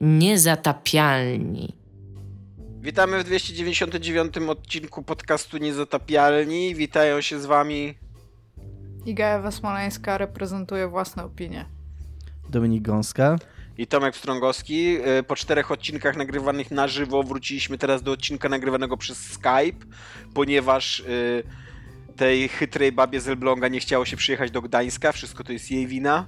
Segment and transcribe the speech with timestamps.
[0.00, 1.76] Niezatapialni.
[2.80, 6.74] Witamy w 299 odcinku podcastu Niezatapialni.
[6.74, 7.94] Witają się z wami
[9.06, 11.64] Iga Ewa Smoleńska reprezentuje własne opinie.
[12.48, 13.36] Dominik Gąska.
[13.78, 14.96] i Tomek Strągowski.
[15.18, 19.86] Y, Po czterech odcinkach nagrywanych na żywo wróciliśmy teraz do odcinka nagrywanego przez Skype,
[20.34, 21.42] ponieważ y,
[22.16, 25.12] tej chytrej babie z Elbląga nie chciało się przyjechać do Gdańska.
[25.12, 26.26] Wszystko to jest jej wina.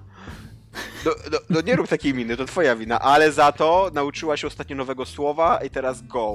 [1.04, 4.46] No, no, no nie rób takiej miny, to twoja wina, ale za to nauczyła się
[4.46, 6.35] ostatnio nowego słowa i teraz go.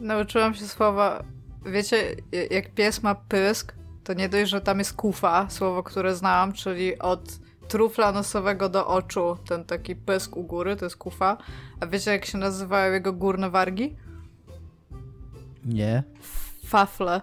[0.00, 1.24] Nauczyłam się słowa,
[1.66, 2.16] wiecie,
[2.50, 6.98] jak pies ma pysk, to nie dość, że tam jest kufa, słowo, które znałam, czyli
[6.98, 11.36] od trufla nosowego do oczu, ten taki pysk u góry, to jest kufa.
[11.80, 13.96] A wiecie, jak się nazywają jego górne wargi?
[15.64, 16.02] Nie.
[16.66, 17.20] Fafle.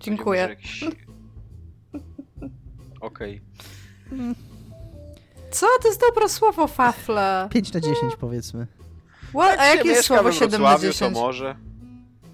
[0.00, 0.40] Dziękuję.
[0.40, 0.84] Jakiś-
[3.00, 3.40] Okej.
[5.50, 5.66] Co?
[5.82, 7.48] To jest dobre słowo, fafle.
[7.50, 8.66] 5 na 10 powiedzmy.
[9.30, 9.58] What?
[9.60, 11.14] A Jak jakie jest słowo we 7 na Wrocławiu, 10?
[11.14, 11.56] To może.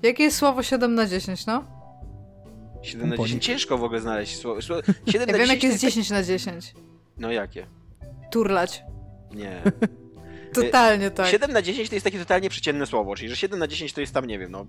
[0.03, 1.65] Jakie jest słowo 7 na 10, no?
[2.83, 3.27] 7 na Pomponik.
[3.29, 4.63] 10 ciężko w ogóle znaleźć słowo.
[4.63, 6.75] słowo 7 Ja na wiem, 10 jakie jest to 10 na 10.
[7.19, 7.67] No jakie?
[8.31, 8.83] Turlać.
[9.35, 9.63] Nie.
[10.55, 11.27] Totalnie tak.
[11.27, 14.01] 7 na 10 to jest takie totalnie przeciętne słowo, czyli że 7 na 10 to
[14.01, 14.67] jest tam, nie wiem, no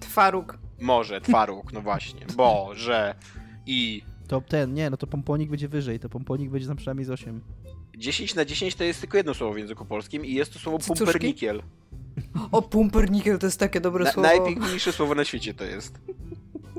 [0.00, 0.58] Twaruk.
[0.80, 3.14] może, twaróg, no właśnie, boże
[3.66, 7.10] i To ten, nie, no to pomponik będzie wyżej, to pomponik będzie tam przynajmniej z
[7.10, 7.40] 8.
[7.96, 10.78] 10 na 10 to jest tylko jedno słowo w języku polskim i jest to słowo
[10.78, 11.04] Cycuszki?
[11.04, 11.62] pumpernikiel.
[12.52, 14.28] O, pumpernikiel to jest takie dobre Na, słowo.
[14.28, 15.98] najpiękniejsze słowo na świecie to jest.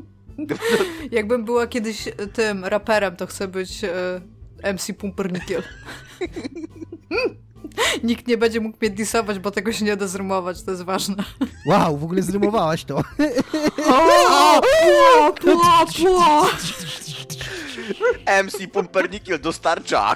[1.11, 4.22] Jakbym była kiedyś e, tym raperem, to chcę być e,
[4.73, 5.63] MC Pumpernikiel.
[8.04, 11.24] Nikt nie będzie mógł mnie disować, bo tego się nie da zrymować, to jest ważne.
[11.66, 12.98] Wow, w ogóle zrymowałaś to.
[13.88, 16.48] O, pło, pło, pło.
[18.44, 20.16] MC Pumpernikiel dostarcza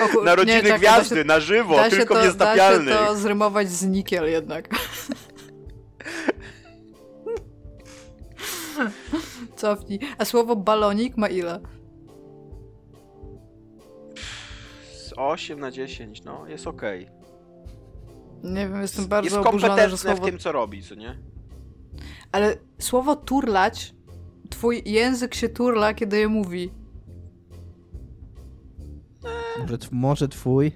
[0.00, 3.70] O kur- narodziny nie, czekaj, gwiazdy się, na żywo, tylko to, da się to zrymować
[3.72, 4.68] z nikiel jednak.
[9.56, 9.98] Cofnij.
[10.18, 11.60] A słowo balonik ma ile?
[15.14, 17.08] Z 8 na 10, no, jest okej.
[18.44, 20.22] Nie wiem, jestem bardzo Jest kompetentne słowo...
[20.22, 21.18] w tym, co robi, co nie?
[22.32, 23.94] Ale słowo turlać,
[24.50, 26.70] twój język się turla, kiedy je mówi.
[29.58, 30.72] Może, tw- może twój.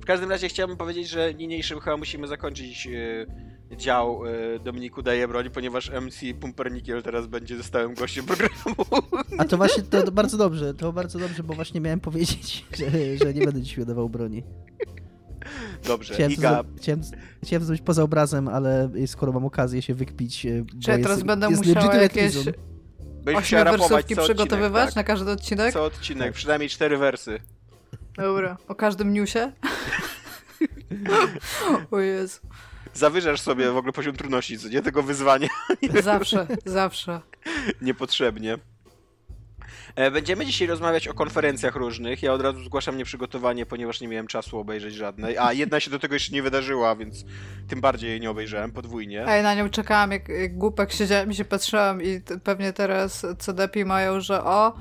[0.00, 2.90] W każdym razie chciałbym powiedzieć, że niniejszym chyba musimy zakończyć e,
[3.76, 8.76] dział e, Dominiku daje broń, ponieważ MC Pumpernikiel teraz będzie stałym gościem programu.
[9.38, 13.16] A to właśnie, to, to bardzo dobrze, to bardzo dobrze, bo właśnie miałem powiedzieć, że,
[13.16, 14.42] że nie będę dzisiaj dawał broni.
[15.86, 17.12] Dobrze, Chciałem Iga, zro-
[17.42, 21.10] chciałem, zrobić poza obrazem, ale skoro mam okazję się wykpić, e, bo Czy ja teraz
[21.10, 22.52] jest, będę jest musiała legitimate jakieś reason.
[23.24, 25.38] będziesz musiała ośmiu rapować wersówki co przygotowywać odcinek, na każdy tak?
[25.38, 25.72] odcinek?
[25.72, 27.40] Co odcinek, przynajmniej cztery wersy.
[28.16, 28.56] Dobra.
[28.68, 29.52] O każdym newsie?
[31.90, 32.40] o Jezu.
[32.94, 34.82] Zawyżasz sobie w ogóle poziom trudności, co nie?
[34.82, 35.48] Tego wyzwania
[36.02, 37.20] Zawsze, zawsze.
[37.82, 38.58] niepotrzebnie.
[39.96, 42.22] E, Będziemy dzisiaj rozmawiać o konferencjach różnych.
[42.22, 45.38] Ja od razu zgłaszam nieprzygotowanie, ponieważ nie miałem czasu obejrzeć żadnej.
[45.38, 47.24] A jedna się do tego jeszcze nie wydarzyła, więc
[47.68, 49.26] tym bardziej jej nie obejrzałem podwójnie.
[49.26, 53.26] A ja na nią czekałam, jak, jak głupek siedziałem i się patrzyłam i pewnie teraz
[53.38, 54.72] CDP mają, że o,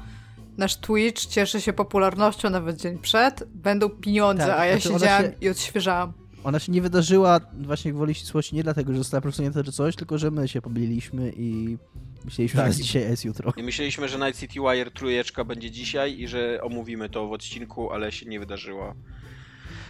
[0.57, 5.23] nasz Twitch cieszy się popularnością nawet dzień przed, będą pieniądze, Tak, a ja znaczy siedziałam
[5.23, 6.13] się- i odświeżałam.
[6.43, 10.17] Ona się nie wydarzyła właśnie gwoli ścisłości nie dlatego, że została przesunięta czy coś, tylko
[10.17, 11.77] że my się pomyliliśmy i
[12.25, 12.65] myśleliśmy, Tak.
[12.65, 13.53] że jest dzisiaj jest jutro.
[13.57, 17.91] I myśleliśmy, że Night City Wire trójeczka będzie dzisiaj i że omówimy to w odcinku,
[17.91, 18.93] ale się nie wydarzyło.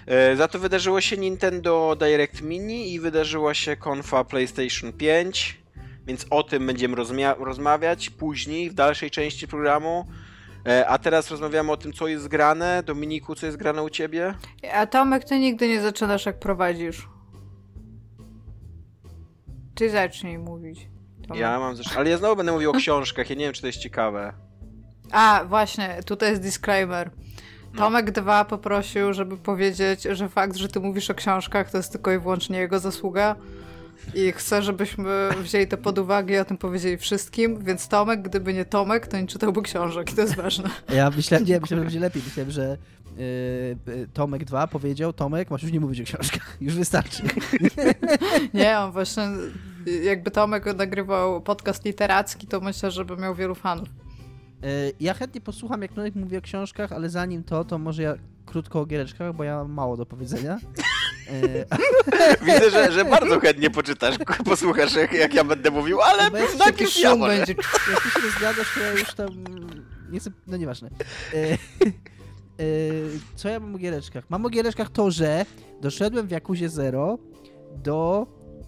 [0.06, 5.58] E, Za to wydarzyło się Nintendo Direct Mini i wydarzyła się konfa PlayStation 5,
[6.08, 6.96] więc o tym będziemy
[7.40, 10.06] rozmawiać później, w dalszej części programu.
[10.68, 12.84] E, A teraz rozmawiamy o tym, co jest grane.
[12.86, 14.34] Dominiku, co jest grane u ciebie?
[14.74, 17.08] A Tomek, ty nigdy nie zaczynasz jak prowadzisz.
[19.76, 20.88] Ty zacznij mówić.
[21.28, 21.42] Tomek.
[21.42, 23.68] Ja mam zresztą, ale ja znowu będę mówił o książkach, ja nie wiem, czy to
[23.68, 24.34] jest ciekawe.
[25.12, 27.12] A, właśnie, tutaj jest disclaimer.
[27.74, 27.80] No.
[27.80, 32.12] Tomek 2 poprosił, żeby powiedzieć, że fakt, że ty mówisz o książkach, to jest tylko
[32.12, 33.36] i wyłącznie jego zasługa.
[34.16, 38.54] I chcę, żebyśmy wzięli to pod uwagę i o tym powiedzieli wszystkim, więc Tomek, gdyby
[38.54, 40.70] nie Tomek, to nie czytałby książek i to jest ważne.
[40.96, 42.22] Ja myślałem, nie, myślałem, że będzie lepiej.
[42.26, 42.78] Myślałem, że
[43.88, 47.24] yy, Tomek 2 powiedział, Tomek, masz już nie mówić o książkach, już wystarczy.
[48.54, 49.24] Nie, on właśnie,
[50.04, 53.90] jakby Tomek nagrywał podcast literacki, to myślę, żeby miał wielu fanów.
[54.62, 54.70] Yy,
[55.00, 58.16] ja chętnie posłucham, jak Tomek mówi o książkach, ale zanim to, to może ja
[58.46, 60.60] krótko o giereczkach, bo ja mam mało do powiedzenia.
[62.46, 64.16] Widzę, że, że bardzo chętnie poczytasz,
[64.46, 67.38] posłuchasz, jak, jak ja będę mówił, ale jak najpierw ja może.
[67.38, 67.56] będzie.
[67.92, 69.30] jak ty się nie zgadzasz, to ja już tam
[70.12, 70.90] nie chcę, no nieważne.
[71.34, 71.58] E, e,
[73.36, 74.24] co ja mam o giereczkach?
[74.30, 75.46] Mam o giereczkach to, że
[75.82, 77.18] doszedłem w Jakuzie Zero
[77.76, 78.28] do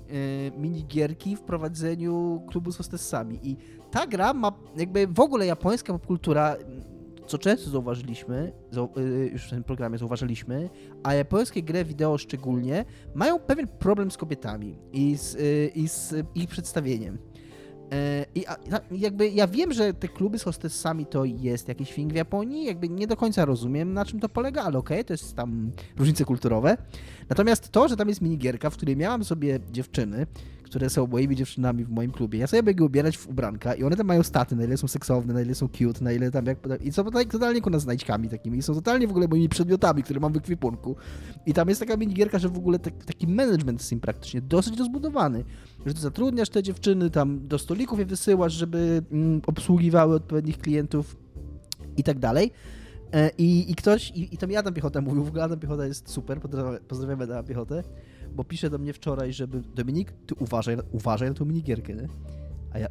[0.09, 3.57] e, minigierki w prowadzeniu klubu z hostessami i
[3.91, 6.55] ta gra ma jakby w ogóle japońska popkultura
[7.27, 10.69] co często zauważyliśmy, zau- y, już w tym programie zauważyliśmy,
[11.03, 12.85] a japońskie gry wideo szczególnie
[13.15, 17.17] mają pewien problem z kobietami i z, y, i z ich przedstawieniem.
[17.93, 21.93] E, I a, na- jakby ja wiem, że te kluby z hostessami to jest jakiś
[21.93, 25.13] thing w Japonii, jakby nie do końca rozumiem na czym to polega, ale okej, to
[25.13, 26.77] jest tam różnice kulturowe.
[27.29, 30.27] Natomiast to, że tam jest minigierka, w której miałam sobie dziewczyny,
[30.73, 33.95] które są moimi dziewczynami w moim klubie, ja sobie mogę ubierać w ubranka i one
[33.95, 36.57] tam mają staty, na ile są seksowne, na ile są cute, na ile tam jak...
[36.81, 40.19] I są tak totalnie kuna znajdźkami takimi i są totalnie w ogóle moimi przedmiotami, które
[40.19, 40.95] mam w ekwipunku.
[41.45, 45.43] I tam jest taka minigierka, że w ogóle tak- taki management sim praktycznie dosyć rozbudowany,
[45.85, 51.17] że ty zatrudniasz te dziewczyny, tam do stolików je wysyłasz, żeby mm, obsługiwały odpowiednich klientów
[51.97, 52.51] i tak dalej.
[53.13, 56.09] E, I, i ktoś, i, i tam Adam Piechota mówił, w ogóle Adam Piechota jest
[56.09, 56.39] super,
[56.87, 57.83] pozdrawiamy Adama Piechotę,
[58.35, 62.07] bo pisze do mnie wczoraj, żeby Dominik, ty uważaj, uważaj na tą minigierkę, nie?
[62.73, 62.87] A ja,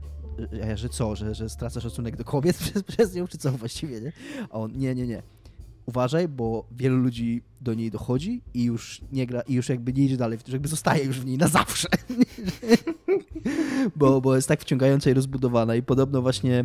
[0.62, 3.52] a ja, że co, że, że stracę szacunek do kobiet przez, przez nią, czy co
[3.52, 4.12] właściwie, nie?
[4.50, 5.22] A on, nie, nie, nie.
[5.86, 10.04] Uważaj, bo wielu ludzi do niej dochodzi i już nie gra, i już jakby nie
[10.04, 11.88] idzie dalej, już jakby zostaje już w niej na zawsze.
[13.96, 16.64] bo, bo jest tak wciągająca i rozbudowana i podobno właśnie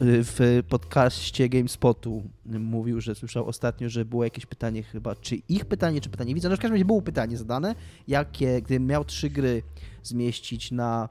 [0.00, 6.00] w podcaście GameSpotu mówił, że słyszał ostatnio, że było jakieś pytanie chyba, czy ich pytanie,
[6.00, 7.74] czy pytanie widza, no w każdym razie było pytanie zadane,
[8.08, 9.62] jakie, gdybym miał trzy gry
[10.02, 11.08] zmieścić na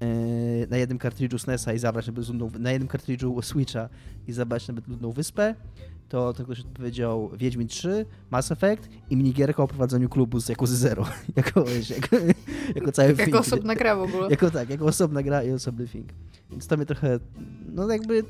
[0.00, 3.88] e, na jednym kartridżu SNESa i zabrać nawet ludną, na jednym kartridżu Switcha
[4.28, 5.54] i zabrać nawet ludną wyspę,
[6.12, 10.66] to ten ktoś odpowiedział Wiedźmin 3, Mass Effect i minigierka o prowadzeniu klubu z jako
[10.66, 11.06] Zero.
[11.36, 12.16] jako, wiesz, jako,
[12.74, 13.36] jako cały Jako film.
[13.36, 14.28] osobna gra w ogóle.
[14.30, 16.08] Jako tak, jako osobna gra i osobny thing.
[16.50, 17.18] Więc to mnie trochę,
[17.68, 18.24] no jakby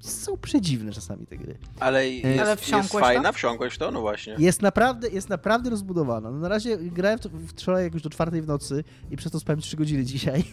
[0.00, 1.58] są przedziwne czasami te gry.
[1.80, 3.34] Ale jest, Ale jest fajna, tam?
[3.34, 3.90] wsiąkłeś to?
[3.90, 4.36] No właśnie.
[4.38, 6.30] Jest naprawdę, jest naprawdę rozbudowana.
[6.30, 9.40] No na razie grałem w to wczoraj jakoś do czwartej w nocy i przez to
[9.40, 10.44] spałem 3 godziny dzisiaj.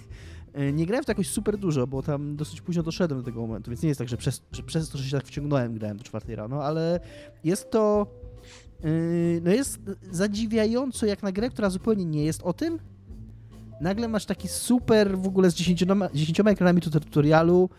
[0.54, 3.42] E, Nie grałem w to jakoś super dużo, bo tam dosyć późno doszedłem do tego
[3.42, 5.98] momentu, więc nie jest tak, że przez, że przez to, że się tak wciągnąłem, grałem
[5.98, 7.00] do czwartej rano, ale
[7.44, 8.08] jest to
[8.84, 9.80] yy, no jest
[10.12, 12.80] zadziwiająco jak na grę, która zupełnie nie jest o tym.
[13.82, 17.70] Nagle masz taki super w ogóle z dziesięcioma, dziesięcioma ekranami tutorialu,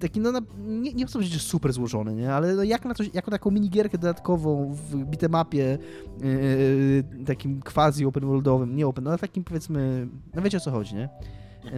[0.00, 2.34] taki, no, na, nie, nie chcę powiedzieć, że super złożony, nie?
[2.34, 5.78] ale no jak na coś, jako taką minigierkę dodatkową w bitemapie
[6.20, 10.70] yy, takim quasi open worldowym, nie open, no ale takim powiedzmy, no wiecie o co
[10.70, 11.08] chodzi, nie?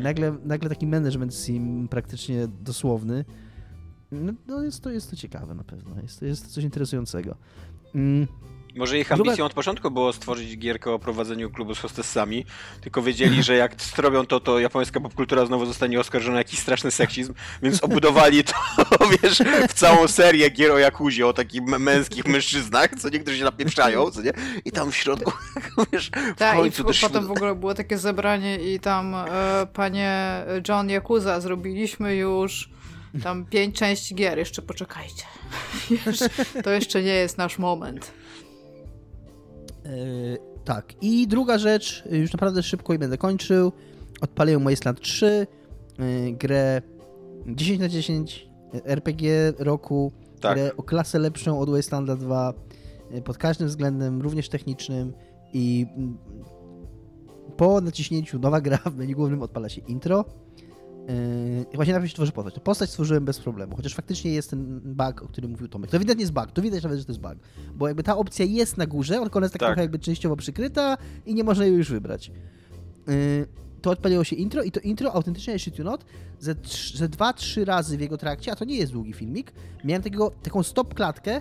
[0.02, 3.25] Nagle, nagle taki management sim praktycznie dosłowny,
[4.12, 7.37] no, no jest, to, jest to ciekawe na pewno, jest, to jest to coś interesującego.
[7.94, 8.26] Mm,
[8.76, 12.44] Może ich ambicją od początku było stworzyć gierkę o prowadzeniu klubu z hostessami,
[12.81, 16.90] tylko wiedzieli, że jak zrobią to, to japońska popkultura znowu zostanie oskarżona o jakiś straszny
[16.90, 18.55] seksizm, więc obudowali to,
[19.23, 24.11] wiesz, w całą serię gier o Jakuzie, o takich męskich mężczyznach, co niektórzy się napieprzają,
[24.11, 24.32] co nie?
[24.64, 25.32] I tam w środku,
[25.93, 29.14] wiesz, w Tak, i końcu w, doszło potem w ogóle było takie zebranie i tam
[29.14, 29.26] e,
[29.73, 32.70] panie John Yakuza, zrobiliśmy już
[33.23, 35.25] tam pięć części gier, jeszcze poczekajcie.
[36.64, 38.12] To jeszcze nie jest nasz moment.
[39.91, 40.93] Yy, tak.
[41.03, 43.73] I druga rzecz, yy, już naprawdę szybko i będę kończył.
[44.21, 45.47] Odpaliłem Wasteland 3,
[45.99, 46.83] yy, grę
[47.47, 50.55] 10 na 10 yy, RPG roku, Tak.
[50.55, 52.55] grę o klasę lepszą od Wastelanda 2
[53.11, 55.12] yy, pod każdym względem, również technicznym
[55.52, 56.19] i mm,
[57.57, 60.25] po naciśnięciu nowa gra w menu głównym odpala się intro.
[61.08, 62.54] Yy, właśnie najpierw się tworzy postać.
[62.60, 65.90] Postać stworzyłem bez problemu, chociaż faktycznie jest ten bug, o którym mówił Tomek.
[65.90, 67.34] To ewidentnie jest bug, to widać nawet, że to jest bug.
[67.75, 69.68] Bo jakby ta opcja jest na górze, tylko ona jest tak, Tak.
[69.68, 70.96] trochę jakby częściowo przykryta
[71.26, 72.30] i nie można jej już wybrać.
[73.06, 73.46] Yy,
[73.82, 76.04] to odpaliło się intro i to intro autentycznie shit you not
[76.40, 79.52] ze, trz- ze dwa, trzy razy w jego trakcie, a to nie jest długi filmik,
[79.84, 81.40] miałem takiego, taką stop klatkę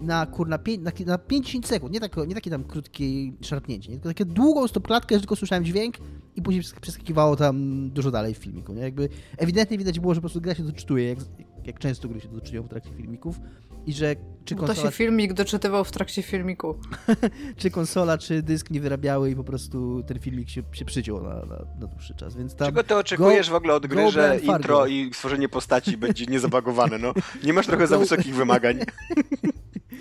[0.00, 3.04] na kur, na, pię, na, na 5-10 sekund, nie, tak, nie takie tam krótkie
[3.40, 3.96] szarpnięcie, nie?
[3.96, 5.94] tylko takie długą stop klatkę, że tylko słyszałem dźwięk
[6.36, 8.82] i później przes- przeskakiwało tam dużo dalej w filmiku, nie?
[8.82, 9.08] Jakby
[9.38, 11.18] ewidentnie widać było, że po prostu gra się doczytuje, jak,
[11.64, 13.40] jak często gry się doczytują w trakcie filmików
[13.86, 16.74] i że czy Bo to konsola, się filmik doczytywał w trakcie filmiku.
[17.56, 21.28] czy konsola, czy dysk nie wyrabiały i po prostu ten filmik się, się przyciął na,
[21.34, 22.68] na, na dłuższy czas, więc tam...
[22.68, 26.98] Czego ty oczekujesz go- w ogóle od gry, że intro i stworzenie postaci będzie niezabagowane,
[26.98, 27.12] no?
[27.44, 28.78] Nie masz trochę za Go- wysokich wymagań.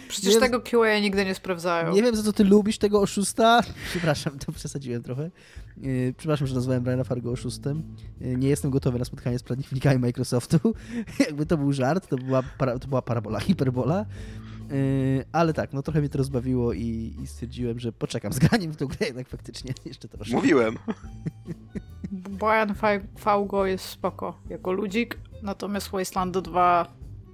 [0.09, 1.93] Przecież Nie- tego QA nigdy nie sprawdzają.
[1.93, 3.61] Nie wiem, za co ty lubisz tego oszusta.
[3.89, 5.31] Przepraszam, to przesadziłem trochę.
[5.77, 7.83] Yy, przepraszam, że nazwałem Briana Fargo oszustem.
[8.21, 10.59] Yy, nie jestem gotowy na spotkanie z prawnikami Microsoftu.
[11.27, 14.05] Jakby to był żart, to była, para, to była parabola, hiperbola.
[14.71, 18.71] Yy, ale tak, no trochę mnie to rozbawiło i, i stwierdziłem, że poczekam z graniem
[18.71, 20.35] w tą grę jednak faktycznie jeszcze troszkę.
[20.35, 20.77] Mówiłem.
[22.11, 26.87] Brian Fa- Faugo jest spoko jako ludzik, Natomiast Wasteland 2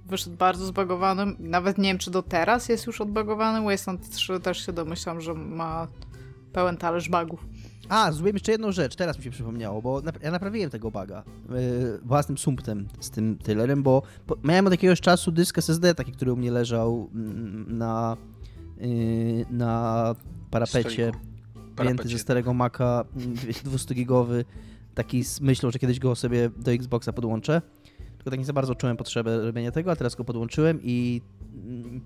[0.08, 1.36] wyszedł bardzo zbagowanym.
[1.38, 3.64] Nawet nie wiem, czy do teraz jest już odbagowany.
[3.66, 5.88] Wasteland 3 też się domyślam, że ma
[6.52, 7.46] pełen talerz bugów.
[7.88, 11.22] A, zrobiłem jeszcze jedną rzecz, teraz mi się przypomniało, bo nap ja naprawiłem tego buga
[11.48, 16.12] yy, własnym sumptem z tym Taylorem, bo po miałem od jakiegoś czasu dysk SSD, taki,
[16.12, 18.16] który u mnie leżał mm, na,
[18.80, 20.14] yy, na
[20.50, 21.12] parapecie,
[21.76, 23.04] wyjęty ze starego Maca,
[23.64, 24.44] 200-gigowy,
[24.94, 27.62] taki z myślą, że kiedyś go sobie do Xboxa podłączę.
[28.18, 31.22] Tylko tak nie za bardzo czułem potrzebę robienia tego, a teraz go podłączyłem i
[31.54, 32.00] mm,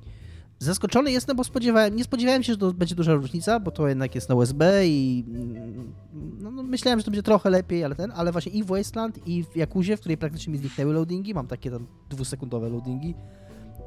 [0.58, 4.14] zaskoczony jestem, bo spodziewałem, nie spodziewałem się, że to będzie duża różnica, bo to jednak
[4.14, 5.92] jest na USB i mm,
[6.40, 9.26] no, no, myślałem, że to będzie trochę lepiej, ale ten, ale właśnie i w Wasteland
[9.26, 13.14] i w Jakuzie, w której praktycznie mi zniknęły loadingi, mam takie tam dwusekundowe loadingi,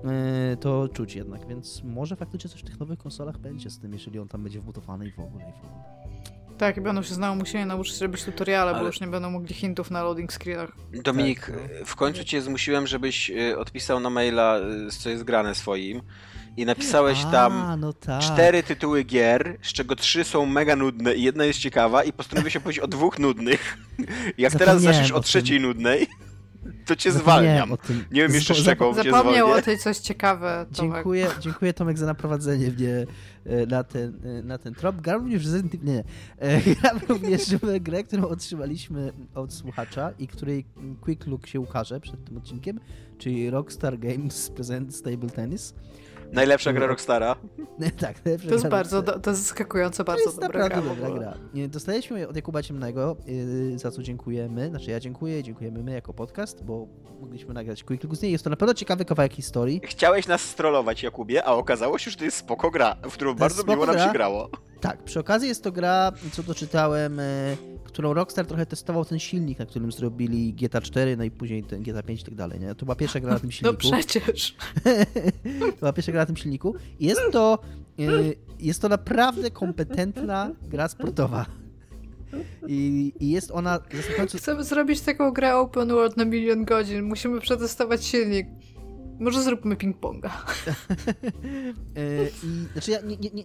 [0.03, 0.09] yy,
[0.57, 4.19] to czuć jednak, więc może faktycznie coś w tych nowych konsolach będzie z tym, jeżeli
[4.19, 6.04] on tam będzie wbudowany i w ogóle, i w ogóle.
[6.57, 8.79] Tak, i będą się znowu musieli nauczyć robić tutoriale, Ale...
[8.79, 10.71] bo już nie będą mogli hintów na loading screenach.
[11.03, 11.85] Dominik, tak, no.
[11.85, 16.01] w końcu cię zmusiłem, żebyś y, odpisał na maila, y, co jest grane swoim
[16.57, 18.21] i napisałeś A, tam no tak.
[18.21, 22.53] cztery tytuły gier, z czego trzy są mega nudne i jedna jest ciekawa i postanowiłeś
[22.53, 23.77] się powiedzieć o dwóch nudnych.
[24.37, 26.07] Jak teraz zaczniesz o trzeciej nudnej,
[26.85, 27.69] to cię zwalniam.
[28.11, 30.93] Nie wiem jeszcze z czego cię Zapomniał o tej coś ciekawe, Tomek.
[30.93, 33.05] Dziękuję, dziękuję Tomek za naprowadzenie mnie
[33.45, 35.01] e, na ten, e, na ten trop.
[35.01, 36.03] Gram również Resident Evil, nie,
[36.39, 40.65] e, gram również w grę, którą otrzymaliśmy od słuchacza i której
[41.01, 42.79] quick look się ukaże przed tym odcinkiem,
[43.17, 45.73] czyli Rockstar Games Present Stable Tennis.
[46.31, 47.35] Najlepsza gra Rockstara.
[48.01, 50.81] tak, najlepsza To jest bardzo, do, to jest zaskakująco bardzo to jest dobra gra.
[50.81, 51.33] dobra gra.
[51.67, 54.69] Dostaliśmy od Jakuba Ciemnego, yy, za co dziękujemy.
[54.69, 56.87] Znaczy ja dziękuję, dziękujemy my jako podcast, bo
[57.19, 58.31] mogliśmy nagrać Quick Look z niej.
[58.31, 59.81] Jest to na pewno ciekawy kawałek historii.
[59.83, 63.39] Chciałeś nas strollować, Jakubie, a okazało się, że to jest spoko gra, w którą to
[63.39, 64.49] bardzo miło nam się grało.
[64.81, 69.59] Tak, przy okazji jest to gra, co doczytałem, yy, którą Rockstar trochę testował ten silnik,
[69.59, 72.75] na którym zrobili GTA 4, no i później ten GTA 5 i tak dalej, nie?
[72.75, 73.87] To była pierwsza gra na tym no silniku.
[73.91, 74.55] No przecież.
[75.71, 76.75] to była pierwsza gra na tym silniku.
[76.99, 77.59] Jest to,
[77.99, 81.45] y, jest to naprawdę kompetentna gra sportowa.
[82.67, 83.79] I, I, jest ona.
[84.17, 84.37] Końcu...
[84.37, 87.03] Chcemy zrobić taką grę open world na milion godzin.
[87.03, 88.47] Musimy przetestować silnik.
[89.19, 90.29] Może zróbmy ping-ponga.
[91.97, 93.43] Y, I, znaczy ja nie, nie, nie,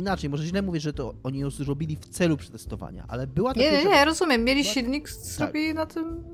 [0.00, 3.66] inaczej, może źle mówię, że to oni ją zrobili w celu przetestowania, ale była taka...
[3.66, 4.44] Nie, nie, nie, rozumiem.
[4.44, 5.18] Mieli silnik, tak.
[5.18, 6.24] zrobili na tym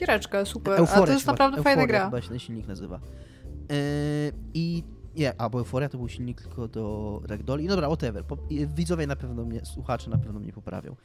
[0.00, 0.78] giereczkę, super.
[0.78, 2.04] Euforia, A to jest naprawdę Euforia, fajna gra.
[2.04, 3.00] chyba się ten silnik nazywa.
[3.68, 3.76] Yy,
[4.54, 4.84] I
[5.16, 7.64] nie, a bo Euphoria to był silnik tylko do Ragdolli.
[7.64, 8.24] No dobra, whatever.
[8.76, 10.96] Widzowie na pewno mnie, słuchacze na pewno mnie poprawią.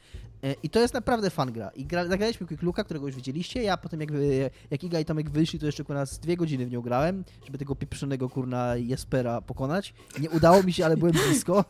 [0.42, 1.68] E, I to jest naprawdę fan gra.
[1.68, 3.62] I gra, zagraliśmy Quick Luka, którego już widzieliście.
[3.62, 6.70] Ja potem jakby, jak Iga i Tomek wyszli, to jeszcze kurna z dwie godziny w
[6.70, 9.94] nią grałem, żeby tego pieprzonego kurna Jespera pokonać.
[10.20, 11.64] Nie udało mi się, ale byłem blisko.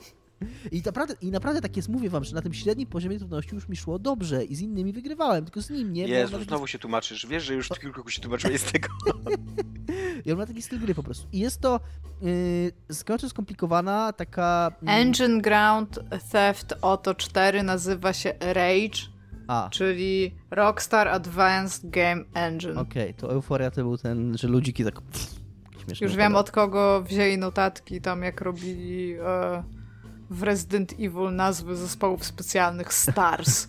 [0.72, 3.68] I naprawdę, I naprawdę tak jest, mówię wam, że na tym średnim poziomie trudności już
[3.68, 6.08] mi szło dobrze i z innymi wygrywałem, tylko z nim nie.
[6.08, 7.26] Jezu, znowu się tłumaczysz.
[7.26, 8.88] Wiesz, że już w kilku się tłumaczyłeś z tego.
[10.26, 11.26] I on ma taki styl gry po prostu.
[11.32, 11.80] I jest to
[12.22, 14.72] yy, skomplikowana, taka...
[14.82, 14.90] Yy...
[14.90, 16.00] Engine Ground
[16.32, 19.14] Theft Auto 4 nazywa się Rage.
[19.48, 19.68] A.
[19.72, 22.78] Czyli Rockstar Advanced Game Engine.
[22.78, 24.94] Okej, okay, to Euforia to był ten, że ludziki tak...
[26.00, 29.08] Już wiem od kogo wzięli notatki tam jak robili...
[29.08, 29.83] Yy
[30.34, 33.68] w Resident Evil nazwy zespołów specjalnych STARS.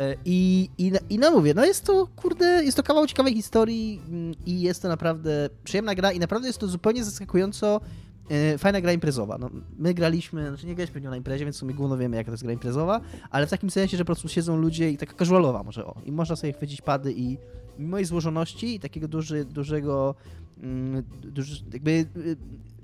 [0.00, 4.00] E, I, i, I no mówię, no jest to, kurde, jest to kawał ciekawej historii
[4.08, 7.80] mm, i jest to naprawdę przyjemna gra i naprawdę jest to zupełnie zaskakująco
[8.30, 9.38] e, fajna gra imprezowa.
[9.38, 12.32] No, my graliśmy, znaczy nie graliśmy na imprezie, więc w sumie głównie wiemy, jaka to
[12.32, 13.00] jest gra imprezowa,
[13.30, 16.12] ale w takim sensie, że po prostu siedzą ludzie i taka casualowa może, o, i
[16.12, 17.38] można sobie chwycić pady i
[17.78, 20.14] mimo jej złożoności i takiego duży, dużego,
[20.62, 22.36] mm, duży, jakby y,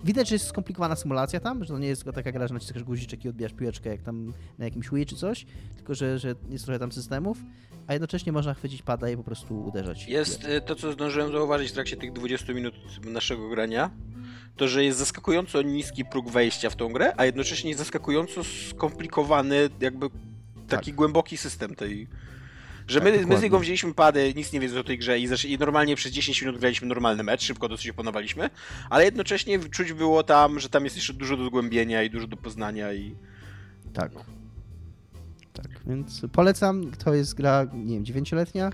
[0.05, 2.85] Widać, że jest skomplikowana symulacja tam, że to nie jest tylko taka gra, że naciskasz
[2.85, 6.65] guziczek i odbijasz piłeczkę jak tam na jakimś Wii czy coś, tylko że, że jest
[6.65, 7.39] trochę tam systemów,
[7.87, 10.09] a jednocześnie można chwycić pada i po prostu uderzać.
[10.09, 12.75] Jest y, to, co zdążyłem zauważyć w trakcie tych 20 minut
[13.05, 13.91] naszego grania,
[14.57, 20.07] to, że jest zaskakująco niski próg wejścia w tą grę, a jednocześnie zaskakująco skomplikowany, jakby
[20.69, 20.95] taki tak.
[20.95, 22.09] głęboki system tej,
[22.89, 25.29] że tak, my, my z niego wzięliśmy pady, nic nie wiedząc o tej grze i,
[25.47, 28.51] i normalnie przez 10 minut graliśmy normalny mecz, szybko dosyć opanowaliśmy,
[28.91, 32.37] ale jednocześnie czuć było tam, że tam jest jeszcze dużo do zgłębienia i dużo do
[32.37, 33.17] poznania i...
[33.93, 34.13] Tak.
[35.53, 38.71] Tak, więc polecam, to jest gra, nie wiem, dziewięcioletnia,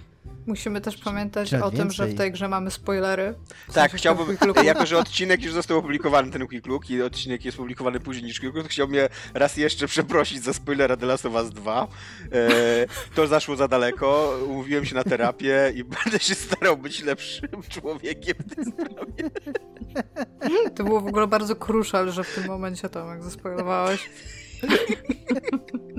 [0.46, 3.34] Musimy też pamiętać o tym, że w tej grze mamy spoilery.
[3.74, 8.00] tak, chciałbym, jako że odcinek już został opublikowany, ten Quick Look, i odcinek jest publikowany
[8.00, 11.50] później niż Quick Look, to chciałbym raz jeszcze przeprosić za spoilera The Last of Us
[11.50, 11.88] 2.
[12.32, 12.46] E,
[13.14, 18.34] to zaszło za daleko, umówiłem się na terapię i będę się starał być lepszym człowiekiem
[18.38, 19.30] w tej sprawie.
[20.76, 24.10] To było w ogóle bardzo crucial, że w tym momencie Tomek zaspoilowałeś.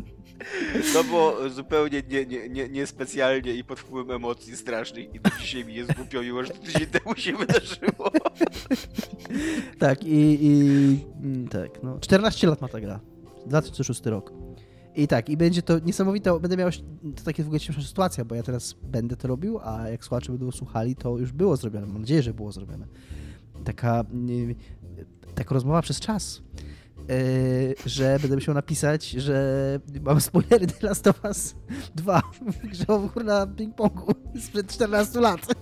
[0.93, 5.65] No bo zupełnie nie, nie, nie, niespecjalnie i pod wpływem emocji strasznych i do dzisiaj
[5.65, 8.11] mi jest głupio, mimo że to tydzień temu się wydarzyło.
[9.79, 10.59] Tak, i, i
[11.23, 11.99] mm, tak, no.
[11.99, 12.99] 14 lat ma ta gra.
[13.45, 14.33] 2006 rok.
[14.95, 16.69] I tak, i będzie to niesamowite, będę miał,
[17.15, 20.31] to takie w ogóle cięższa sytuacja, bo ja teraz będę to robił, a jak słuchacze
[20.31, 22.87] będą słuchali, to już było zrobione, mam nadzieję, że było zrobione.
[23.65, 24.05] Taka,
[25.35, 26.41] taka rozmowa przez czas,
[27.85, 31.55] że będę musiał napisać, że mam spoilery The Last of Us
[31.95, 35.47] 2 w grze o kurna ping-pongu sprzed 14 lat.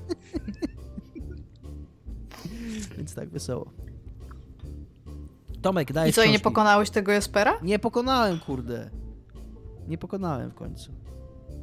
[2.97, 3.71] Więc tak, wesoło.
[5.61, 7.59] Tomek, daj I co, i nie pokonałeś tego Jespera?
[7.61, 8.89] Nie pokonałem, kurde.
[9.87, 10.91] Nie pokonałem w końcu.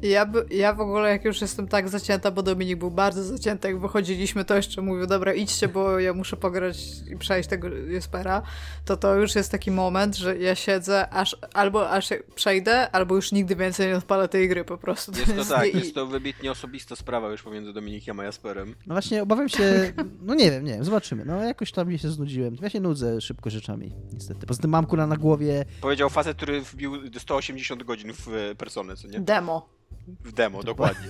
[0.03, 3.69] Ja, by, ja w ogóle jak już jestem tak zacięta, bo Dominik był bardzo zacięty,
[3.69, 6.77] jak wychodziliśmy, to jeszcze mówił, dobra idźcie, bo ja muszę pograć
[7.11, 8.43] i przejść tego Jespera,
[8.85, 13.33] to to już jest taki moment, że ja siedzę aż, albo aż przejdę, albo już
[13.33, 15.13] nigdy więcej nie odpalę tej gry po prostu.
[15.13, 18.75] Jest to jest tak, nie, jest to wybitnie osobista sprawa już pomiędzy Dominikiem a Jasperem.
[18.87, 22.09] No właśnie, obawiam się, no nie wiem, nie wiem, zobaczymy, no jakoś tam mi się
[22.09, 22.57] znudziłem.
[22.63, 24.47] Ja się nudzę szybko rzeczami, niestety.
[24.47, 25.65] Poza tym mam kula na głowie.
[25.81, 29.21] Powiedział facet, który wbił 180 godzin w e, personę, co nie?
[29.21, 29.79] Demo.
[30.25, 31.09] W demo, dokładnie.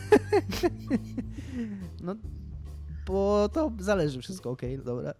[2.02, 2.16] no,
[3.06, 5.14] bo to zależy wszystko, okej, okay, dobra.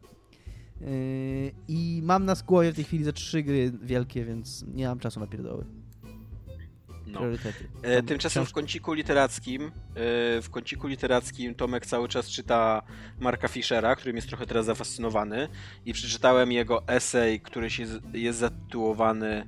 [0.81, 4.99] Yy, I mam na głowie w tej chwili za trzy gry wielkie, więc nie mam
[4.99, 5.65] czasu na pierdoły.
[7.07, 7.19] No.
[7.19, 7.69] Priorytety.
[7.83, 9.71] E, tymczasem w kąciku literackim, e,
[10.43, 12.83] w kąciku literackim Tomek cały czas czyta
[13.21, 15.49] Marka Fischera, którym jest trochę teraz zafascynowany
[15.87, 19.47] i przeczytałem jego esej, który się jest zatytułowany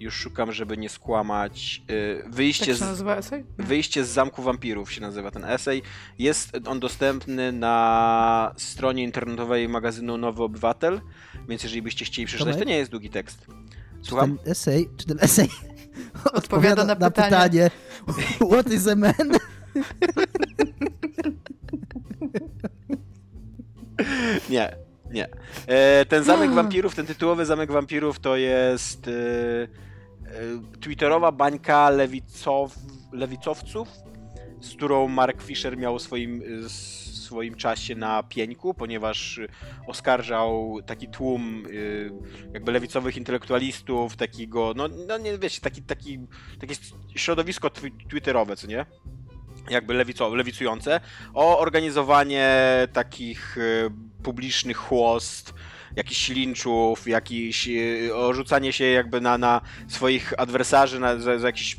[0.00, 1.82] już szukam, żeby nie skłamać.
[1.90, 3.44] Y, wyjście, tak się nazywa esej?
[3.58, 5.82] Z, wyjście z Zamku Wampirów się nazywa ten esej.
[6.18, 11.00] Jest on dostępny na stronie internetowej magazynu Nowy Obywatel,
[11.48, 13.46] więc jeżeli byście chcieli przeczytać, to nie jest długi tekst.
[14.02, 14.38] Słucham?
[14.38, 15.48] Czy ten esej, czy ten esej
[16.32, 17.30] odpowiada na, na pytanie.
[17.30, 17.70] pytanie
[18.52, 19.12] What is a man?
[24.50, 24.76] nie,
[25.10, 25.28] nie.
[25.66, 29.10] E, ten Zamek Wampirów, ten tytułowy Zamek Wampirów to jest...
[30.30, 32.74] E, twitterowa bańka lewicow,
[33.12, 33.88] lewicowców,
[34.60, 39.40] z którą Mark Fisher miał swoim, e, swoim czasie na pieńku, ponieważ
[39.86, 46.18] oskarżał taki tłum e, jakby lewicowych intelektualistów, takiego, no, no nie wiecie, taki, taki,
[46.60, 46.74] takie
[47.14, 47.70] środowisko
[48.08, 48.86] twitterowe, co nie?
[49.70, 51.00] jakby lewico, lewicujące,
[51.34, 52.48] o organizowanie
[52.92, 53.56] takich
[54.22, 55.54] publicznych chłost,
[55.96, 61.76] jakichś linczów, jakiś, y, rzucanie się jakby na, na swoich adwersarzy, na, za, za jakieś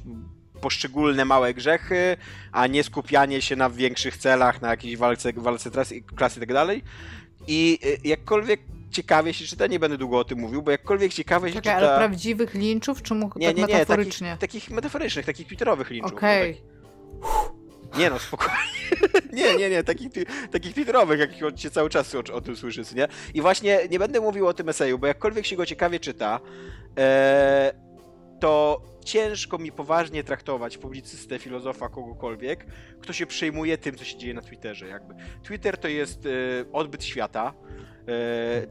[0.62, 2.18] poszczególne małe grzechy,
[2.52, 6.54] a nie skupianie się na większych celach, na jakiejś walce, walce klasy, klasy i tak
[6.54, 6.84] dalej.
[7.48, 11.50] I y, jakkolwiek ciekawie się czyta, nie będę długo o tym mówił, bo jakkolwiek ciekawie
[11.50, 11.88] się Czekaj, czyta...
[11.88, 14.38] ale prawdziwych linczów, czy mógł nie, tak nie, nie, metaforycznie?
[14.40, 16.14] Takich, takich metaforycznych, takich twitterowych linczów.
[16.14, 16.52] Okej.
[17.22, 17.61] Okay.
[17.98, 18.62] Nie no, spokojnie.
[19.34, 20.10] nie, nie, nie, takich,
[20.52, 23.08] takich twitterowych, jakich się cały czas o, o tym słyszy, nie?
[23.34, 26.40] I właśnie nie będę mówił o tym eseju, bo jakkolwiek się go ciekawie czyta,
[26.98, 27.74] e,
[28.40, 32.66] to ciężko mi poważnie traktować publicystę, filozofa, kogokolwiek,
[33.02, 34.88] kto się przejmuje tym, co się dzieje na Twitterze.
[34.88, 35.16] Jakby.
[35.44, 36.30] Twitter to jest e,
[36.74, 37.54] odbyt świata,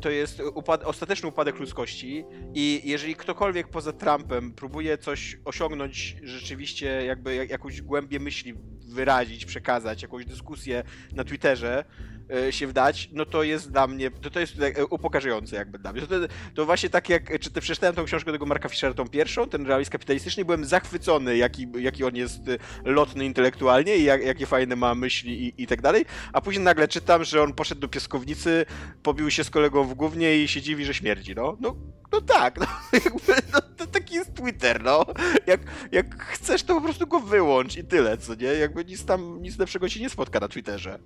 [0.00, 6.86] to jest upad ostateczny upadek ludzkości i jeżeli ktokolwiek poza Trumpem próbuje coś osiągnąć rzeczywiście,
[6.86, 8.54] jakby jakąś głębię myśli
[8.88, 12.19] wyrazić, przekazać, jakąś dyskusję na Twitterze, E,
[12.50, 16.02] się wdać, no to jest dla mnie, to, to jest e, upokarzające jakby dla mnie.
[16.02, 16.14] To,
[16.54, 19.66] to, właśnie tak jak, czy ty przeczytałem tą książkę tego Marka Fischera, tą pierwszą, ten
[19.66, 22.58] realizm kapitalistyczny, byłem zachwycony, jaki, jaki on jest e,
[22.90, 26.88] lotny intelektualnie i jak, jakie fajne ma myśli i, i tak dalej, a później nagle
[26.88, 28.66] czytam, że on poszedł do piaskownicy,
[29.02, 31.56] pobił się z kolegą w głównie i się dziwi, że śmierdzi, no.
[31.60, 31.76] No,
[32.12, 32.66] no tak, no,
[33.04, 35.06] jakby, no, to taki jest Twitter, no.
[35.46, 35.60] Jak,
[35.92, 38.46] jak chcesz, to po prostu go wyłącz i tyle, co nie?
[38.46, 40.98] Jakby nic tam, nic lepszego ci nie spotka na Twitterze.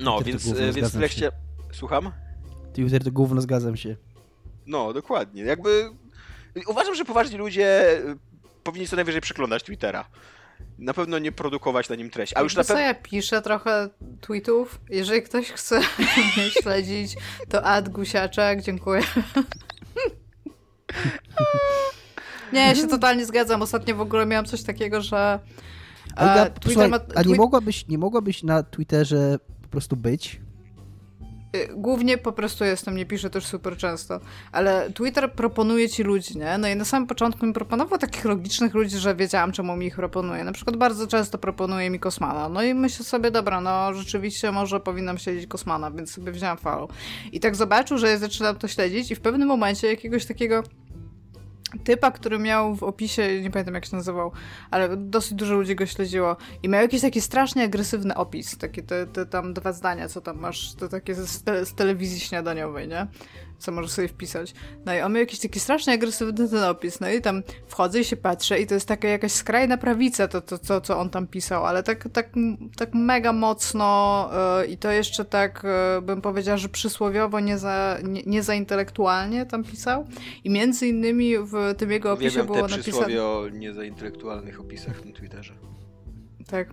[0.00, 1.24] No, więc, gówno, więc w treści...
[1.72, 2.12] Słucham?
[2.72, 3.96] Twitter to gówno, zgadzam się.
[4.66, 5.42] No, dokładnie.
[5.42, 5.90] Jakby
[6.66, 8.16] uważam, że poważni ludzie y,
[8.62, 10.08] powinni co najwyżej przeglądać Twittera.
[10.78, 12.36] Na pewno nie produkować na nim treści.
[12.36, 12.82] A już na pewno.
[12.82, 13.88] ja piszę trochę
[14.20, 14.80] tweetów.
[14.90, 17.16] Jeżeli ktoś chce mnie śledzić,
[17.48, 19.02] to ad gusiaczek, dziękuję.
[22.52, 23.62] nie, ja się totalnie zgadzam.
[23.62, 25.38] Ostatnio w ogóle miałam coś takiego, że.
[26.16, 27.00] A, Twitter ma...
[27.14, 30.40] a nie, mogłabyś, nie mogłabyś na Twitterze po prostu być?
[31.56, 34.20] Y, głównie po prostu jestem, nie piszę też super często,
[34.52, 36.58] ale Twitter proponuje ci ludzi, nie?
[36.58, 39.96] No i na samym początku mi proponował takich logicznych ludzi, że wiedziałam, czemu mi ich
[39.96, 40.44] proponuje.
[40.44, 42.48] Na przykład bardzo często proponuje mi Kosmana.
[42.48, 46.90] No i myślę sobie, dobra, no rzeczywiście może powinnam śledzić Kosmana, więc sobie wziąłem follow.
[47.32, 50.62] I tak zobaczył, że ja zaczynam to śledzić i w pewnym momencie jakiegoś takiego
[51.78, 54.32] typa, który miał w opisie, nie pamiętam jak się nazywał,
[54.70, 59.06] ale dosyć dużo ludzi go śledziło i miał jakiś taki strasznie agresywny opis, takie te,
[59.06, 63.06] te tam dwa zdania, co tam masz, to takie z, te, z telewizji śniadaniowej, nie?
[63.58, 64.54] Co możesz sobie wpisać.
[64.84, 68.04] No i on miał jakiś taki strasznie agresywny ten opis, no i tam wchodzę i
[68.04, 71.26] się patrzę i to jest taka jakaś skrajna prawica, to, to, to co on tam
[71.26, 72.30] pisał, ale tak, tak,
[72.76, 75.62] tak mega mocno yy, i to jeszcze tak,
[75.96, 80.06] yy, bym powiedziała, że przysłowiowo, nie za, nie, nie za intelektualnie tam pisał
[80.44, 82.82] i między innymi w tym jego opisie Uwielbiam było te napisane...
[82.82, 85.54] przysłowie o niezaintelektualnych opisach na Twitterze.
[86.46, 86.68] Tak.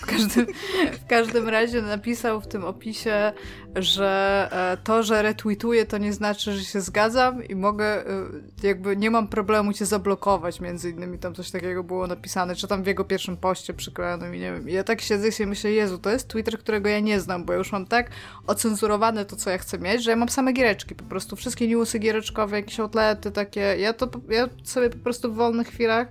[0.00, 0.46] W każdym,
[0.92, 3.32] w każdym razie napisał w tym opisie,
[3.76, 8.26] że e, to, że retweetuję, to nie znaczy, że się zgadzam i mogę, e,
[8.62, 12.82] jakby nie mam problemu cię zablokować, między innymi tam coś takiego było napisane, czy tam
[12.82, 14.68] w jego pierwszym poście przyklejonym i nie wiem.
[14.68, 17.44] I ja tak siedzę i sobie myślę, Jezu, to jest Twitter, którego ja nie znam,
[17.44, 18.10] bo ja już mam tak
[18.46, 21.98] ocenzurowane to, co ja chcę mieć, że ja mam same giereczki, po prostu wszystkie newsy
[21.98, 26.08] giereczkowe, jakieś outlety takie, ja to, ja sobie po prostu w wolnych chwilach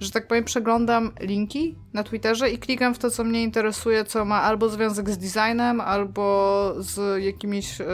[0.00, 4.24] że tak powiem, przeglądam linki na Twitterze i klikam w to, co mnie interesuje, co
[4.24, 7.84] ma albo związek z designem, albo z jakimiś y,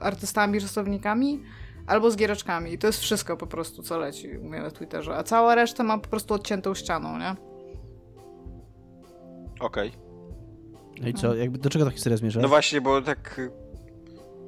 [0.00, 1.42] artystami, rysownikami,
[1.86, 2.72] albo z giereczkami.
[2.72, 5.16] I to jest wszystko po prostu, co leci u mnie na Twitterze.
[5.16, 7.36] A cała reszta ma po prostu odciętą ścianą, nie?
[9.60, 9.88] Okej.
[9.88, 10.08] Okay.
[11.00, 12.40] No i co, jakby do czego ta historia zmierza?
[12.40, 13.40] No właśnie, bo tak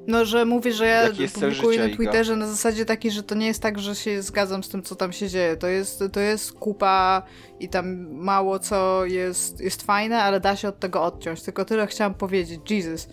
[0.07, 3.61] no, że mówię, że ja publikuję na Twitterze na zasadzie takiej, że to nie jest
[3.61, 5.57] tak, że się zgadzam z tym, co tam się dzieje.
[5.57, 7.23] To jest, to jest kupa
[7.59, 11.41] i tam mało co jest, jest fajne, ale da się od tego odciąć.
[11.41, 12.71] Tylko tyle chciałam powiedzieć.
[12.71, 13.09] Jesus.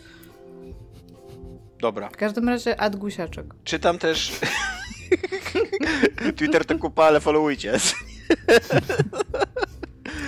[1.80, 2.08] Dobra.
[2.08, 3.46] W każdym razie ad gusiaczek.
[3.64, 4.32] Czytam też...
[6.36, 7.78] Twitter to kupa, ale followujcie.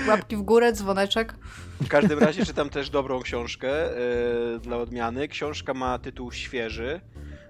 [0.09, 1.35] Łapki w górę, dzwoneczek.
[1.81, 5.29] W każdym razie czytam też dobrą książkę e, dla odmiany.
[5.29, 7.01] Książka ma tytuł świeży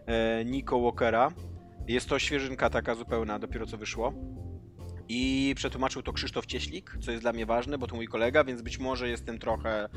[0.07, 1.33] e, Nico Walkera.
[1.89, 4.15] Jest to świeżynka taka zupełna, dopiero co wyszło.
[5.09, 8.63] I przetłumaczył to Krzysztof Cieślik, co jest dla mnie ważne, bo to mój kolega, więc
[8.63, 9.89] być może jestem trochę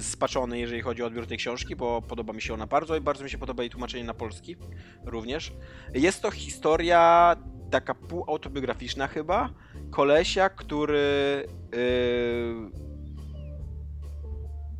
[0.00, 3.24] spaczony, jeżeli chodzi o odbiór tej książki, bo podoba mi się ona bardzo i bardzo
[3.24, 4.56] mi się podoba jej tłumaczenie na polski
[5.04, 5.52] również.
[5.94, 7.36] Jest to historia
[7.72, 9.50] taka półautobiograficzna chyba,
[9.90, 12.70] kolesia, który yy,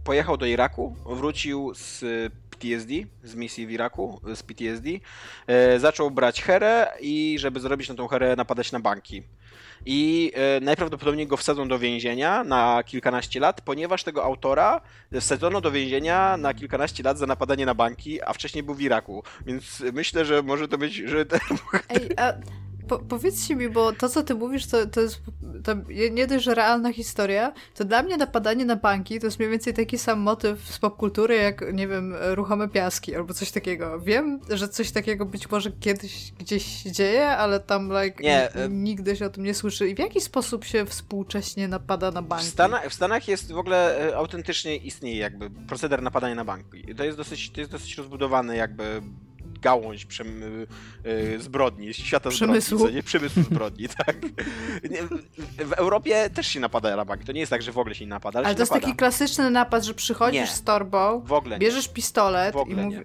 [0.05, 2.05] pojechał do Iraku, wrócił z
[2.50, 4.88] PTSD, z misji w Iraku, z PTSD,
[5.46, 9.22] e, zaczął brać herę i żeby zrobić na tą herę napadać na banki.
[9.87, 14.81] I e, najprawdopodobniej go wsadzą do więzienia na kilkanaście lat, ponieważ tego autora
[15.20, 19.22] wsadzono do więzienia na kilkanaście lat za napadanie na banki, a wcześniej był w Iraku.
[19.46, 21.40] Więc myślę, że może to być, że ten...
[21.88, 22.33] Ej, a
[22.92, 25.20] po, powiedzcie mi, bo to, co ty mówisz, to, to jest
[25.64, 25.72] to
[26.11, 29.74] nie dość, że realna historia, to dla mnie napadanie na banki to jest mniej więcej
[29.74, 34.00] taki sam motyw z popkultury, jak, nie wiem, ruchome piaski albo coś takiego.
[34.00, 38.68] Wiem, że coś takiego być może kiedyś gdzieś się dzieje, ale tam, like, nie, e,
[38.68, 39.88] nigdy się o tym nie słyszy.
[39.88, 42.44] I w jaki sposób się współcześnie napada na banki?
[42.44, 46.94] W Stanach, w Stanach jest w ogóle e, autentycznie istnieje jakby proceder napadania na banki.
[46.94, 49.02] To jest dosyć, to jest dosyć rozbudowany jakby
[49.62, 50.42] gałąź przem,
[51.07, 52.79] y, zbrodni, świata Przemysłu.
[52.79, 53.03] zbrodni, nie?
[53.03, 54.16] Przemysłu zbrodni, tak.
[55.59, 58.05] W Europie też się napada na bank, to nie jest tak, że w ogóle się
[58.05, 58.77] nie napada, ale, ale to napada.
[58.77, 60.46] jest taki klasyczny napad, że przychodzisz nie.
[60.46, 61.25] z torbą,
[61.59, 63.01] bierzesz pistolet i mówisz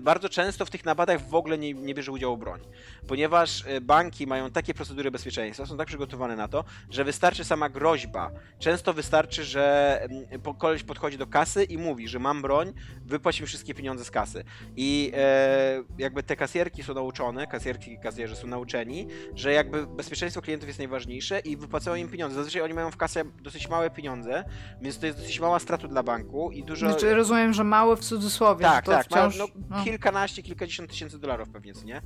[0.00, 2.60] bardzo często w tych napadach w ogóle nie, nie bierze udziału broń,
[3.08, 7.68] ponieważ e, banki mają takie procedury bezpieczeństwa, są tak przygotowane na to, że wystarczy sama
[7.68, 8.30] groźba.
[8.58, 12.72] Często wystarczy, że mm, koleś podchodzi do kasy i mówi, że mam broń,
[13.04, 14.44] wypłać mi wszystkie pieniądze z kasy.
[14.76, 20.42] I e, jakby te kasjerki są nauczone, kasjerki i kasjerzy są nauczeni, że jakby bezpieczeństwo
[20.42, 22.36] klientów jest najważniejsze i wypłacają im pieniądze.
[22.36, 24.44] Zazwyczaj oni mają w kasie dosyć małe pieniądze,
[24.80, 26.90] więc to jest dosyć mała strata dla banku i dużo...
[26.90, 29.38] Znaczy rozumiem, że małe w cudzysłowie, tak, tak, wciąż...
[29.38, 32.00] no, no, kilkanaście, kilkadziesiąt tysięcy dolarów pewnie, nie?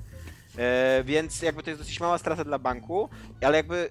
[0.59, 3.09] E, więc jakby to jest dosyć mała strata dla banku,
[3.41, 3.91] ale jakby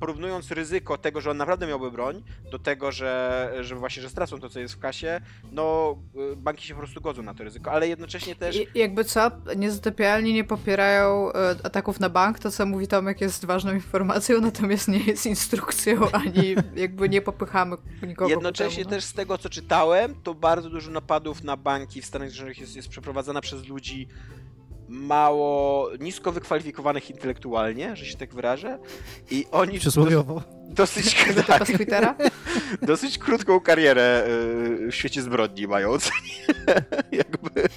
[0.00, 4.40] porównując ryzyko tego, że on naprawdę miałby broń, do tego, że, że właśnie, że stracą
[4.40, 5.20] to, co jest w kasie,
[5.52, 5.96] no
[6.32, 8.56] y, banki się po prostu godzą na to ryzyko, ale jednocześnie też...
[8.56, 13.44] I, jakby co, niezatopialni nie popierają e, ataków na bank, to co mówi Tomek jest
[13.44, 18.96] ważną informacją, natomiast nie jest instrukcją, ani jakby nie popychamy nikogo Jednocześnie temu, no.
[18.96, 22.76] też z tego, co czytałem, to bardzo dużo napadów na banki w Stanach Zjednoczonych jest,
[22.76, 24.08] jest przeprowadzana przez ludzi
[24.90, 28.78] mało, nisko wykwalifikowanych intelektualnie, że się tak wyrażę.
[29.30, 29.78] I oni...
[29.78, 30.42] Przysłowiowo.
[30.68, 31.62] Dosyć, tak,
[32.82, 35.92] dosyć krótką karierę y, w świecie zbrodni mają.
[37.12, 37.68] Jakby...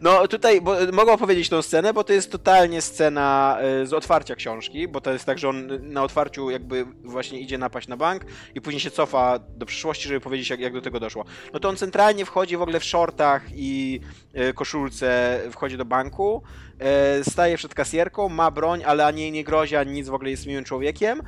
[0.00, 4.34] No tutaj bo, mogę opowiedzieć tą scenę, bo to jest totalnie scena y, z otwarcia
[4.34, 8.22] książki, bo to jest tak, że on na otwarciu jakby właśnie idzie napaść na bank
[8.54, 11.24] i później się cofa do przyszłości, żeby powiedzieć jak, jak do tego doszło.
[11.52, 14.00] No to on centralnie wchodzi w ogóle w shortach i
[14.36, 16.42] y, koszulce, wchodzi do banku,
[17.20, 20.30] y, staje przed kasjerką, ma broń, ale ani jej nie grozi, ani nic, w ogóle
[20.30, 21.22] jest miłym człowiekiem.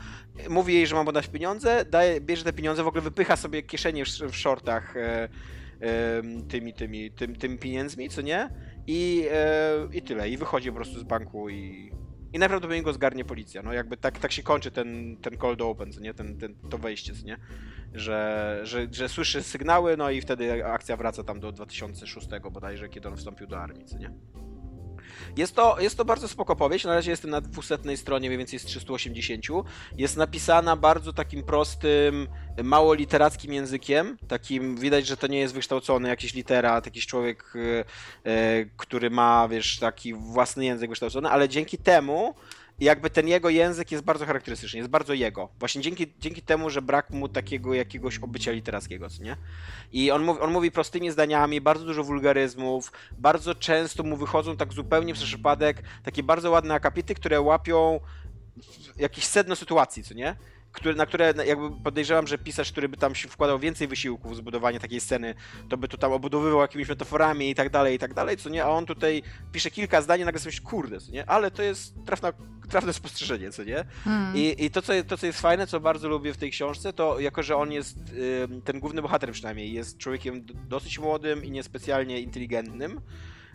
[0.49, 3.63] Mówi jej, że ma mu dać pieniądze, daje, bierze te pieniądze, w ogóle wypycha sobie
[3.63, 5.29] kieszenie w, w shortach e,
[6.49, 8.51] tymi, tymi, tym, tymi pieniędzmi, co nie?
[8.87, 9.29] I,
[9.93, 10.29] I tyle.
[10.29, 11.93] I wychodzi po prostu z banku i,
[12.33, 13.63] i najprawdopodobniej go zgarnie policja.
[13.63, 16.15] No jakby tak, tak się kończy ten, ten cold open, nie?
[16.15, 17.37] Ten, ten, to wejście, nie?
[17.95, 23.09] Że, że, że słyszy sygnały, no i wtedy akcja wraca tam do 2006 bodajże, kiedy
[23.09, 24.13] on wstąpił do armii, co nie?
[25.37, 28.59] Jest to, jest to bardzo spoko powieść, na razie jestem na 200 stronie, mniej więcej
[28.59, 29.45] z 380.
[29.99, 32.29] Jest napisana bardzo takim prostym,
[32.65, 37.85] mało literackim językiem, takim, widać, że to nie jest wykształcony jakiś literat, jakiś człowiek, e,
[38.31, 42.35] e, który ma, wiesz, taki własny język wykształcony, ale dzięki temu
[42.81, 45.49] jakby ten jego język jest bardzo charakterystyczny, jest bardzo jego.
[45.59, 49.37] Właśnie dzięki, dzięki temu, że brak mu takiego jakiegoś obycia literackiego, co nie?
[49.93, 54.73] I on mówi, on mówi prostymi zdaniami, bardzo dużo wulgaryzmów, bardzo często mu wychodzą tak
[54.73, 58.01] zupełnie przez przypadek takie bardzo ładne akapity, które łapią
[58.97, 60.37] jakieś sedno sytuacji, co nie?
[60.77, 64.37] Które, na które jakby podejrzewam, że pisarz, który by tam się wkładał więcej wysiłku w
[64.37, 65.35] zbudowanie takiej sceny,
[65.69, 68.65] to by to tam obudowywał jakimiś metaforami i tak dalej, i tak dalej, co nie?
[68.65, 71.31] A on tutaj pisze kilka zdań nagle sobie kurde, co nie?
[71.31, 72.33] Ale to jest trafna,
[72.71, 73.85] trafne spostrzeżenie, co nie?
[74.05, 74.37] Hmm.
[74.37, 77.21] I, i to, co, to, co jest fajne, co bardzo lubię w tej książce, to
[77.21, 77.99] jako, że on jest,
[78.65, 83.01] ten główny bohater przynajmniej, jest człowiekiem dosyć młodym i niespecjalnie inteligentnym,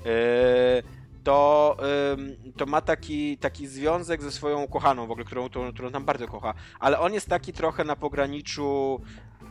[0.05, 1.77] yy, to,
[2.13, 6.05] ym, to ma taki, taki związek ze swoją kochaną, w ogóle, którą, którą, którą tam
[6.05, 9.01] bardzo kocha, ale on jest taki trochę na pograniczu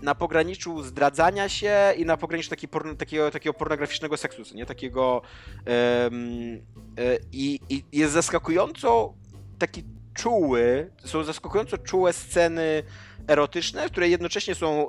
[0.02, 4.66] na pograniczu zdradzania się i na pograniczu taki porno, takiego, takiego pornograficznego seksu, nie?
[4.66, 5.22] Takiego
[6.06, 6.24] ym,
[6.98, 7.60] y, i,
[7.92, 9.14] jest zaskakująco
[9.58, 12.82] taki czuły, są zaskakująco czułe sceny
[13.28, 14.86] erotyczne, które jednocześnie są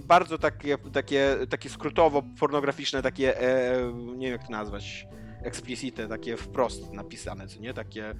[0.00, 5.06] bardzo takie, takie, takie skrótowo pornograficzne, takie, e, nie wiem jak to nazwać,
[5.44, 7.74] explicite, takie wprost napisane, co nie?
[7.74, 8.14] Takie...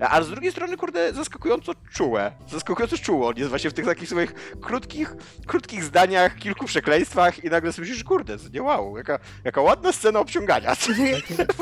[0.00, 2.32] A z drugiej strony, kurde, zaskakująco czułe.
[2.50, 3.28] Zaskakująco czuło.
[3.28, 8.04] On jest właśnie w tych takich swoich krótkich, krótkich zdaniach, kilku przekleństwach i nagle myślisz,
[8.04, 10.72] kurde, co nie wow, jaka, jaka ładna scena obciągania.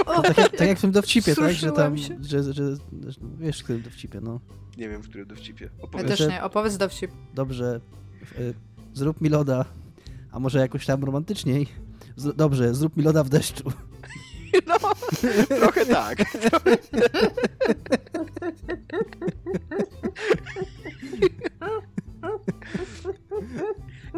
[0.06, 1.52] O, Tak jak, tak jak w tym dowcipie, tak?
[1.52, 2.76] Że tam, Wzruszyłam że, że, że,
[3.38, 4.40] wiesz w którym dowcipie, no.
[4.76, 5.64] Nie wiem, w którym dowcipie.
[5.78, 6.08] Ja Opowiedz.
[6.08, 7.10] też że- nie, opowiedz dowcip.
[7.34, 7.80] Dobrze,
[8.38, 8.54] y,
[8.94, 9.64] zrób mi loda,
[10.32, 11.66] a może jakoś tam romantyczniej.
[12.16, 13.72] Z, dobrze, zrób mi loda w deszczu.
[14.66, 14.76] No,
[15.56, 16.18] trochę tak.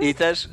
[0.01, 0.49] I też.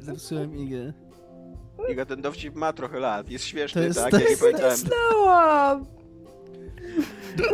[0.00, 0.92] Zepsułem Igę.
[1.88, 3.30] Iga, ten dowcip ma trochę lat.
[3.30, 4.10] Jest śmieszny, To jest- tak?
[4.10, 4.76] to Ja nie jest- pamiętałem.
[4.76, 5.86] Znałam!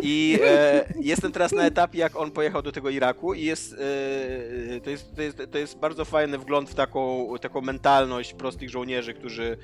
[0.02, 4.80] I e, jestem teraz na etapie, jak on pojechał do tego Iraku i jest, e,
[4.80, 9.14] to, jest, to, jest, to jest bardzo fajny wgląd w taką, taką mentalność prostych żołnierzy,
[9.14, 9.56] którzy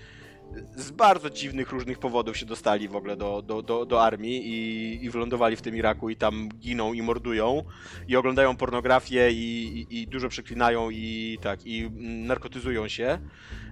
[0.76, 5.04] z bardzo dziwnych różnych powodów się dostali w ogóle do, do, do, do armii i,
[5.04, 7.64] i wylądowali w tym Iraku i tam giną i mordują
[8.08, 11.90] i oglądają pornografię i, i, i dużo przeklinają i tak, i
[12.26, 13.18] narkotyzują się.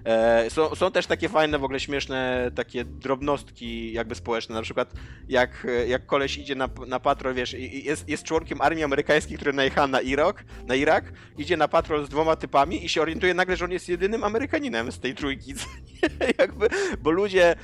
[0.05, 4.93] E, są, są też takie fajne, w ogóle śmieszne takie drobnostki jakby społeczne, na przykład
[5.29, 9.87] jak, jak koleś idzie na, na patrol, wiesz, jest, jest członkiem armii amerykańskiej, który najechała
[9.87, 13.65] na Irak, na Irak, idzie na patrol z dwoma typami i się orientuje nagle, że
[13.65, 15.53] on jest jedynym Amerykaninem z tej trójki,
[16.39, 16.68] jakby,
[17.03, 17.55] bo ludzie e,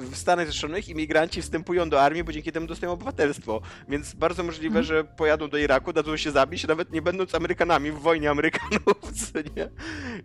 [0.00, 4.82] w Stanach Zjednoczonych, imigranci wstępują do armii, bo dzięki temu dostają obywatelstwo, więc bardzo możliwe,
[4.82, 8.96] że pojadą do Iraku, dadzą się zabić, nawet nie będąc Amerykanami w wojnie Amerykanów,
[9.56, 9.68] nie?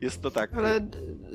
[0.01, 0.53] Jest to tak.
[0.53, 0.87] Ale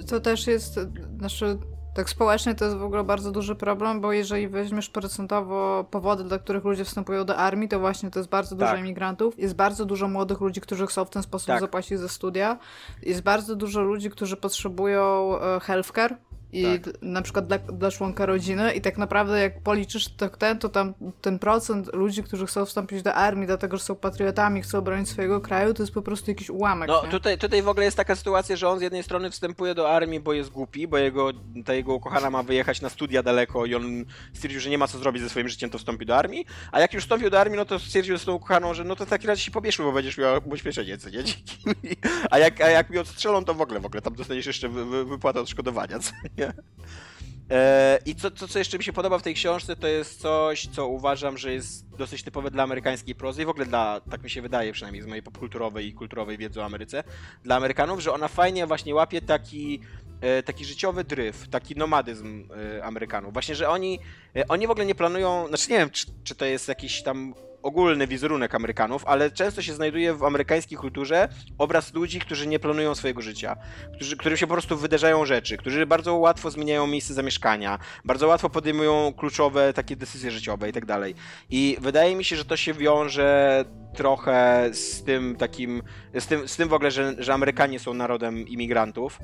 [0.09, 0.81] to też jest,
[1.19, 1.59] znaczy,
[1.95, 6.39] tak społecznie to jest w ogóle bardzo duży problem, bo jeżeli weźmiesz procentowo powody, dla
[6.39, 8.81] których ludzie wstępują do armii, to właśnie to jest bardzo dużo Tak.
[8.81, 9.39] imigrantów.
[9.39, 11.61] Jest bardzo dużo młodych ludzi, którzy chcą w ten sposób Tak.
[11.61, 12.59] zapłacić za studia.
[13.03, 16.17] Jest bardzo dużo ludzi, którzy potrzebują e, healthcare.
[16.53, 17.03] I Tak.
[17.03, 20.95] na przykład dla, dla członka rodziny i tak naprawdę jak policzysz tak ten, to tam
[21.21, 25.41] ten procent ludzi, którzy chcą wstąpić do armii, dlatego że są patriotami, chcą bronić swojego
[25.41, 26.89] kraju, to jest po prostu jakiś ułamek.
[26.89, 27.11] No nie?
[27.11, 30.21] tutaj, tutaj w ogóle jest taka sytuacja, że on z jednej strony wstępuje do armii,
[30.21, 31.31] bo jest głupi, bo jego,
[31.65, 34.99] ta jego ukochana ma wyjechać na studia daleko i on stwierdził, że nie ma co
[34.99, 37.65] zrobić ze swoim życiem, to wstąpi do armii, a jak już wstąpił do armii, no
[37.65, 40.19] to stwierdził z tą ukochaną, że no to w takim razie się pobieszmy, bo będziesz
[40.19, 41.23] miał ubezpieczenie, co nie?
[42.31, 44.85] A jak, a jak mi odstrzelą, to w ogóle, w ogóle tam dostaniesz jeszcze wy,
[44.85, 46.42] wy, wypłatę odszkodowania, co nie?
[47.51, 50.67] E, I co, co, co jeszcze mi się podoba w tej książce, to jest coś,
[50.67, 54.31] co uważam, że jest dosyć typowe dla amerykańskiej prozy i w ogóle dla, tak mi
[54.31, 57.05] się wydaje przynajmniej z mojej popkulturowej i kulturowej wiedzy o Ameryce,
[57.45, 59.81] dla Amerykanów, że ona fajnie właśnie łapie taki
[60.21, 63.33] e, taki życiowy dryf, taki nomadyzm e, Amerykanów.
[63.33, 63.99] Właśnie, że oni,
[64.49, 68.07] oni w ogóle nie planują, znaczy nie wiem, czy, czy to jest jakiś tam ogólny
[68.07, 73.23] wizerunek Amerykanów, ale często się znajduje w amerykańskiej kulturze obraz ludzi, którzy nie planują swojego
[73.23, 73.57] życia,
[73.95, 78.51] którzy, którym się po prostu wydarzają rzeczy, którzy bardzo łatwo zmieniają miejsce zamieszkania, bardzo łatwo
[78.51, 81.15] podejmują kluczowe takie decyzje życiowe i tak dalej.
[81.51, 85.83] I wydaje mi się, że to się wiąże trochę z tym takim,
[86.15, 89.19] z tym, z tym w ogóle, że, że Amerykanie są narodem imigrantów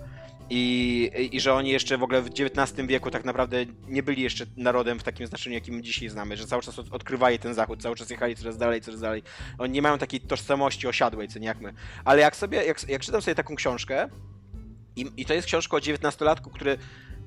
[0.50, 4.46] i, I że oni jeszcze w ogóle w XIX wieku tak naprawdę nie byli jeszcze
[4.56, 7.96] narodem w takim znaczeniu, jakim dzisiaj znamy, że cały czas od, odkrywali ten zachód, cały
[7.96, 9.22] czas jechali coraz dalej, coraz dalej.
[9.58, 11.72] Oni nie mają takiej tożsamości osiadłej, co nie jak my.
[12.04, 14.08] Ale jak sobie, jak, jak czytam sobie taką książkę,
[14.96, 16.78] i, i to jest książka o 19-latku, który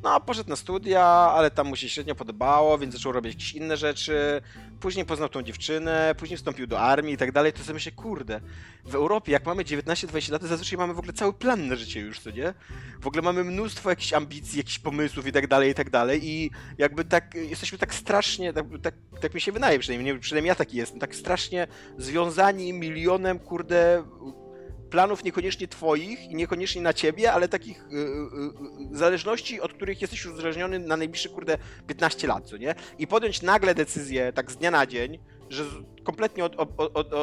[0.04, 3.78] no, poszedł na studia, ale tam mu się średnio podobało, więc zaczął robić jakieś inne
[3.78, 4.42] rzeczy.
[4.80, 7.54] Później poznał tą dziewczynę, później wstąpił do armii i tak dalej.
[7.54, 8.42] To sobie myślę, kurde,
[8.86, 12.20] w Europie, jak mamy 19-20 lat, zazwyczaj mamy w ogóle cały plan na życie już,
[12.20, 12.54] co nie?
[13.02, 16.20] W ogóle mamy mnóstwo jakichś ambicji, jakichś pomysłów i tak dalej, i tak dalej.
[16.24, 20.56] I jakby tak, jesteśmy tak strasznie, tak, tak, tak mi się wydaje przynajmniej, przynajmniej ja
[20.56, 24.04] taki jestem, tak strasznie związani milionem, kurde,
[24.92, 30.26] planów niekoniecznie twoich i niekoniecznie na ciebie, ale takich yy, yy, zależności, od których jesteś
[30.26, 32.76] uzależniony na najbliższe, kurde, 15 lat, co nie?
[33.00, 35.64] I podjąć nagle decyzję, tak z dnia na dzień, że
[36.04, 37.14] kompletnie od, od, od,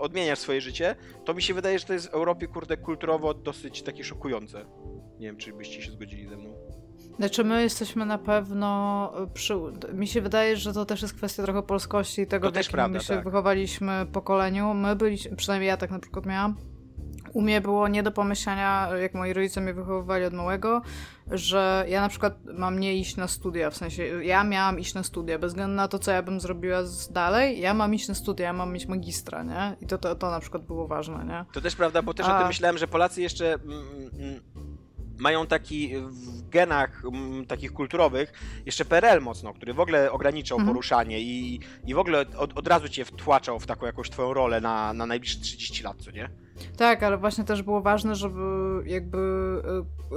[0.00, 3.82] odmieniasz swoje życie, to mi się wydaje, że to jest w Europie, kurde, kulturowo dosyć
[3.82, 4.64] takie szokujące.
[5.18, 6.54] Nie wiem, czy byście się zgodzili ze mną.
[7.16, 9.54] Znaczy my jesteśmy na pewno przy...
[9.92, 12.72] Mi się wydaje, że to też jest kwestia trochę polskości i tego, to w jakim
[12.72, 13.24] prawda, my się tak.
[13.24, 14.74] wychowaliśmy pokoleniu.
[14.74, 16.56] My byliśmy, przynajmniej ja tak na przykład miałam,
[17.32, 20.82] u mnie było nie do pomyślenia, jak moi rodzice mnie wychowywali od małego,
[21.30, 25.02] że ja na przykład mam nie iść na studia, w sensie ja miałam iść na
[25.02, 26.78] studia, bez względu na to, co ja bym zrobiła
[27.10, 29.76] dalej, ja mam iść na studia, ja mam mieć magistra, nie?
[29.80, 31.44] I to, to, to na przykład było ważne, nie?
[31.52, 32.36] To też prawda, bo też A...
[32.36, 33.54] o tym myślałem, że Polacy jeszcze...
[33.54, 34.40] Mm, mm,
[35.20, 38.32] mają taki w genach m, mm, takich kulturowych
[38.66, 40.74] jeszcze PRL mocno, który w ogóle ograniczał mhm.
[40.74, 44.60] poruszanie i, i w ogóle od, od razu cię wtłaczał w taką jakąś twoją rolę
[44.60, 46.30] na, na najbliższe 30 lat, co nie?
[46.76, 48.40] Tak, ale właśnie też było ważne, żeby
[48.86, 49.18] jakby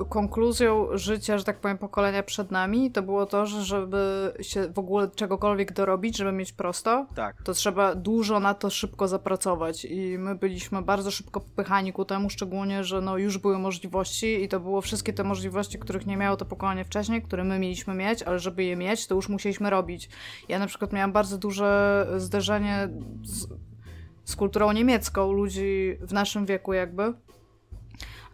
[0.01, 4.67] y, konkluzją życia, że tak powiem, pokolenia przed nami, to było to, że żeby się
[4.67, 7.43] w ogóle czegokolwiek dorobić, żeby mieć prosto, tak.
[7.43, 12.29] to trzeba dużo na to szybko zapracować i my byliśmy bardzo szybko popychani ku temu,
[12.29, 16.37] szczególnie, że no już były możliwości i to było wszystkie te możliwości, których nie miało
[16.37, 20.09] to pokolenie wcześniej, które my mieliśmy mieć, ale żeby je mieć, to już musieliśmy robić.
[20.49, 22.89] Ja na przykład miałam bardzo duże zderzenie
[23.23, 23.47] z
[24.25, 27.13] z kulturą niemiecką, ludzi w naszym wieku jakby.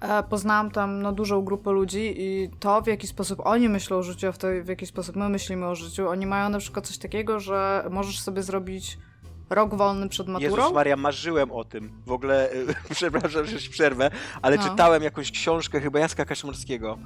[0.01, 4.03] E, poznałam tam no, dużą grupę ludzi i to, w jaki sposób oni myślą o
[4.03, 6.09] życiu, a w, to, w jaki sposób my myślimy o życiu.
[6.09, 8.97] Oni mają na przykład coś takiego, że możesz sobie zrobić
[9.49, 10.55] rok wolny przed maturą.
[10.55, 11.91] Jezus Maria, marzyłem o tym.
[12.05, 12.49] W ogóle,
[12.91, 14.63] przepraszam, że się przerwę, ale no.
[14.63, 16.97] czytałem jakąś książkę chyba Jacka Kaszmarskiego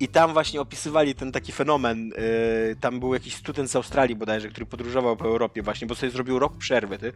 [0.00, 2.08] i tam właśnie opisywali ten taki fenomen.
[2.08, 6.12] Yy, tam był jakiś student z Australii bodajże, który podróżował po Europie właśnie, bo sobie
[6.12, 6.98] zrobił rok przerwy.
[6.98, 7.12] Ty?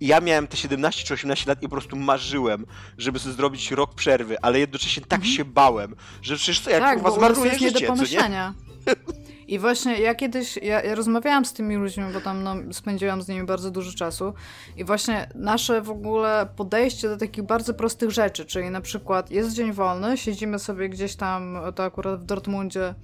[0.00, 2.66] I ja miałem te 17 czy 18 lat i po prostu marzyłem,
[2.98, 5.36] żeby sobie zrobić rok przerwy, ale jednocześnie tak mhm.
[5.36, 8.54] się bałem, że przecież co, jak tak, was marnuje życie, nie do pomyślenia.
[9.48, 13.28] I właśnie ja kiedyś, ja, ja, rozmawiałam z tymi ludźmi, bo tam no, spędziłam z
[13.28, 14.34] nimi bardzo dużo czasu
[14.76, 19.52] i właśnie nasze w ogóle podejście do takich bardzo prostych rzeczy, czyli na przykład jest
[19.52, 22.94] dzień wolny, siedzimy sobie gdzieś tam, to akurat w Dortmundzie,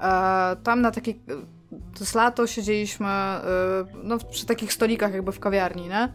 [0.00, 1.20] e, tam na takiej,
[1.70, 3.40] to jest lato, siedzieliśmy e,
[4.02, 6.12] no, przy takich stolikach jakby w kawiarni, nie?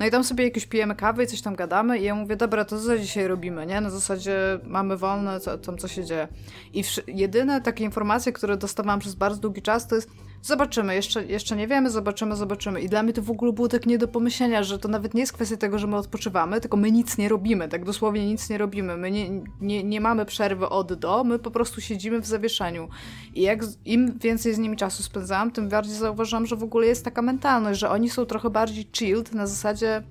[0.00, 2.64] No i tam sobie jakieś pijemy kawy i coś tam gadamy i ja mówię, dobra,
[2.64, 3.80] to co dzisiaj robimy, nie?
[3.80, 6.28] Na zasadzie mamy wolne, co, tam co się dzieje.
[6.72, 10.10] I jedyne takie informacje, które dostawałam przez bardzo długi czas, to jest
[10.42, 12.80] Zobaczymy, jeszcze, jeszcze nie wiemy, zobaczymy, zobaczymy.
[12.80, 15.20] I dla mnie to w ogóle było tak nie do pomyślenia, że to nawet nie
[15.20, 18.58] jest kwestia tego, że my odpoczywamy, tylko my nic nie robimy, tak dosłownie nic nie
[18.58, 18.96] robimy.
[18.96, 22.88] My nie, nie, nie mamy przerwy od do, my po prostu siedzimy w zawieszeniu.
[23.34, 27.04] I jak im więcej z nimi czasu spędzałam, tym bardziej zauważam, że w ogóle jest
[27.04, 30.02] taka mentalność, że oni są trochę bardziej chilled, na zasadzie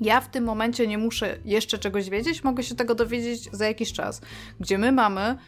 [0.00, 3.92] ja w tym momencie nie muszę jeszcze czegoś wiedzieć, mogę się tego dowiedzieć za jakiś
[3.92, 4.20] czas.
[4.60, 5.38] Gdzie my mamy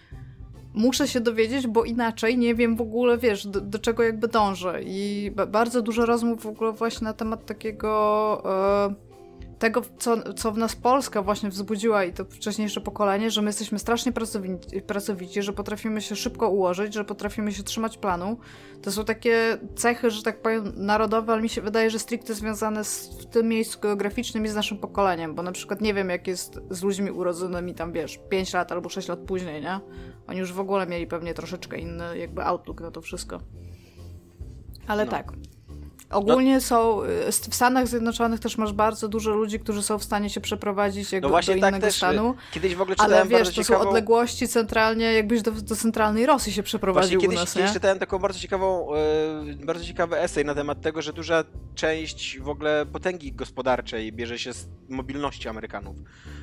[0.76, 4.80] muszę się dowiedzieć, bo inaczej nie wiem w ogóle, wiesz, do, do czego jakby dążę.
[4.84, 8.42] I bardzo dużo rozmów w ogóle właśnie na temat takiego...
[8.90, 9.05] E,
[9.58, 13.78] tego, co, co w nas Polska właśnie wzbudziła i to wcześniejsze pokolenie, że my jesteśmy
[13.78, 18.38] strasznie pracowici, pracowici, że potrafimy się szybko ułożyć, że potrafimy się trzymać planu.
[18.82, 22.84] To są takie cechy, że tak powiem, narodowe, ale mi się wydaje, że stricte związane
[22.84, 26.26] z w tym miejscu geograficznym i z naszym pokoleniem, bo na przykład nie wiem, jak
[26.26, 29.80] jest z ludźmi urodzonymi tam, wiesz, 5 lat albo 6 lat później, nie?
[30.26, 33.40] Oni już w ogóle mieli pewnie troszeczkę inny jakby outlook na to wszystko.
[34.86, 35.10] Ale No.
[35.10, 35.32] tak.
[36.10, 40.30] Ogólnie są, y, w Stanach Zjednoczonych też masz bardzo dużo ludzi, którzy są w stanie
[40.30, 41.96] się przeprowadzić jakby No właśnie do tak innego też.
[41.96, 42.34] stanu.
[42.52, 43.82] Kiedyś w ogóle Ale czytałem wiesz, bardzo to ciekawą...
[43.84, 47.72] są odległości centralnie, jakbyś do, do centralnej Rosji się Właśnie przeprowadził kiedyś, u nas, kiedyś
[47.72, 51.44] czytałem taką bardzo ciekawą, e, bardzo ciekawy esej na temat tego, że duża
[51.74, 55.96] część w ogóle potęgi gospodarczej bierze się z mobilności Amerykanów.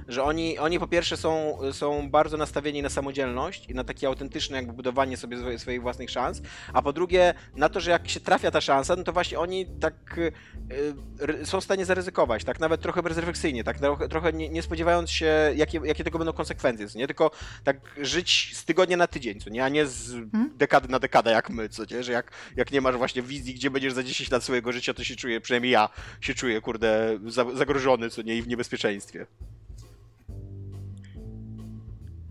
[0.07, 4.57] Że oni, oni po pierwsze są, są bardzo nastawieni na samodzielność i na takie autentyczne
[4.57, 6.41] jakby budowanie sobie swoich własnych szans,
[6.73, 9.52] a po drugie na to, że jak się trafia ta szansa, no to właśnie oni
[9.79, 10.19] tak
[11.21, 13.77] e, ry- są w stanie zaryzykować, tak nawet trochę bezrefleksyjnie, tak
[14.09, 17.07] trochę, nie, nie spodziewając się, jakie, jakie tego będą konsekwencje, nie?
[17.07, 17.31] Tylko
[17.63, 19.65] tak żyć z tygodnia na tydzień, co nie?
[19.65, 20.15] A nie z
[20.57, 22.03] dekady na dekadę jak my, co nie?
[22.03, 25.03] Że jak, jak nie masz właśnie wizji, gdzie będziesz za 10 lat swojego życia, to
[25.03, 25.89] się czuję, przynajmniej ja
[26.21, 28.35] się czuję, kurde, za- zagrożony, co nie?
[28.37, 29.25] I w niebezpieczeństwie.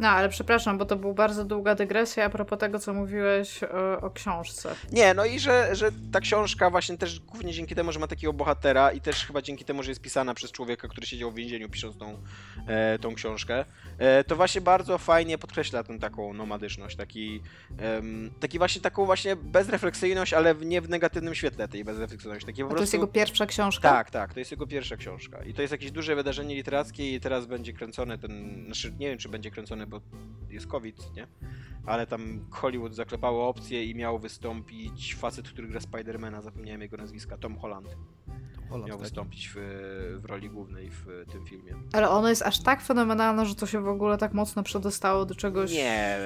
[0.02, 4.00] No, ale przepraszam, bo to była bardzo długa dygresja a propos tego, co mówiłeś o,
[4.00, 4.74] o książce.
[4.92, 8.32] Nie, no i że, że ta książka właśnie też głównie dzięki temu, że ma takiego
[8.32, 11.68] bohatera i też chyba dzięki temu, że jest pisana przez człowieka, który siedział w więzieniu
[11.68, 12.18] pisząc tą,
[12.66, 13.64] e, tą książkę,
[13.98, 17.42] e, to właśnie bardzo fajnie podkreśla tę taką nomadyczność, taki,
[17.78, 22.46] em, taki właśnie taką właśnie bezrefleksyjność, ale nie w negatywnym świetle tej bezrefleksyjności.
[22.46, 22.82] Takie po A to prostu...
[22.82, 23.88] jest jego pierwsza książka?
[23.90, 25.44] Tak, tak, to jest jego pierwsza książka.
[25.44, 29.18] I to jest jakieś duże wydarzenie literackie i teraz będzie kręcony ten, znaczy nie wiem
[29.18, 30.00] czy będzie kręcony, bo
[30.50, 31.26] jest COVID, nie?
[31.86, 37.38] Ale tam Hollywood zaklepało opcję i miał wystąpić facet, który gra Spidermana, zapomniałem jego nazwiska,
[37.38, 37.96] Tom Holland.
[38.68, 39.06] Holland, Miał tak.
[39.06, 39.56] wystąpić w,
[40.20, 41.74] w roli głównej w tym filmie.
[41.92, 45.34] Ale ono jest aż tak fenomenalne, że to się w ogóle tak mocno przedostało do
[45.34, 45.72] czegoś...
[45.72, 46.18] Nie,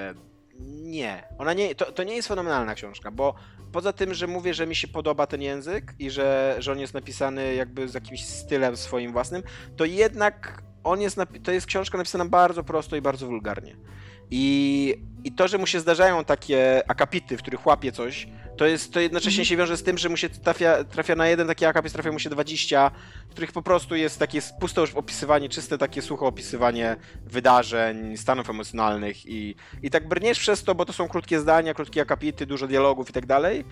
[0.70, 1.24] nie.
[1.38, 3.34] Ona nie to, to nie jest fenomenalna książka, bo
[3.72, 6.94] poza tym, że mówię, że mi się podoba ten język i że, że on jest
[6.94, 9.42] napisany jakby z jakimś stylem swoim własnym,
[9.76, 13.76] to jednak on jest to jest książka napisana bardzo prosto i bardzo wulgarnie.
[14.30, 18.93] I, I to, że mu się zdarzają takie akapity, w których łapie coś, to jest
[18.93, 21.93] to jednocześnie się wiąże z tym, że mu się trafia, trafia na jeden taki akapit,
[21.93, 22.91] trafia mu się 20,
[23.28, 28.51] w których po prostu jest takie puste już opisywanie, czyste takie suche opisywanie wydarzeń, stanów
[28.51, 32.66] emocjonalnych i, i tak brniesz przez to, bo to są krótkie zdania, krótkie akapity, dużo
[32.66, 33.64] dialogów i tak dalej.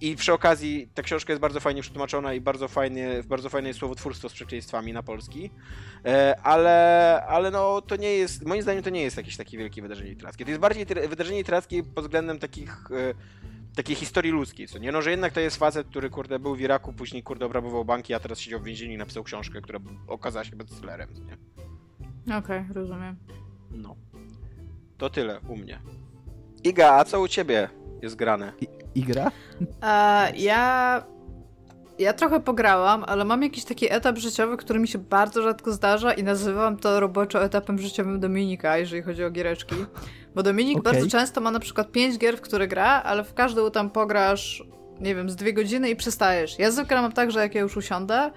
[0.00, 3.78] I przy okazji ta książka jest bardzo fajnie przetłumaczona i bardzo fajnie, bardzo fajne jest
[3.78, 5.50] słowotwórstwo z przekleństwami na polski.
[6.04, 9.82] E, ale, ale no to nie jest, moim zdaniem to nie jest jakieś takie wielkie
[9.82, 10.44] wydarzenie literackie.
[10.44, 13.14] To jest bardziej wydarzenie literackie pod względem takich e,
[13.76, 14.92] takiej historii ludzkiej, co nie?
[14.92, 18.14] No, że jednak to jest facet, który, kurde, był w Iraku, później, kurde, obrabował banki,
[18.14, 22.36] a teraz siedział w więzieniu i napisał książkę, która okazała się bestsellerem, nie?
[22.36, 23.16] Okej, rozumiem.
[23.70, 23.96] No.
[24.98, 25.80] To tyle u mnie.
[26.64, 27.68] Iga, a co u ciebie
[28.02, 28.52] jest grane?
[28.94, 29.30] Igra?
[29.82, 31.04] E, ja.
[31.98, 36.12] Ja trochę pograłam, ale mam jakiś taki etap życiowy, który mi się bardzo rzadko zdarza
[36.12, 39.74] i nazywam to roboczo etapem życiowym Dominika, jeżeli chodzi o giereczki.
[40.34, 40.92] Bo Dominik Okej.
[40.92, 44.64] bardzo często ma na przykład 5 gier, w które gra, ale w każdą tam pograsz,
[45.00, 46.58] nie wiem, z dwie godziny i przestajesz.
[46.58, 48.30] Ja zwykle mam tak, że jak ja już usiądę,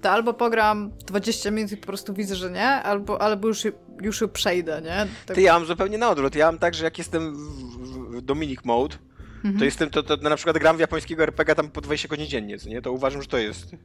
[0.00, 3.66] to albo pogram 20 minut i po prostu widzę, że nie, albo, albo już,
[4.02, 5.06] już ją przejdę, nie?
[5.26, 6.34] Tak, Ty, ja mam zupełnie na odwrót.
[6.34, 8.96] Ja mam tak, że jak jestem w, Dominic Mode,
[9.44, 9.58] Mhm.
[9.58, 12.58] to jestem, to, to na przykład gram w japońskiego RPG tam po 20 godzin dziennie,
[12.58, 12.82] co nie?
[12.82, 13.76] To uważam, że to jest...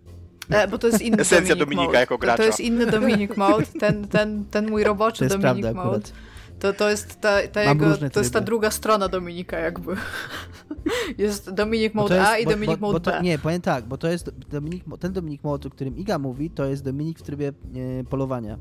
[0.50, 2.00] E, bo to jest inny Esencja Dominic Dominika mode.
[2.00, 2.38] jako To, gracza.
[2.38, 5.98] to jest inny Dominic Mode, ten, ten, ten mój roboczy To jest Dominic prawda Mode.
[5.98, 6.14] akurat.
[6.60, 9.96] To, to jest ta, ta jego, to jest ta druga strona Dominika jakby.
[11.18, 13.22] Jest Dominic Bo Mode to jest- A i bo- Dominic bo, Mode bo to, B.
[13.24, 16.66] Nie, powiem tak, bo to jest Dominik, ten Dominik Mode, o którym Iga mówi, to
[16.66, 18.58] jest Dominik w trybie e, polowania.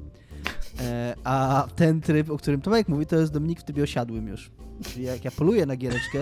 [0.81, 4.51] E, a ten tryb, o którym Tomek mówi, to jest Dominik w trybie osiadłym już.
[4.85, 6.19] Czyli jak ja poluję na giereczkę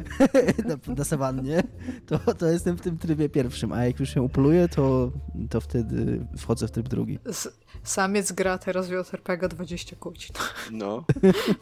[0.68, 1.62] na, na sawannie,
[2.06, 5.12] to, to jestem w tym trybie pierwszym, a jak już się upoluję, to,
[5.50, 7.18] to wtedy wchodzę w tryb drugi.
[7.26, 10.36] S- Samiec gra teraz w JRPG 20 godzin.
[10.70, 11.04] No.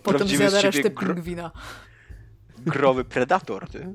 [0.03, 1.51] Potem Prawdziwy zjada resztę gro- pingwina.
[2.67, 3.95] Growy predator, ty.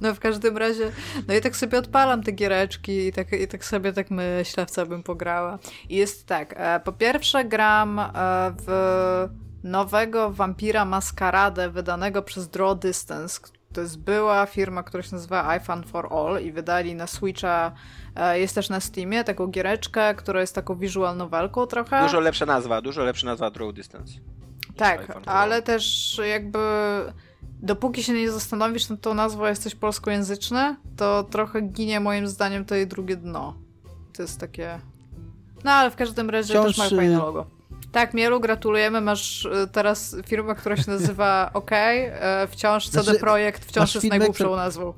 [0.00, 0.92] No w każdym razie,
[1.28, 4.70] no i tak sobie odpalam te giereczki i tak, i tak sobie tak myślę, w
[4.70, 5.58] co bym pograła.
[5.88, 8.10] I jest tak, e, po pierwsze gram e,
[8.66, 9.28] w
[9.64, 13.40] nowego Vampira Maskaradę wydanego przez Draw Distance.
[13.72, 17.72] To jest była firma, która się nazywa iFun for All i wydali na Switcha,
[18.16, 22.02] e, jest też na Steamie, taką giereczkę, która jest taką visual novelką trochę.
[22.02, 24.12] Dużo lepsza nazwa, dużo lepsza nazwa Draw Distance.
[24.76, 26.58] Tak, ale też jakby
[27.62, 32.74] dopóki się nie zastanowisz nad tą nazwą, jesteś polskojęzyczny, to trochę ginie moim zdaniem to
[32.74, 33.54] jej drugie dno.
[34.16, 34.80] To jest takie...
[35.64, 37.46] No ale w każdym razie Wciąż, też ma fajne logo.
[37.94, 39.00] Tak, Mielu, gratulujemy.
[39.00, 41.70] Masz y, teraz firmę, która się nazywa OK.
[41.72, 44.94] E, Wciąż CD Znaczy, Projekt wciąż jest firmę, najgłupszą która- nazwą.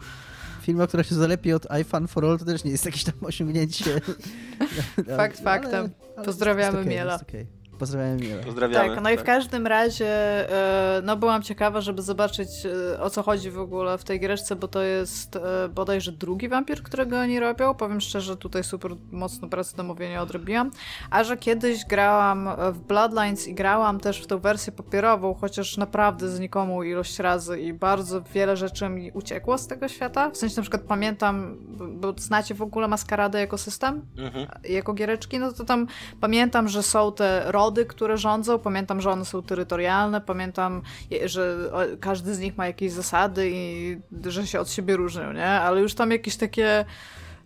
[0.63, 4.01] Firma, która się zalepi od iFun for All, to też nie jest jakieś tam osiągnięcie.
[5.17, 5.91] Fakt faktem.
[6.25, 7.13] Pozdrawiamy jest okej, Miela.
[7.13, 7.79] jest okej.
[7.79, 8.43] Pozdrawiamy Miela.
[8.43, 8.95] Pozdrawiamy.
[8.95, 12.49] Tak, no i w każdym razie e, no byłam ciekawa, żeby zobaczyć
[12.95, 16.49] e, o co chodzi w ogóle w tej greczce, bo to jest e, bodajże drugi
[16.49, 17.75] wampir, którego oni robią.
[17.75, 20.71] Powiem szczerze, tutaj super mocno pracę domówienia odrobiłam.
[21.11, 26.29] A że kiedyś grałam w Bloodlines i grałam też w tą wersję papierową, chociaż naprawdę
[26.29, 30.31] znikomą ilość razy i bardzo wiele rzeczy mi uciekło z tego świata.
[30.31, 31.57] W sensie na przykład pamiętam,
[31.91, 34.07] bo znacie w ogóle Maskaradę jako system?
[34.19, 34.47] Mhm.
[34.69, 35.87] jako giereczki, no to tam
[36.21, 40.83] pamiętam, że są te rody, które rządzą, pamiętam, że one są terytorialne, pamiętam,
[41.25, 41.57] że
[42.01, 43.97] każdy z nich ma jakieś zasady i
[44.27, 45.47] że się od siebie różnią, nie?
[45.49, 46.85] Ale już tam jakieś takie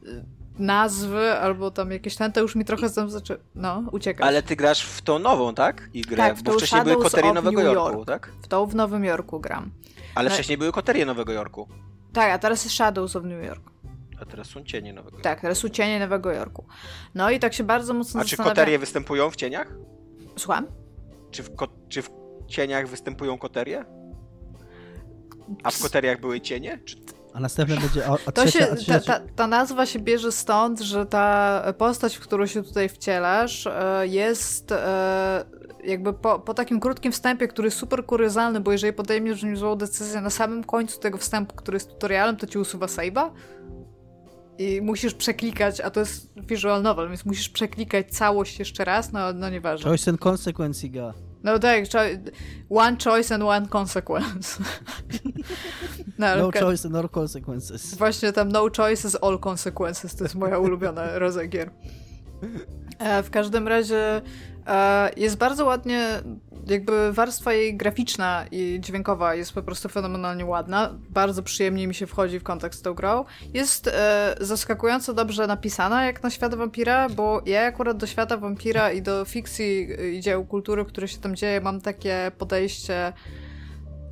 [0.05, 0.25] y,
[0.59, 3.37] nazwy albo tam jakieś ten, to już mi trochę tam zaczę...
[3.55, 4.27] no, uciekać.
[4.27, 5.89] Ale ty grasz w tą nową, tak?
[5.95, 8.07] I grę, Tak, w bo wcześniej były Shadows koterie of Nowego New Jorku, York.
[8.07, 8.33] tak?
[8.43, 9.71] W tą w Nowym Jorku gram.
[10.15, 11.69] Ale No- wcześniej były koterie Nowego Jorku.
[12.13, 13.71] Tak, a teraz jest Shadows of New York.
[14.21, 15.23] A teraz są cienie Nowego Jorku.
[15.23, 16.65] Tak, teraz są cienie Nowego Jorku.
[17.15, 19.75] No i tak się bardzo mocno A czy koterie występują w cieniach?
[20.39, 20.67] Słucham?
[21.31, 22.11] Czy w, ko- czy w
[22.47, 23.85] cieniach występują koterie?
[25.63, 26.81] A w koteriach były cienie?
[26.85, 26.97] Czy...
[27.35, 28.07] A następne będzie.
[28.07, 32.17] A, trzecia, się, a trzecia, ta, ta, ta nazwa się bierze stąd, że ta postać,
[32.17, 35.45] w którą się tutaj wcielasz, e, jest e,
[35.85, 40.21] jakby po, po takim krótkim wstępie, który jest super kuryzalny, bo jeżeli podejmiesz złą decyzję
[40.21, 43.31] na samym końcu tego wstępu, który jest tutorialem, to ci usuwa save'a.
[44.61, 49.33] I musisz przeklikać, a to jest visual novel, więc musisz przeklikać całość jeszcze raz, no,
[49.33, 49.91] no nieważne.
[49.91, 51.15] Choice and consequence, Iga.
[51.43, 51.85] No tak,
[52.71, 54.63] one choice and one consequence.
[56.19, 57.95] no, No choice and all consequences.
[57.95, 61.71] Właśnie tam no choices, all consequences to jest moja ulubiona rodzaj gier.
[62.99, 64.23] E, w każdym razie
[64.67, 66.23] e, jest bardzo ładnie,
[66.67, 70.95] jakby warstwa jej graficzna i dźwiękowa jest po prostu fenomenalnie ładna.
[71.11, 73.25] Bardzo przyjemnie mi się wchodzi w kontakt z tą grą.
[73.55, 78.93] Jest e, zaskakująco dobrze napisana jak na świat wampira, bo ja akurat do świata wampira
[78.93, 83.13] i do fikcji i dzieł kultury, które się tam dzieje, mam takie podejście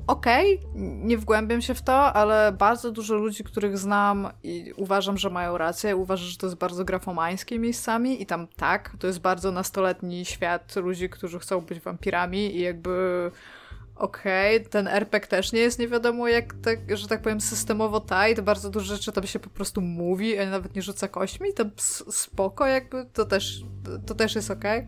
[0.08, 5.30] okej, nie wgłębiam się w to, ale bardzo dużo ludzi, których znam i uważam, że
[5.30, 9.52] mają rację, uważam, że to jest bardzo grafomańskie miejscami i tam tak, to jest bardzo
[9.52, 13.30] nastoletni świat ludzi, którzy chcą być wampirami i jakby
[13.98, 18.40] okej, ten RPG też nie jest nie wiadomo jak, tak, że tak powiem, systemowo tight,
[18.40, 21.64] bardzo dużo rzeczy tam się po prostu mówi, a nawet nie rzuca kośćmi, to
[22.10, 23.62] spoko jakby, to też,
[24.06, 24.86] to też jest okej.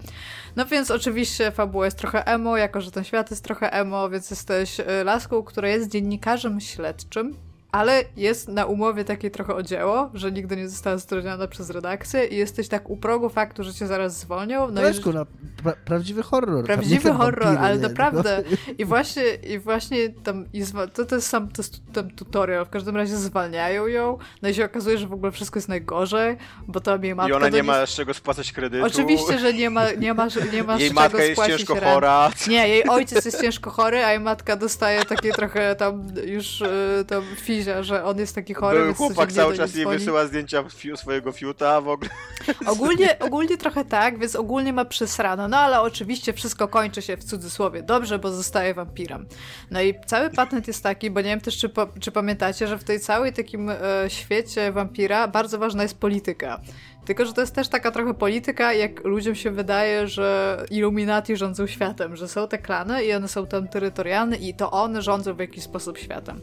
[0.56, 4.30] No więc oczywiście fabuła jest trochę emo, jako że ten świat jest trochę emo, więc
[4.30, 10.10] jesteś y, laską, która jest dziennikarzem śledczym, ale jest na umowie takiej trochę o dzieło,
[10.14, 13.86] że nigdy nie została zatrudniona przez redakcję i jesteś tak u progu faktu, że cię
[13.86, 14.70] zaraz zwolnią.
[14.70, 15.26] No i Leszku, na
[15.62, 16.64] pra, prawdziwy horror.
[16.64, 18.42] Prawdziwy horror, wampiry, ale nie, naprawdę.
[18.78, 20.64] I właśnie, i właśnie tam, i
[20.94, 24.54] to, to jest sam to jest tam tutorial, w każdym razie zwalniają ją, no i
[24.54, 26.36] się okazuje, że w ogóle wszystko jest najgorzej,
[26.68, 28.86] bo tam jej matka I ona nie ma z czego spłacać kredytu.
[28.86, 31.74] Oczywiście, że nie ma, nie ma, nie ma z Jej czego matka jest spłacić ciężko
[31.74, 31.86] rent.
[31.86, 32.30] chora.
[32.48, 37.04] Nie, jej ojciec jest ciężko chory, a jej matka dostaje takie trochę tam już y,
[37.08, 37.22] tam
[37.60, 41.32] fizia, że on jest taki chory, Był chłopak cały czas jej wysyła zdjęcia fiu, swojego
[41.32, 42.10] fiuta w ogóle.
[42.66, 45.48] Ogólnie, ogólnie trochę tak, więc ogólnie ma przesrano.
[45.48, 49.26] No ale oczywiście wszystko kończy się w cudzysłowie dobrze, bo zostaje wampirem.
[49.70, 52.78] No i cały patent jest taki, bo nie wiem też, czy, po, czy pamiętacie, że
[52.78, 53.76] w tej całej takim e,
[54.08, 56.60] świecie wampira bardzo ważna jest polityka.
[57.04, 61.66] Tylko, że to jest też taka trochę polityka, jak ludziom się wydaje, że Illuminati rządzą
[61.66, 65.38] światem, że są te klany i one są tam terytorialne i to one rządzą w
[65.38, 66.40] jakiś sposób światem.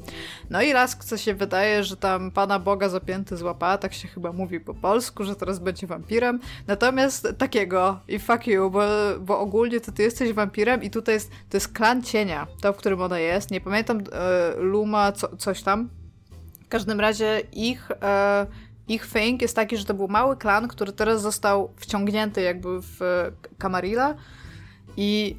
[0.50, 4.32] No i raz, co się wydaje, że tam Pana Boga zapięty złapała, tak się chyba
[4.32, 6.40] mówi po polsku, że teraz będzie wampirem.
[6.68, 8.82] Natomiast takiego i fuck you, bo,
[9.20, 12.78] bo ogólnie to ty jesteś wampirem i tutaj jest, to jest klan cienia, to w
[12.78, 13.52] którym ona jest.
[13.52, 15.90] Nie pamiętam, e, Luma, co, coś tam.
[16.66, 18.48] W każdym razie ich, e,
[18.88, 23.02] ich thing jest taki, że to był mały klan, który teraz został wciągnięty jakby w
[23.02, 24.16] e, Camarilla.
[24.98, 25.38] I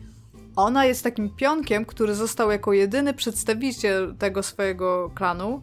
[0.57, 5.63] ona jest takim pionkiem, który został jako jedyny przedstawiciel tego swojego klanu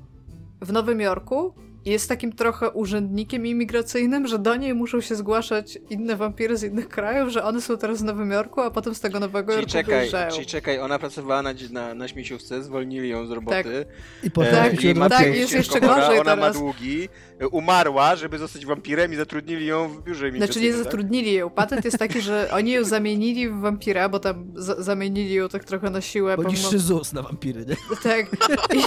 [0.61, 1.53] w Nowym Jorku
[1.85, 6.87] jest takim trochę urzędnikiem imigracyjnym, że do niej muszą się zgłaszać inne wampiry z innych
[6.89, 9.71] krajów, że one są teraz w Nowym Jorku, a potem z tego Nowego Czyli Jorku
[9.71, 10.31] czekaj, wyjeżdżają.
[10.31, 13.85] czyli czekaj, ona pracowała na, na, na śmieciówce, zwolnili ją z roboty.
[14.23, 16.57] I potem Tak, wróciła i ma tak, jest jeszcze gorzej Ona ma teraz.
[16.57, 17.09] długi,
[17.39, 20.83] e, umarła, żeby zostać wampirem i zatrudnili ją w biurze Znaczy nie tak?
[20.83, 21.49] zatrudnili ją.
[21.49, 25.63] Patent jest taki, że oni ją zamienili w wampira, bo tam za- zamienili ją tak
[25.63, 26.37] trochę na siłę.
[26.37, 27.75] Bo pomimo- niższy ZUS na wampiry, nie?
[28.03, 28.25] Tak.
[28.75, 28.79] I,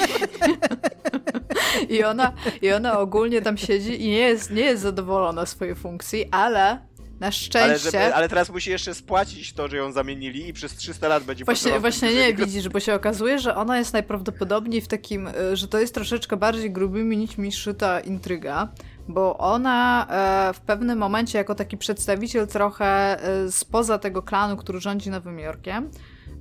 [1.89, 6.29] I, ona, I ona ogólnie tam siedzi i nie jest, nie jest zadowolona swojej funkcji,
[6.31, 6.89] ale
[7.21, 7.79] na Ale, szczęście...
[7.91, 11.45] żeby, ale teraz musi jeszcze spłacić to, że ją zamienili i przez 300 lat będzie
[11.45, 15.69] Właśnie, właśnie nie, widzisz, bo się okazuje, że ona jest najprawdopodobniej w takim, y, że
[15.69, 18.69] to jest troszeczkę bardziej grubymi nićmi szyta intryga,
[19.09, 20.07] bo ona
[20.51, 22.87] e, w pewnym momencie jako taki przedstawiciel trochę
[23.23, 25.91] e, spoza tego klanu, który rządzi Nowym Jorkiem,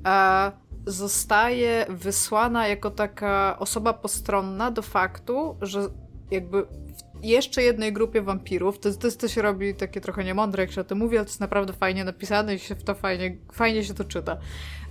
[0.05, 0.51] e,
[0.91, 5.89] zostaje wysłana jako taka osoba postronna do faktu, że
[6.31, 10.71] jakby w jeszcze jednej grupie wampirów, to, to, to się robi takie trochę niemądre, jak
[10.71, 13.37] się o tym mówi, ale to jest naprawdę fajnie napisane i się w to fajnie,
[13.53, 14.37] fajnie się to czyta.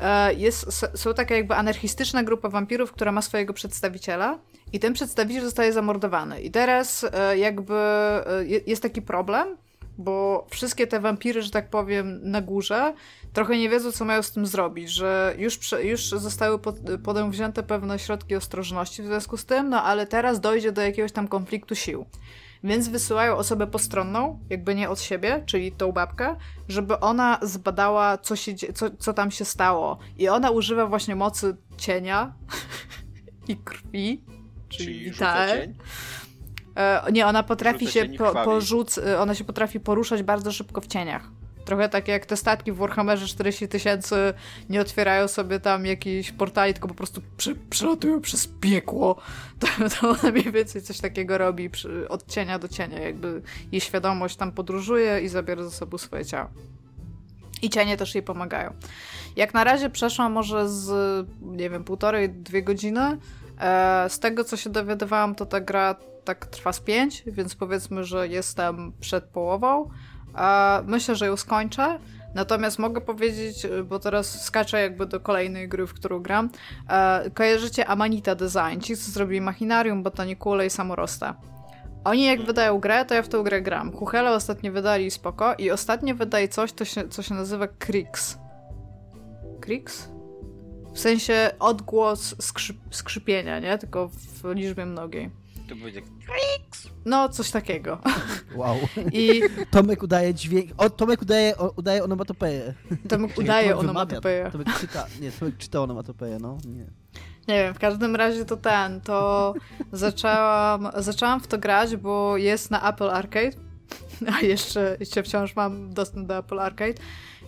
[0.00, 4.38] E, Jest, są taka jakby anarchistyczna grupa wampirów, która ma swojego przedstawiciela
[4.72, 6.40] i ten przedstawiciel zostaje zamordowany.
[6.40, 9.56] I teraz e, jakby e, je- jest taki problem,
[9.98, 12.94] bo wszystkie te wampiry, że tak powiem, na górze
[13.32, 17.98] trochę nie wiedzą, co mają z tym zrobić, że już, już zostały pod, podjęte pewne
[17.98, 22.06] środki ostrożności w związku z tym, no ale teraz dojdzie do jakiegoś tam konfliktu sił.
[22.64, 26.36] Więc wysyłają osobę postronną, jakby nie od siebie, czyli tą babkę,
[26.68, 29.98] żeby ona zbadała, co, się, co, co tam się stało.
[30.18, 32.34] I ona używa właśnie mocy cienia
[33.48, 34.24] i krwi,
[34.68, 35.74] czyli, Czyli rzuca cień.
[36.76, 40.80] E, nie, ona potrafi się i po, porzuc, e, ona się potrafi poruszać bardzo szybko
[40.80, 41.30] w cieniach.
[41.66, 44.34] Trochę tak jak te statki w Warhammerze 40 tysięcy
[44.68, 49.16] nie otwierają sobie tam jakiś portali, tylko po prostu prze, przelatują przez piekło.
[49.58, 49.66] To,
[50.00, 52.98] to ona mniej więcej coś takiego robi przy, od cienia do cienia.
[52.98, 56.50] Jakby jej świadomość tam podróżuje i zabiera ze sobą swoje ciało.
[57.62, 58.72] I cienie też jej pomagają.
[59.36, 63.18] Jak na razie przeszłam może z, nie wiem, półtorej, dwie godziny.
[63.60, 65.96] E, z tego, co się dowiadywałam, to ta gra
[66.26, 69.90] tak trwa z pięć, więc powiedzmy, że jestem przed połową.
[70.84, 71.98] Myślę, że ją skończę.
[72.34, 76.50] Natomiast mogę powiedzieć, bo teraz skaczę jakby do kolejnej gry, w którą gram.
[76.88, 81.36] E, kojarzycie Amanita Design, ci, co zrobili Machinarium, Botanicule i Samorosta.
[82.04, 83.92] Oni jak wydają grę, to ja w tą grę gram.
[83.92, 88.38] Huchele ostatnio wydali spoko i ostatnio wydaje coś, się, co się nazywa Krix.
[89.60, 90.08] Krix?
[90.94, 93.78] W sensie odgłos skrzyp, skrzypienia, nie?
[93.78, 95.30] Tylko w liczbie mnogiej.
[95.68, 96.02] To będzie
[97.04, 97.98] No, coś takiego.
[98.54, 98.76] Wow.
[99.12, 100.70] I Tomek udaje dźwięk.
[100.78, 102.74] O, Tomek udaje, o, udaje onomatopeję.
[103.08, 104.50] to mi Czyli udaje Tomek onomatopeję.
[104.52, 106.58] Tomek czyta, nie, Tomek czyta onomatopeję, no.
[106.64, 106.86] Nie.
[107.48, 109.54] Nie wiem, w każdym razie to ten, to
[109.92, 113.56] zaczęłam, zaczęłam w to grać, bo jest na Apple Arcade,
[114.34, 116.94] a jeszcze, jeszcze wciąż mam dostęp do Apple Arcade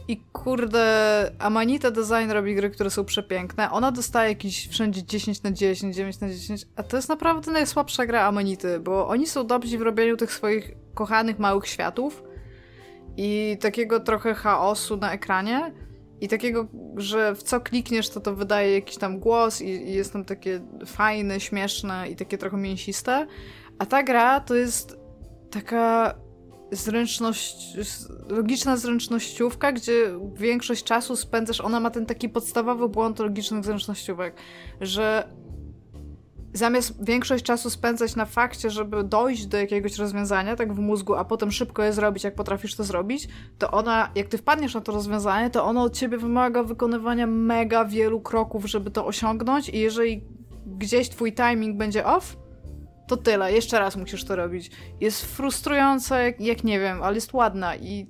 [0.09, 3.71] i kurde, Amanita Design robi gry, które są przepiękne.
[3.71, 8.07] Ona dostaje jakieś wszędzie 10 na 10, 9 na 10, a to jest naprawdę najsłabsza
[8.07, 12.23] gra Amanity, bo oni są dobrzy w robieniu tych swoich kochanych małych światów
[13.17, 15.73] i takiego trochę chaosu na ekranie,
[16.21, 20.13] i takiego, że w co klikniesz, to to wydaje jakiś tam głos i, i jest
[20.13, 23.27] tam takie fajne, śmieszne i takie trochę mięsiste.
[23.79, 24.97] A ta gra to jest
[25.51, 26.15] taka
[26.73, 27.77] zręczność,
[28.29, 34.35] logiczna zręcznościówka, gdzie większość czasu spędzasz, ona ma ten taki podstawowy błąd logicznych zręcznościówek,
[34.81, 35.29] że
[36.53, 41.25] zamiast większość czasu spędzać na fakcie, żeby dojść do jakiegoś rozwiązania, tak w mózgu, a
[41.25, 44.93] potem szybko je zrobić, jak potrafisz to zrobić, to ona, jak ty wpadniesz na to
[44.93, 50.25] rozwiązanie, to ono od ciebie wymaga wykonywania mega wielu kroków, żeby to osiągnąć i jeżeli
[50.67, 52.37] gdzieś twój timing będzie off,
[53.09, 54.71] to tyle, jeszcze raz musisz to robić.
[55.01, 58.07] Jest frustrująca, jak, jak nie wiem, ale jest ładna i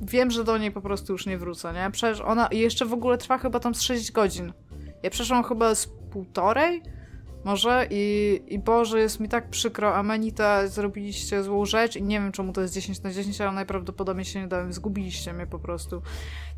[0.00, 1.90] wiem, że do niej po prostu już nie wrócę, nie?
[1.90, 4.52] Przecież ona jeszcze w ogóle trwa chyba tam z 6 godzin.
[5.02, 6.82] Ja przeszłam chyba z półtorej,
[7.44, 12.32] może i, i Boże, jest mi tak przykro, Amanita, zrobiliście złą rzecz i nie wiem,
[12.32, 16.02] czemu to jest 10 na 10, ale najprawdopodobniej się nie dałem, zgubiliście mnie po prostu.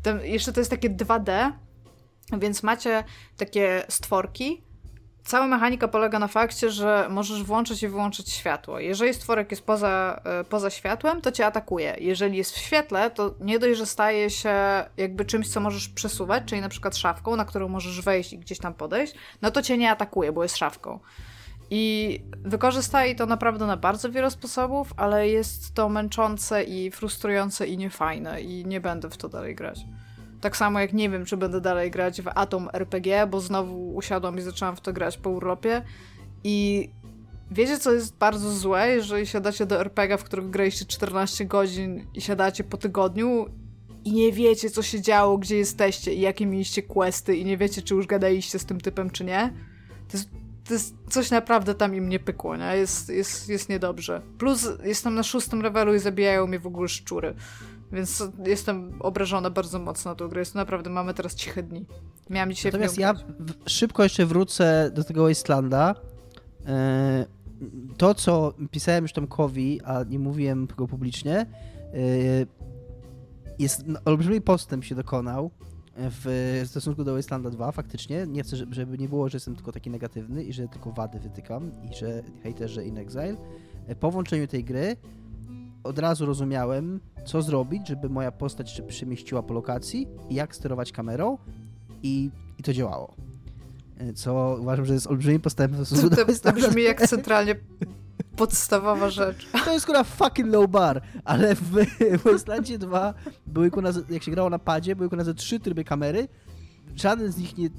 [0.01, 1.51] Ten, jeszcze to jest takie 2D,
[2.39, 3.03] więc macie
[3.37, 4.63] takie stworki.
[5.25, 8.79] Cała mechanika polega na fakcie, że możesz włączyć i wyłączyć światło.
[8.79, 11.95] Jeżeli stworek jest poza, e, poza światłem, to cię atakuje.
[11.99, 14.53] Jeżeli jest w świetle, to nie dość, że staje się
[14.97, 18.59] jakby czymś, co możesz przesuwać, czyli na przykład szafką, na którą możesz wejść i gdzieś
[18.59, 20.99] tam podejść, no to cię nie atakuje, bo jest szafką.
[21.69, 27.77] I wykorzystaje to naprawdę na bardzo wiele sposobów, ale jest to męczące i frustrujące i
[27.77, 29.79] niefajne i nie będę w to dalej grać.
[30.45, 34.37] Tak samo jak nie wiem, czy będę dalej grać w Atom RPG, bo znowu usiadłam
[34.37, 35.81] i zaczęłam w to grać po urlopie
[36.43, 36.89] i
[37.51, 42.21] Wiecie, co jest bardzo złe, jeżeli siadacie do RPG, w którym graliście 14 godzin i
[42.21, 43.45] siadacie po tygodniu
[44.03, 47.81] i nie wiecie, co się działo, gdzie jesteście i jakie mieliście questy i nie wiecie,
[47.81, 49.53] czy już gadaliście z tym typem, czy nie.
[50.07, 50.29] To jest,
[50.67, 52.77] to jest coś naprawdę tam im nie pykło, nie?
[52.77, 54.21] Jest, jest, jest niedobrze.
[54.37, 57.35] Plus jestem na szóstym levelu i zabijają mnie w ogóle szczury.
[57.95, 60.39] Więc jestem obrażona bardzo mocno na tą grę.
[60.39, 61.85] Jest naprawdę, mamy teraz ciche dni.
[62.29, 65.95] Miałam dzisiaj Natomiast ja w, szybko jeszcze wrócę do tego Wastelanda.
[66.65, 67.25] E,
[67.97, 71.45] to, co pisałem już Tomkowi, a nie mówiłem tego publicznie, e,
[73.59, 75.51] jest no, olbrzymi postęp się dokonał
[75.97, 78.27] w stosunku do Wastelanda 2, faktycznie.
[78.27, 81.71] Nie chcę, żeby nie było, że jestem tylko taki negatywny i że tylko wady wytykam
[81.91, 83.37] i że hejterzy In Exile.
[83.87, 84.95] E, po włączeniu tej gry
[85.85, 91.37] od razu rozumiałem, co zrobić, żeby moja postać się przemieściła po lokacji jak sterować kamerą
[92.03, 92.29] i,
[92.59, 93.15] i to działało.
[93.97, 95.85] E, co uważam, że jest olbrzymim postępem.
[95.85, 97.55] To, to, to brzmi jak centralnie
[98.37, 99.47] podstawowa rzecz.
[99.65, 103.13] To jest kurwa fucking low bar, ale w Wastelandzie 2
[103.47, 106.27] były kurwa, jak się grało na padzie, były kurwa trzy tryby kamery,
[106.95, 107.69] żaden z nich nie.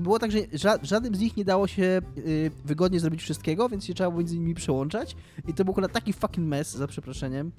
[0.00, 0.38] Było tak, że
[0.82, 4.38] żadnym z nich nie dało się y, wygodnie zrobić wszystkiego, więc się trzeba było między
[4.38, 5.16] nimi przełączać.
[5.48, 7.52] I to był akurat taki fucking mess, za przeproszeniem,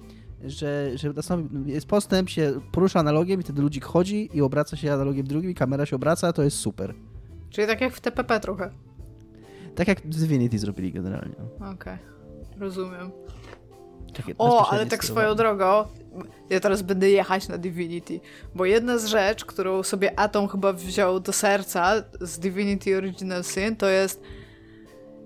[0.44, 1.12] że, że
[1.66, 5.54] jest postęp, się porusza analogiem i wtedy ludzik chodzi i obraca się analogiem drugim i
[5.54, 6.94] kamera się obraca, to jest super.
[7.50, 8.70] Czyli tak jak w TPP trochę.
[9.74, 11.34] Tak jak Divinity zrobili generalnie.
[11.56, 11.98] Okej, okay.
[12.58, 13.10] rozumiem.
[14.16, 15.84] Takie o, ale tak swoją drogą,
[16.50, 18.20] ja teraz będę jechać na Divinity,
[18.54, 23.76] bo jedna z rzeczy, którą sobie Atom chyba wziął do serca z Divinity Original Sin,
[23.76, 24.22] to jest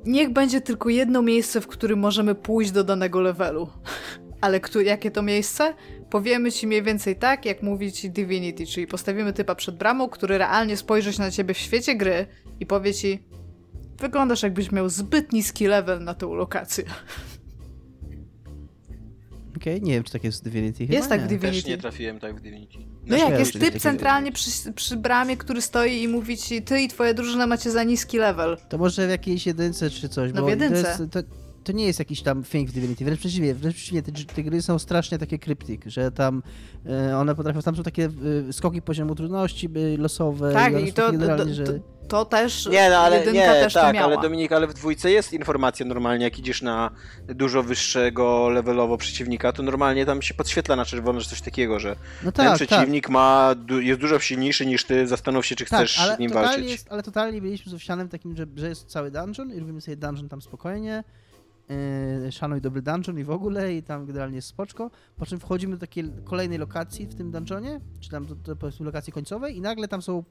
[0.05, 3.68] niech będzie tylko jedno miejsce, w którym możemy pójść do danego levelu.
[4.41, 5.74] Ale kto, jakie to miejsce?
[6.11, 10.38] Powiemy ci mniej więcej tak, jak mówi ci Divinity, czyli postawimy typa przed bramą, który
[10.38, 12.26] realnie spojrzy się na ciebie w świecie gry
[12.61, 13.22] i powie ci
[13.99, 16.84] wyglądasz jakbyś miał zbyt niski level na tą lokację.
[19.61, 20.87] Okej, okay, nie wiem, czy tak jest w Divinity.
[20.87, 21.27] Chyba jest tak nie.
[21.27, 21.63] w Divinity.
[21.63, 22.79] Też nie trafiłem tak w Divinity.
[23.07, 26.89] No, jak jest typ centralnie przy, przy, bramie, który stoi i mówi ci, ty i
[26.89, 28.57] twoja drużyna macie za niski level.
[28.69, 30.33] To może w jakiejś jedynce czy coś.
[30.35, 30.83] No w jedynce.
[30.83, 31.21] To, jest, to,
[31.65, 34.63] to, nie jest jakiś tam thing w Divinity, wręcz przeciwnie, wręcz przeciwnie, te, te gry
[34.63, 36.43] są strasznie takie kryptyk, że tam
[36.87, 38.09] e, one potrafią, tam są takie
[38.49, 40.53] e, skoki poziomu trudności losowe.
[40.53, 41.65] Tak, i, i to, to, że...
[41.65, 41.73] to,
[42.09, 45.33] to też nie, no, ale, jedynka nie, też tak, ale Dominik, ale w dwójce jest
[45.33, 46.91] informacja normalnie, jak idziesz na
[47.29, 51.97] dużo wyższego levelowo przeciwnika, to normalnie tam się podświetla na czerwono, że coś takiego, że
[52.23, 53.13] no tak, ten przeciwnik tak.
[53.13, 56.71] ma, jest dużo silniejszy niż ty, zastanów się, czy tak, chcesz ale nim walczyć.
[56.71, 59.97] Jest, ale totalnie byliśmy z Owsianem takim, że, że jest cały dungeon i robimy sobie
[59.97, 61.05] dungeon tam spokojnie,
[62.23, 65.75] Yy, szanuj dobry dungeon i w ogóle i tam generalnie jest spoczko, po czym wchodzimy
[65.75, 69.61] do takiej kolejnej lokacji w tym dungeonie, czy tam do, do powiedzmy lokacji końcowej i
[69.61, 70.25] nagle tam są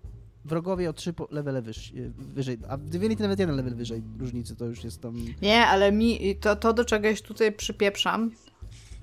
[0.46, 4.66] wrogowie o trzy levele wyżej, wyżej, a w Divinity nawet jeden level wyżej różnicy, to
[4.66, 5.16] już jest tam...
[5.42, 8.32] Nie, ale mi to, to do czegoś tutaj przypieprzam,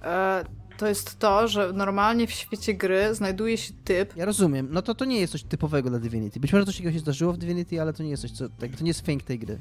[0.03, 0.45] e,
[0.77, 4.17] to jest to, że normalnie w świecie gry znajduje się typ...
[4.17, 6.41] Ja rozumiem, no to to nie jest coś typowego dla Divinity.
[6.41, 8.77] Być może coś takiego się zdarzyło w Divinity, ale to nie jest coś, co, tak,
[8.77, 9.59] to nie jest fink tej gry.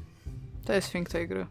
[0.65, 1.45] To jest fink tej gry.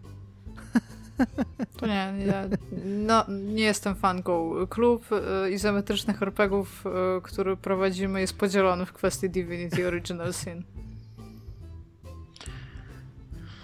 [1.79, 2.45] To nie, ja
[2.85, 4.53] no, nie jestem fanką.
[4.71, 10.65] Klub y, izometrycznych RPGów, y, który prowadzimy, jest podzielony w kwestii Divinity Original Sin.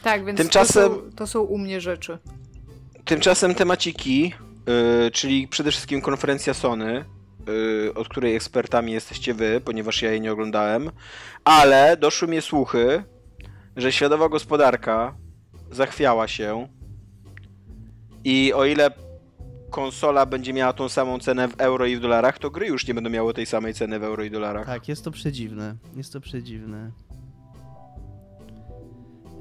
[0.03, 2.19] Tak, więc Tymczasem, to, są, to są u mnie rzeczy.
[3.05, 4.35] Tymczasem temaciki,
[5.03, 7.05] yy, czyli przede wszystkim konferencja Sony,
[7.47, 10.91] yy, od której ekspertami jesteście wy, ponieważ ja jej nie oglądałem,
[11.45, 13.05] ale doszły mnie słuchy,
[13.77, 15.15] że światowa gospodarka
[15.71, 16.69] zachwiała się
[18.25, 18.91] i o ile
[19.71, 22.95] konsola będzie miała tą samą cenę w euro i w dolarach, to gry już nie
[22.95, 24.67] będą miały tej samej ceny w euro i dolarach.
[24.67, 25.75] Tak, jest to przedziwne.
[25.97, 26.91] Jest to przedziwne.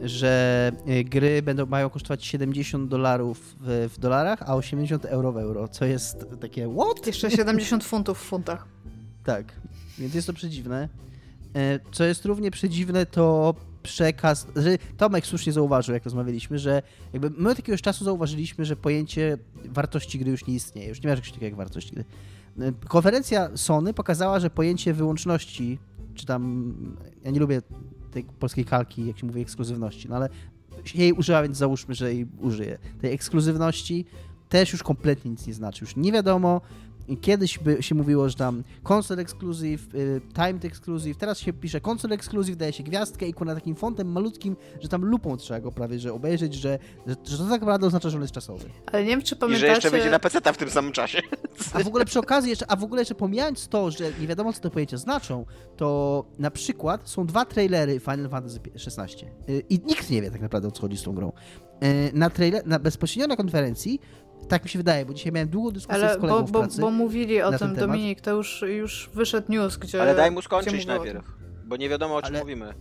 [0.02, 5.38] Że e, gry będą, mają kosztować 70 dolarów w, w, dolarach, a 80 euro w
[5.38, 7.08] euro, co jest takie what?
[7.08, 8.68] Jeszcze 70 funtów w funtach.
[9.24, 9.46] Tak,
[9.98, 10.90] więc jest to przedziwne.
[11.56, 13.56] E, co jest równie przedziwne, to
[13.90, 16.82] przekaz, że Tomek słusznie zauważył, jak rozmawialiśmy, że
[17.14, 21.10] jakby my od jakiegoś czasu zauważyliśmy, że pojęcie wartości gry już nie istnieje, już nie
[21.10, 22.06] ma czegoś takiego jak wartość gry.
[22.88, 25.80] Konferencja Sony pokazała, że pojęcie wyłączności,
[26.16, 26.74] czy tam,
[27.24, 27.62] ja nie lubię
[28.12, 30.30] tej polskiej kalki, jak się mówi, ekskluzywności, no ale
[30.96, 32.78] jej użyła, więc załóżmy, że jej użyję.
[33.02, 34.06] Tej ekskluzywności
[34.50, 35.86] też już kompletnie nic nie znaczy.
[35.86, 36.62] Już nie wiadomo,
[37.18, 42.16] kiedyś by się mówiło, że tam console exclusive, y, timed exclusive, teraz się pisze console
[42.16, 46.00] exclusive, daje się gwiazdkę i na takim fontem malutkim, że tam lupą trzeba go prawie,
[46.00, 48.70] że obejrzeć, że, że, że to tak naprawdę oznacza, że on jest czasowy.
[48.86, 49.68] Ale nie wiem, czy I pamiętacie...
[49.68, 51.22] że jeszcze będzie na PC w tym samym czasie.
[51.74, 54.54] A w ogóle przy okazji jeszcze, a w ogóle jeszcze pomijając to, że nie wiadomo
[54.54, 55.46] co te pojęcia znaczą,
[55.78, 60.42] to na przykład są dwa trailery Final Fantasy XVI y, i nikt nie wie tak
[60.42, 61.32] naprawdę o co chodzi z tą grą.
[61.84, 64.00] Y, Na trailer, na bezpośrednio na konferencji,
[64.50, 66.60] tak mi się wydaje, bo dzisiaj miałem długą dyskusję Ale z kolegą bo, w bo,
[66.60, 66.82] pracy.
[66.82, 67.76] bo mówili o tym.
[67.76, 70.02] Dominik, to już, już wyszedł news, gdzie...
[70.02, 71.26] Ale daj mu skończyć najpierw.
[71.66, 72.74] Bo nie wiadomo o czym Ale- mówimy.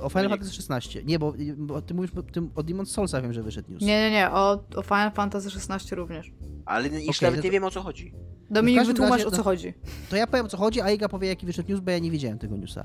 [0.00, 0.44] O Final Dominik.
[0.44, 1.04] Fantasy XVI.
[1.04, 3.82] Nie, bo, bo ty mówisz o tym o Demon's Soulsa wiem, że wyszedł news.
[3.82, 6.32] Nie, nie, nie, o, o Final Fantasy XVI również.
[6.64, 8.14] Ale już Okej, nawet no nie to- wiem o co chodzi.
[8.50, 9.74] Dominik, każdym wytłumacz razie, o co no- chodzi.
[10.10, 12.10] To ja powiem o co chodzi, a Iga powie jaki wyszedł news, bo ja nie
[12.10, 12.84] widziałem tego newsa.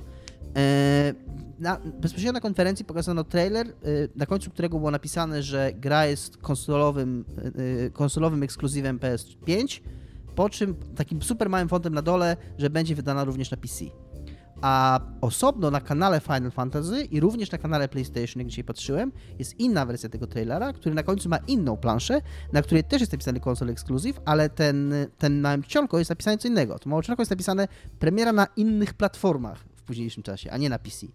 [0.55, 1.14] Eee,
[1.60, 3.72] na, bezpośrednio na konferencji pokazano trailer, e,
[4.16, 9.82] na końcu którego było napisane, że gra jest konsolowym, e, e, konsolowym ekskluzywem PS5,
[10.36, 13.86] po czym takim super małym fontem na dole, że będzie wydana również na PC.
[14.62, 19.60] A osobno na kanale Final Fantasy i również na kanale PlayStation, jak dzisiaj patrzyłem, jest
[19.60, 22.22] inna wersja tego trailera, który na końcu ma inną planszę,
[22.53, 26.47] na której też jest napisany konsol exclusive, ale ten, ten małym czcionko jest napisane co
[26.47, 26.80] innego.
[26.80, 27.68] To małe czcionko jest napisane
[27.99, 31.08] premiera na innych platformach w późniejszym czasie, a nie na PC.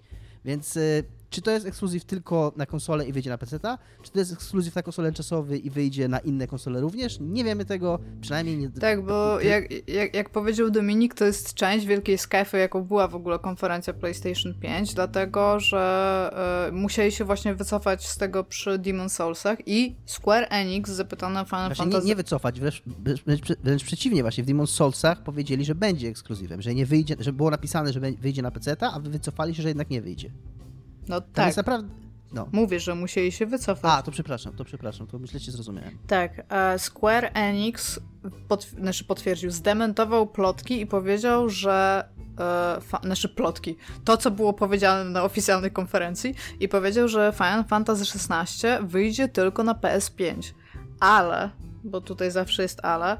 [0.44, 3.58] Więc y, czy to jest ekskluzyw tylko na konsolę i wyjdzie na PC,
[4.02, 7.18] czy to jest ekskluzyw na konsolę czasowy i wyjdzie na inne konsole również?
[7.20, 8.70] Nie wiemy tego, przynajmniej nie...
[8.70, 13.14] Tak, bo jak, jak, jak powiedział Dominik, to jest część wielkiej skefy, jaką była w
[13.14, 19.08] ogóle konferencja PlayStation 5, dlatego że e, musieli się właśnie wycofać z tego przy Demon
[19.08, 22.08] Soulsach i Square Enix zapytano Final Właśnie nie, Fantasy...
[22.08, 22.82] nie wycofać, wręcz,
[23.26, 27.32] wręcz, wręcz przeciwnie właśnie, w Demon's Soulsach powiedzieli, że będzie ekskluzywem, że nie wyjdzie, że
[27.32, 30.30] było napisane, że wyjdzie na PC, a wycofali się, że jednak nie wyjdzie.
[31.08, 32.02] No Tam tak, jest naprawdę...
[32.32, 32.48] No.
[32.52, 33.92] mówię, że musieli się wycofać.
[33.98, 35.98] A, to przepraszam, to przepraszam, to myślę, że zrozumiałem.
[36.06, 36.46] Tak,
[36.78, 38.00] Square Enix
[38.48, 42.04] pot, znaczy potwierdził, zdementował plotki i powiedział, że
[42.40, 47.64] e, fa, znaczy plotki, to co było powiedziane na oficjalnej konferencji i powiedział, że Final
[47.64, 50.52] Fantasy XVI wyjdzie tylko na PS5,
[51.00, 51.50] ale,
[51.84, 53.16] bo tutaj zawsze jest ale,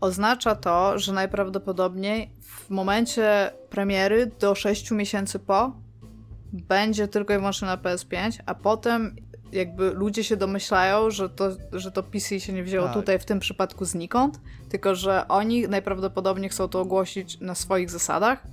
[0.00, 5.72] oznacza to, że najprawdopodobniej w momencie premiery do 6 miesięcy po
[6.52, 9.16] będzie tylko i wyłącznie na PS5, a potem
[9.52, 12.94] jakby ludzie się domyślają, że to, że to PC się nie wzięło Tak.
[12.94, 18.46] tutaj w tym przypadku znikąd, tylko że oni najprawdopodobniej chcą to ogłosić na swoich zasadach,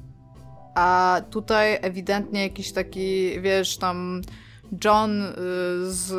[0.76, 4.22] a tutaj ewidentnie jakiś taki, wiesz, tam
[4.86, 5.34] John y,
[5.92, 6.14] z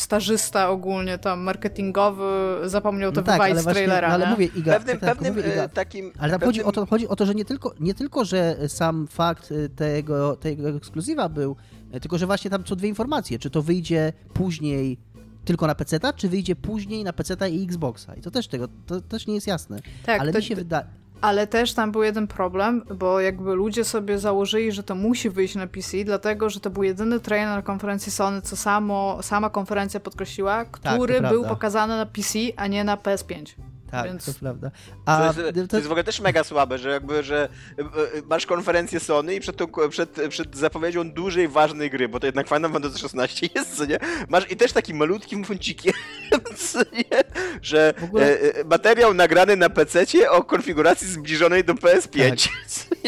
[0.00, 2.24] stażysta ogólnie tam marketingowy
[2.64, 5.36] zapomniał to No tak, wywalić z trailera, no, ale mówię, Iga, Pewnym, tak, tak, pewnym
[5.36, 6.12] mówię, Iga, takim...
[6.18, 6.48] Ale tam pewnym...
[6.48, 9.68] chodzi o, to, chodzi o to, że nie tylko, nie tylko, że sam fakt y,
[9.68, 11.56] tego, tego ekskluzywa był,
[11.94, 14.98] y, tylko że właśnie tam są dwie informacje, czy to wyjdzie później
[15.44, 18.14] tylko na PC, czy wyjdzie później na PC i Xboxa.
[18.14, 19.78] I to też tego, to też nie jest jasne.
[20.06, 20.86] Tak, ale to, mi się wydaje.
[21.24, 25.54] Ale też tam był jeden problem, bo jakby ludzie sobie założyli, że to musi wyjść
[25.54, 30.00] na PC, dlatego że to był jedyny trailer na konferencji Sony, co samo, sama konferencja
[30.00, 33.54] podkreśliła, który to był pokazany na PC, a nie na PS5.
[33.94, 34.70] Tak, Więc- to prawda.
[34.70, 34.76] To
[35.06, 37.86] A jest, to, to jest w ogóle też mega słabe, że jakby, że e, e,
[38.30, 42.48] masz konferencję Sony i przed, tą, przed, przed zapowiedzią dużej, ważnej gry, bo to jednak
[42.48, 43.98] Final Fantasy XVI jest, co nie?
[44.28, 45.92] Masz i też takim malutkim funcikiem,
[46.56, 47.20] co nie?
[47.62, 52.48] Że ogóle- e, materiał nagrany na PC o konfiguracji zbliżonej do PS5.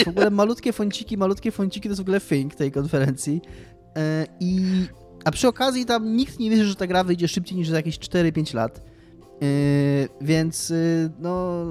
[0.04, 3.40] w ogóle malutkie fonciki, malutkie fonciki to jest w ogóle thing tej konferencji.
[4.40, 4.60] I,
[5.24, 7.98] a przy okazji tam nikt nie wierzy, że ta gra wyjdzie szybciej niż za jakieś
[7.98, 8.82] 4-5 lat.
[9.42, 9.46] E,
[10.20, 11.64] więc y, no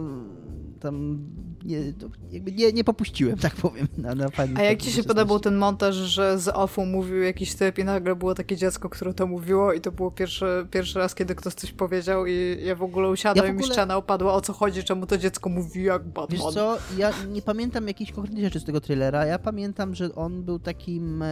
[0.80, 1.20] tam
[1.66, 1.94] nie,
[2.32, 5.44] jakby nie, nie popuściłem, tak powiem, na, na Final A jak ci się podobał 16.
[5.44, 9.28] ten montaż, że z offu mówił jakiś typ i nagle było takie dziecko, które to
[9.28, 13.10] mówiło i to było pierwszy, pierwszy raz, kiedy ktoś coś powiedział i ja w ogóle
[13.10, 15.84] usiadłem Ja w i mi ogóle- ściana opadła, o co chodzi, czemu to dziecko mówi
[15.84, 16.28] jak Batman.
[16.30, 19.26] Wiesz co, ja nie pamiętam jakichś konkretnych rzeczy z tego trailera.
[19.26, 21.24] Ja pamiętam, że on był takim.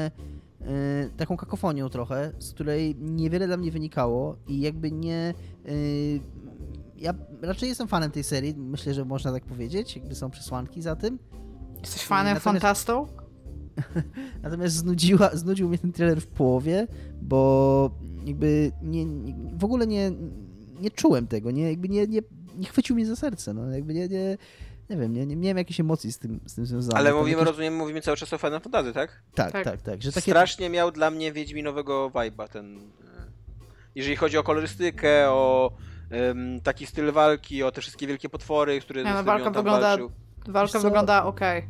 [0.68, 5.34] E, taką kakofonią trochę, z której niewiele dla mnie wynikało i jakby nie.
[5.66, 5.72] E,
[6.98, 10.96] ja raczej jestem fanem tej serii, myślę, że można tak powiedzieć, jakby są przesłanki za
[10.96, 11.20] tym.
[11.82, 13.08] Jesteś fanem Natomiast- fantastą?
[14.44, 16.88] Natomiast znudziła, znudził mnie ten trailer w połowie,
[17.22, 17.92] bo
[18.26, 20.12] jakby nie, nie, w ogóle nie,
[20.82, 22.22] nie czułem tego, nie, jakby nie, nie,
[22.58, 24.38] nie chwycił mnie za serce, no jakby nie, nie,
[24.90, 26.98] nie wiem, nie, nie miałem jakiejś emocji z tym, z tym związanych.
[26.98, 29.22] Ale mówimy, jakieś- rozumiem, mówimy cały czas o Final Fantasy, tak?
[29.36, 29.64] Tak, Tak.
[29.66, 30.32] tak, tak, że takie...
[30.32, 32.78] Strasznie miał dla mnie Wiedźminowego vibe'a ten...
[32.78, 32.82] e,
[33.96, 35.72] Jeżeli chodzi o kolorystykę, o
[36.10, 39.60] em, taki styl walki, o te wszystkie wielkie potwory, które Nie, no, z którymi walka
[39.60, 40.12] wygląda- walczył.
[40.48, 40.80] Walka co?
[40.82, 41.68] wygląda okej.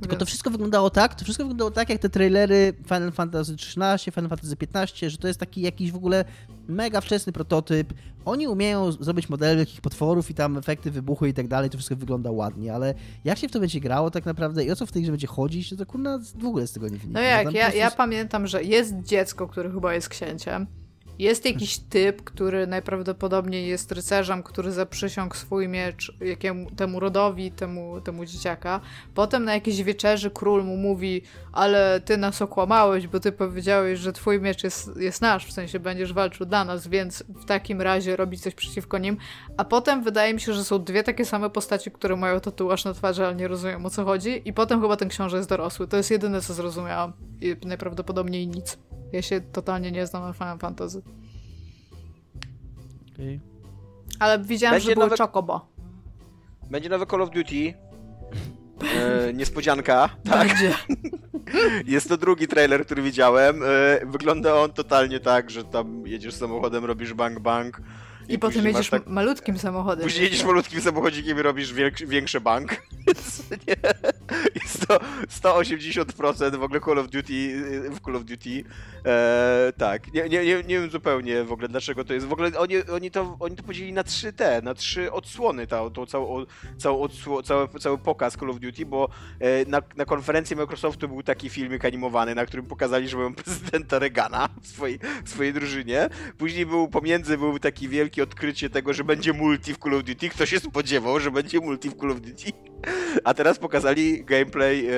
[0.00, 4.12] Tylko to wszystko wyglądało tak, to wszystko wyglądało tak, jak te trailery Final Fantasy XIII,
[4.12, 6.24] Final Fantasy XV, że to jest taki jakiś w ogóle
[6.68, 7.94] mega wczesny prototyp.
[8.24, 11.96] Oni umieją zrobić modele wielkich potworów i tam efekty wybuchu i tak dalej, to wszystko
[11.96, 14.92] wygląda ładnie, ale jak się w to będzie grało tak naprawdę i o co w
[14.92, 17.20] tej grze będzie chodzić, to, to kurna w ogóle z tego nie wynika.
[17.20, 20.66] No jak, ja, ja pamiętam, że jest dziecko, które chyba jest księciem.
[21.18, 28.00] Jest jakiś typ, który najprawdopodobniej jest rycerzem, który zaprzysiągł swój miecz jakiemu, temu rodowi, temu,
[28.00, 28.80] temu dzieciaka.
[29.14, 34.12] Potem na jakiejś wieczerzy król mu mówi, ale ty nas okłamałeś, bo ty powiedziałeś, że
[34.12, 38.16] twój miecz jest, jest nasz, w sensie będziesz walczył dla nas, więc w takim razie
[38.16, 39.16] robić coś przeciwko nim.
[39.56, 42.94] A potem wydaje mi się, że są dwie takie same postaci, które mają tatuaż na
[42.94, 44.42] twarzy, ale nie rozumiem o co chodzi.
[44.44, 45.88] I potem chyba ten książę jest dorosły.
[45.88, 47.12] To jest jedyne, co zrozumiałam.
[47.40, 48.78] I najprawdopodobniej nic.
[49.12, 51.02] Ja się totalnie nie znam na Final Fantasy.
[53.14, 53.40] Okej.
[54.18, 55.68] Ale widziałam, Będzie że były nowe- Chocobo.
[56.70, 57.74] Będzie nowe Call of Duty.
[59.28, 60.08] E, niespodzianka.
[60.30, 60.74] Tak, Będzie.
[61.94, 63.62] jest to drugi trailer, który widziałem.
[63.62, 63.66] E,
[64.06, 67.80] wygląda on totalnie tak, że tam jedziesz samochodem, robisz bang bang.
[68.28, 70.04] I, potem później masz jedziesz tak- malutkim samochodem.
[70.04, 72.70] Później jedziesz malutkim samochodzikiem i robisz większy, większy bank.
[73.68, 73.76] Nie,
[74.54, 74.98] Jest to
[75.48, 78.64] 180% w ogóle Call of Duty w Call of Duty.
[79.06, 82.26] E, tak, nie, nie, nie, nie wiem zupełnie w ogóle dlaczego to jest.
[82.26, 85.90] W ogóle oni, oni, to, oni to podzielili na trzy te, na trzy odsłony, tą,
[85.90, 86.44] tą całą,
[86.78, 89.08] całą odsło, cały, cały pokaz Call of Duty, bo
[89.40, 93.98] e, na, na konferencji Microsoftu był taki filmik animowany, na którym pokazali, że mają prezydenta
[93.98, 96.08] Reagana w swojej, w swojej drużynie.
[96.38, 100.28] Później był pomiędzy był taki wielkie odkrycie tego, że będzie multi w Call of Duty.
[100.28, 102.52] Kto się spodziewał, że będzie multi w Call of Duty?
[103.24, 104.90] A teraz pokazali gameplay e,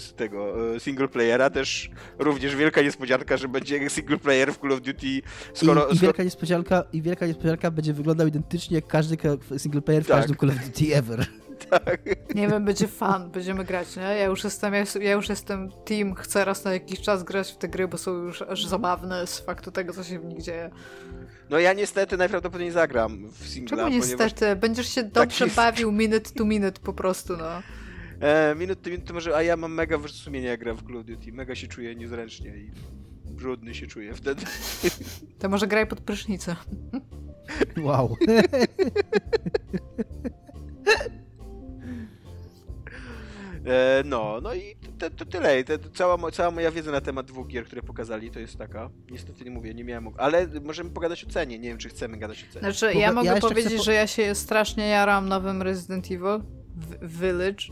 [0.00, 4.72] z tego e, single playera, też również wielka niespodzianka, że będzie single player w Call
[4.72, 5.22] of Duty.
[5.54, 9.82] Skoro, I, I wielka niespodzianka, i wielka niespodzianka będzie wyglądał identycznie jak każdy ka- single
[9.82, 10.16] player w Tak.
[10.16, 11.26] każdym Call of Duty ever.
[11.70, 12.00] tak,
[12.34, 14.02] Nie wiem, będzie fan, będziemy grać, nie?
[14.02, 17.56] Ja już jestem, ja, ja już jestem team, chcę raz na jakiś czas grać w
[17.56, 20.70] te gry, bo są już aż zabawne z faktu tego, co się w nich dzieje.
[21.50, 24.56] No ja niestety najprawdopodobniej zagram w singla, Czemu niestety?
[24.56, 25.56] Będziesz się dobrze jest.
[25.56, 27.62] bawił minute to minute po prostu, no.
[28.20, 30.82] e, minut to minut to może, a ja mam mega wyrzut sumienia jak gram w
[30.82, 32.70] Call of Duty, mega się czuję niezręcznie i
[33.24, 34.42] brudny się czuję wtedy.
[35.38, 36.56] To może graj pod prysznicę.
[37.76, 38.16] Wow.
[43.64, 45.64] E, no, no i to, to tyle.
[45.64, 48.90] To, to cała, cała moja wiedza na temat dwóch gier, które pokazali, to jest taka.
[49.10, 50.08] Niestety nie mówię, nie miałem.
[50.16, 51.58] Ale możemy pogadać o cenie.
[51.58, 52.72] Nie wiem, czy chcemy gadać o cenie.
[52.72, 56.40] Znaczy, ja ja mogę chcę powiedzieć, po- że ja się strasznie jaram nowym Resident Evil
[57.02, 57.64] Village,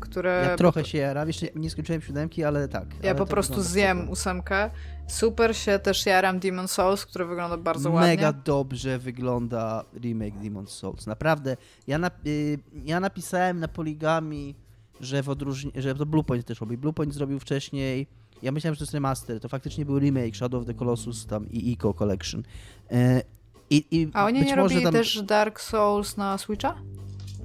[0.00, 0.46] które...
[0.50, 2.86] Ja trochę się jaram, jeszcze nie skończyłem siódemki, ale tak.
[3.02, 4.12] Ja ale po to prostu zjem spoko.
[4.12, 4.70] ósemkę.
[5.08, 8.42] Super się też jaram Demon Souls, który wygląda bardzo Mega ładnie.
[8.44, 11.06] dobrze wygląda remake Demon's Souls.
[11.06, 11.56] Naprawdę.
[11.86, 14.54] Ja, na, y, ja napisałem na poligami,
[15.00, 16.76] że w odróżnieniu, że to Bluepoint też robi.
[16.76, 18.06] Bluepoint zrobił wcześniej.
[18.42, 19.40] Ja myślałem, że to jest remaster.
[19.40, 22.42] To faktycznie był remake Shadow of the Colossus tam i Eco Collection.
[22.90, 23.22] E,
[23.70, 24.92] i, i A oni być nie może robili tam...
[24.92, 26.74] też Dark Souls na Switcha?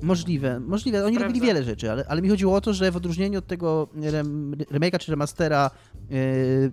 [0.01, 1.05] Możliwe, możliwe.
[1.05, 1.27] Oni Sprawdzę.
[1.33, 4.55] robili wiele rzeczy, ale, ale mi chodziło o to, że w odróżnieniu od tego rem,
[4.71, 5.71] remake'a czy remastera
[6.09, 6.71] yy,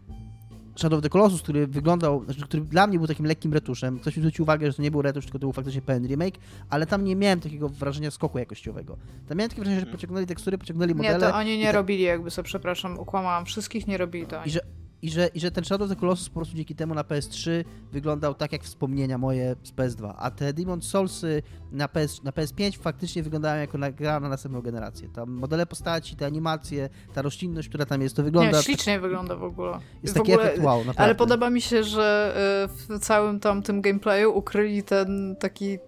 [0.76, 3.98] Shadow of the Colossus, który wyglądał, znaczy, który dla mnie był takim lekkim retuszem.
[3.98, 6.34] Ktoś mi zwrócił uwagę, że to nie był retusz, tylko to był faktycznie pełen remake,
[6.70, 8.96] ale tam nie miałem takiego wrażenia skoku jakościowego.
[9.28, 11.30] Tam miałem takie wrażenie, że pociągnęli tekstury, pociągnęli Nie, modele.
[11.30, 14.38] to oni i nie te- robili, jakby sobie, przepraszam, ukłamałam wszystkich, nie robili to I
[14.38, 14.50] oni.
[14.50, 14.60] że,
[15.02, 17.64] i, że, I że ten Shadow of the Colossus po prostu dzięki temu na PS3
[17.92, 21.42] wyglądał tak jak wspomnienia moje z PS2, a te Demon Soulsy
[21.72, 25.08] na, PS, na PS5 faktycznie wyglądają jako na, gra na następną generację.
[25.08, 28.56] Tam modele postaci, te animacje, ta roślinność, która tam jest, to wygląda...
[28.56, 29.78] Nie, ślicznie wygląda w ogóle.
[30.02, 31.00] jest w taki ogóle, efekt wow, naprawdę.
[31.00, 32.34] Ale podoba mi się, że
[32.64, 35.78] y, w całym tam tym gameplayu ukryli ten taki y,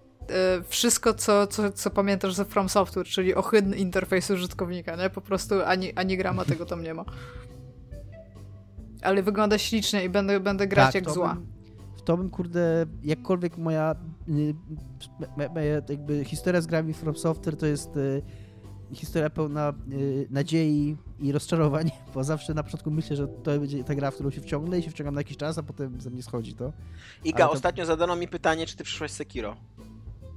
[0.67, 5.09] wszystko, co, co, co pamiętasz ze From Software, czyli ohydny interfejs użytkownika, nie?
[5.09, 7.05] Po prostu ani, ani grama tego tam nie ma.
[9.05, 11.33] Ale wygląda ślicznie i będę, będę grać Tak, jak to zła.
[11.33, 11.47] Bym,
[11.97, 13.95] w to bym, kurde, jakkolwiek moja
[14.29, 14.55] y,
[15.37, 18.21] me- jakby historia z grami From Software to jest y,
[18.93, 23.95] historia pełna y, nadziei i rozczarowań, bo zawsze na początku myślę, że to będzie ta
[23.95, 26.23] gra, w którą się wciągnę i się wciągam na jakiś czas, a potem ze mnie
[26.23, 26.73] schodzi to.
[27.23, 29.55] Iga, to- ostatnio zadano mi pytanie, czy ty przyszłaś Sekiro.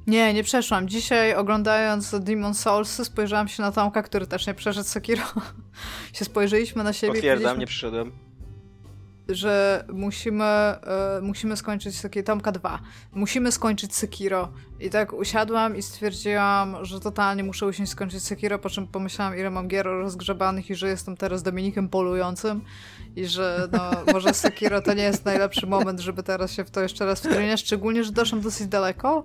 [0.07, 0.89] Nie, nie przeszłam.
[0.89, 5.23] Dzisiaj oglądając Demon Souls spojrzałam się na Tomka, który też nie przeszedł Sekiro.
[6.13, 8.13] się spojrzeliśmy na siebie i Potwierdzam, powiedzieliśmy, nie przyszedłem.
[9.29, 12.79] Że musimy, e, musimy skończyć Sekiro, Tomka 2.
[13.15, 14.49] Musimy skończyć Sekiro.
[14.81, 19.51] I tak usiadłam i stwierdziłam, że totalnie muszę usiąść skończyć Sekiro, po czym pomyślałam, ile
[19.51, 22.61] mam gier rozgrzebanych i że jestem teraz Dominikiem polującym
[23.17, 26.81] i że no, może Sekiro to nie jest najlepszy moment, żeby teraz się w to
[26.81, 29.25] jeszcze raz wtryniać, szczególnie, że doszłam dosyć daleko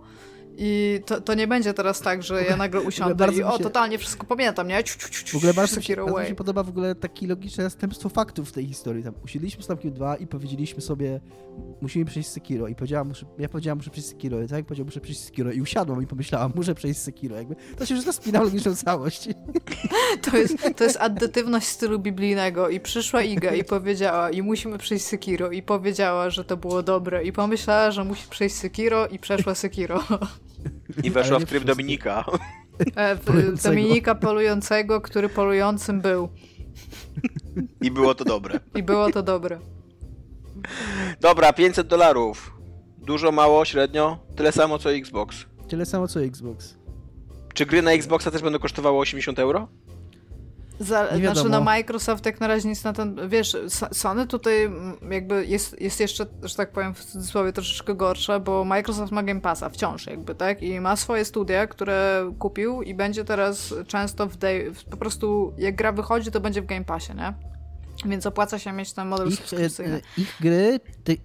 [0.58, 3.64] I to, to nie będzie teraz tak, że ja nagle usiądę bardzo i o, się-
[3.64, 4.84] totalnie wszystko pamiętam, nie?
[4.84, 7.28] Ciu, ciu, ciu, W ogóle bardzo mi, się, bardzo mi się podoba w ogóle takie
[7.28, 9.04] logiczne następstwo faktów w tej historii.
[9.04, 11.20] Tam usiedliśmy z Tomkiem 2 i powiedzieliśmy sobie,
[11.82, 12.68] musimy przejść Sekiro.
[12.68, 14.42] I powiedziałam, muszę, ja powiedziałam, muszę przejść Sekiro.
[14.44, 15.52] I tak powiedział, muszę przejść Sekiro.
[15.52, 17.36] I usiadłam i pomyślałam, muszę przejść Sekiro.
[17.36, 19.28] Jakby to się już zaspina w logiczną całość.
[20.32, 25.06] To jest, to jest addytywność stylu biblijnego i przyszła Iga i powiedziała i musimy przejść
[25.06, 29.56] Sekiro i powiedziała, że to było dobre i pomyślała, że musi przejść Sekiro i przeszła
[29.56, 30.04] Sekiro.
[31.04, 31.64] I weszła w tryb.
[31.64, 32.26] Dominika.
[32.96, 33.62] E, w-.
[33.64, 36.30] Dominika polującego, który polującym był.
[37.82, 38.60] I było to dobre.
[38.76, 39.60] I było to dobre.
[41.22, 42.54] Dobra, 500 dolarów.
[42.98, 44.20] Dużo, mało, średnio?
[44.36, 45.46] Tyle samo co Xbox.
[45.68, 46.78] Tyle samo co Xbox.
[47.54, 49.68] Czy gry na Xboxa też będą kosztowały 80 euro?
[50.80, 53.58] Za, Nie znaczy no Microsoft jak na razie nic na ten, wiesz,
[53.92, 54.72] Sony tutaj
[55.12, 59.42] jakby jest, jest jeszcze, że tak powiem w cudzysłowie troszeczkę gorsze, bo Microsoft ma Game
[59.42, 60.64] Passa wciąż jakby, tak?
[60.64, 65.54] I ma swoje studia, które kupił i będzie teraz często w, day, w po prostu
[65.58, 67.53] jak gra wychodzi, to będzie w Game Passie, nie?
[68.06, 69.96] Więc opłaca się mieć ten model Ich, e, subskrypcyjny.
[69.96, 71.18] e, ich gry ty, e,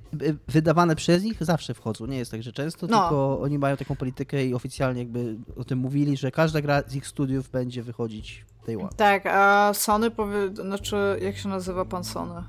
[0.49, 2.07] wydawane przez nich zawsze wchodzą.
[2.07, 3.03] Nie jest tak, że często, No.
[3.03, 6.95] tylko oni mają taką politykę i oficjalnie jakby o tym mówili, że każda gra z
[6.95, 8.89] ich studiów będzie wychodzić day one.
[8.97, 12.43] Tak, a Sony powie, znaczy jak się nazywa pan Sony?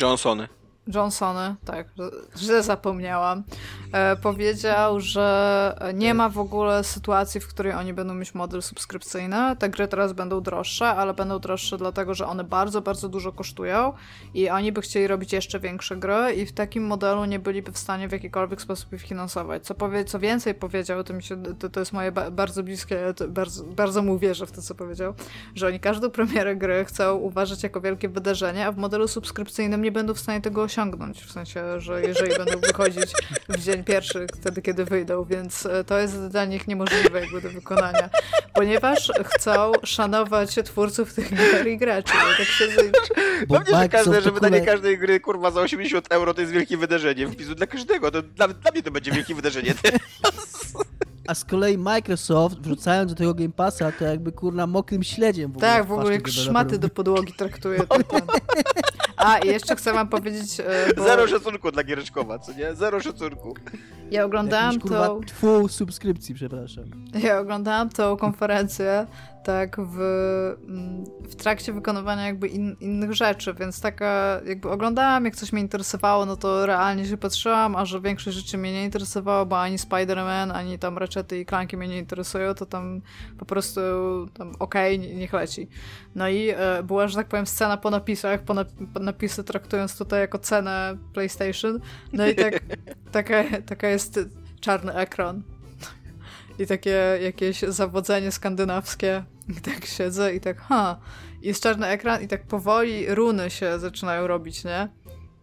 [0.00, 0.48] Johnsony.
[0.94, 1.88] Johnsony, tak,
[2.36, 3.42] źle zapomniałam,
[3.92, 9.56] e, powiedział, że nie ma w ogóle sytuacji, w której oni będą mieć model subskrypcyjny.
[9.58, 13.92] Te gry teraz będą droższe, ale będą droższe dlatego, że one bardzo, bardzo dużo kosztują
[14.34, 17.78] i oni by chcieli robić jeszcze większe gry i w takim modelu nie byliby w
[17.78, 19.66] stanie w jakikolwiek sposób ich finansować.
[19.66, 23.14] Co, powie, co więcej powiedział, to, mi się, to, to jest moje ba bardzo bliskie,
[23.28, 25.14] bardzo, bardzo mu wierzę w to, co powiedział,
[25.54, 29.92] że oni każdą premierę gry chcą uważać jako wielkie wydarzenie, a w modelu subskrypcyjnym nie
[29.92, 30.79] będą w stanie tego osiągnąć.
[31.26, 33.12] W sensie, że jeżeli będą wychodzić
[33.48, 37.50] w dzień pierwszy, wtedy kiedy wyjdą, więc e, to jest dla nich niemożliwe jakby do
[37.50, 38.10] wykonania.
[38.54, 42.12] Ponieważ chcą szanować twórców tych gier i graczy.
[42.34, 42.64] I tak się
[43.48, 47.28] Pewnie, że, każde, że wydanie każdej gry kurwa za 80 euro to jest wielkie wydarzenie.
[47.28, 48.10] Wpisu dla każdego.
[48.10, 49.74] To dla, dla mnie to będzie wielkie wydarzenie.
[51.26, 55.56] A z kolei Microsoft, wrzucając do tego Game Passa, to jakby kurna mokrym śledziem w
[55.56, 55.72] ogóle.
[55.72, 57.80] Tak, w ogóle jak szmaty do podłogi traktuje.
[57.86, 58.20] ten- ten.
[59.24, 62.74] A, i jeszcze chcę wam powiedzieć, e, bo Zero szacunku dla Giereczkowa, co nie?
[62.74, 63.54] Zero szacunku.
[64.10, 65.20] ja oglądałam Jakiś, kurwa, to...
[65.26, 66.84] tfu subskrypcji, przepraszam.
[67.22, 69.06] Ja oglądałam tą konferencję
[69.44, 70.00] tak w,
[70.68, 75.62] mm, w trakcie wykonywania jakby in, innych rzeczy, więc taka jakby oglądałam, jak coś mnie
[75.62, 79.76] interesowało, no to realnie się patrzyłam, a że większość rzeczy mnie nie interesowało, bo ani
[79.76, 83.00] Spider-Man, ani tam Ratchety i Clanki mnie nie interesują, to tam
[83.38, 83.80] po prostu
[84.34, 85.68] tam okej, nie- niech leci.
[86.14, 89.98] No i e, była, że tak powiem, scena po napisach, po, nap- po napisy traktując
[89.98, 91.80] tutaj jako cenę PlayStation,
[92.12, 92.60] no i tak
[93.12, 94.20] taka, taka jest
[94.60, 95.42] czarny ekran
[96.58, 99.24] i takie jakieś zawodzenie skandynawskie.
[99.48, 101.00] I tak siedzę i tak, ha.
[101.42, 104.88] Jest czarny ekran i tak powoli runy się zaczynają robić, nie?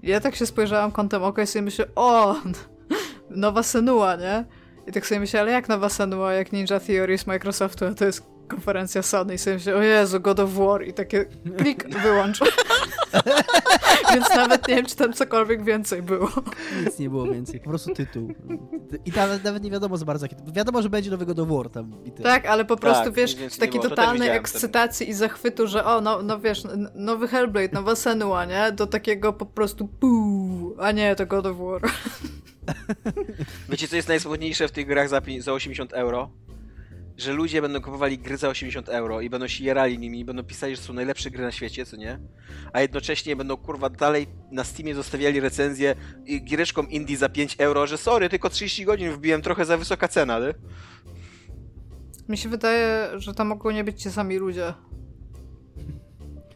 [0.04, 2.36] I ja tak się spojrzałam kątem oka i sobie myślę, o,
[3.30, 4.46] nowa Senua, nie?
[4.88, 8.24] I tak sobie myślę, ale jak nowa Senua, jak Ninja Theory z Microsoftu, to jest
[8.48, 11.26] konferencja Sony i sobie myślę, o Jezu, God of War i takie
[11.58, 12.40] klik, wyłącz.
[14.14, 16.30] Więc nawet nie wiem, czy tam cokolwiek więcej było.
[16.86, 18.34] Nic nie było więcej, po prostu tytuł.
[19.06, 20.52] I nawet, nawet nie wiadomo za bardzo, jaki to...
[20.52, 22.30] Wiadomo, że będzie nowego do War tam i tyle.
[22.30, 23.82] Tak, ale po prostu, Tak, wiesz, z takiej.
[23.82, 26.64] To totalnej ekscytacji i zachwytu, że o, no, no wiesz,
[26.96, 28.72] nowy Hellblade, nowa Senua, nie?
[28.72, 31.82] Do takiego po prostu puu, a nie, to God of War.
[33.70, 36.30] Wiecie, co jest najsmutniejsze w tych grach za, za 80 euro?
[37.18, 40.44] Że ludzie będą kupowali gry za 80 euro i będą się jarali nimi i będą
[40.44, 42.20] pisali, że są najlepsze gry na świecie, co nie?
[42.74, 45.96] A jednocześnie będą kurwa dalej na Steamie zostawiali recenzję
[46.26, 50.08] i giereczką indie za 5 euro, że sorry, tylko 30 godzin wbiłem, trochę za wysoka
[50.08, 50.54] cena, nie?
[52.30, 54.74] Mi się wydaje, że tam mogą nie być ci sami ludzie.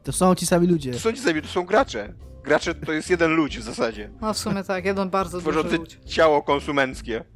[0.04, 0.92] To są ci sami ludzie.
[0.92, 2.14] To są ci sami, to są gracze.
[2.44, 4.10] Gracze to jest jeden ludź w zasadzie.
[4.22, 6.00] No w sumie tak, jeden bardzo duży ludź.
[6.06, 7.24] ciało konsumenckie.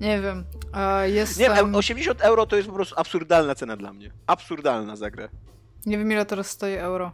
[0.00, 0.44] Nie wiem,
[0.74, 1.74] e, jest Nie, tam...
[1.74, 4.10] e, 80 euro to jest po prostu absurdalna cena dla mnie.
[4.26, 5.28] Absurdalna za grę.
[5.86, 7.12] Nie wiem ile teraz stoi euro.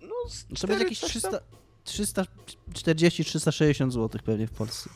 [0.00, 1.32] No, z To będzie jakieś coś tam.
[1.84, 2.24] 300,
[2.72, 4.90] 340-360 zł pewnie w Polsce.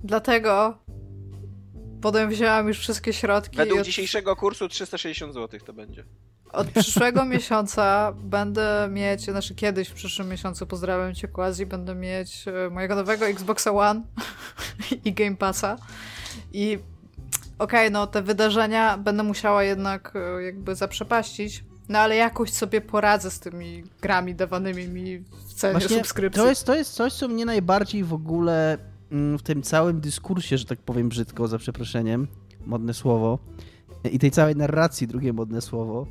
[0.00, 0.78] Dlatego
[2.00, 6.04] potem wzięłam już wszystkie środki Według od, dzisiejszego kursu 360 zł to będzie.
[6.52, 12.44] Od przyszłego miesiąca będę mieć, znaczy kiedyś w przyszłym miesiącu, pozdrawiam cię Quasi, będę mieć
[12.66, 14.02] e, mojego nowego Xboxa One
[15.04, 15.76] i Game Passa
[16.52, 16.78] i
[17.58, 23.30] okej, no te wydarzenia będę musiała jednak e, jakby zaprzepaścić, No ale jakoś sobie poradzę
[23.30, 26.42] z tymi grami dawanymi mi w cenie Właśnie subskrypcji.
[26.42, 28.78] to jest, to jest coś, co mnie najbardziej w ogóle
[29.12, 32.28] mm, w tym całym dyskursie, że tak powiem brzydko, za przeproszeniem,
[32.66, 33.38] modne słowo,
[34.12, 36.06] i tej całej narracji, drugie modne słowo,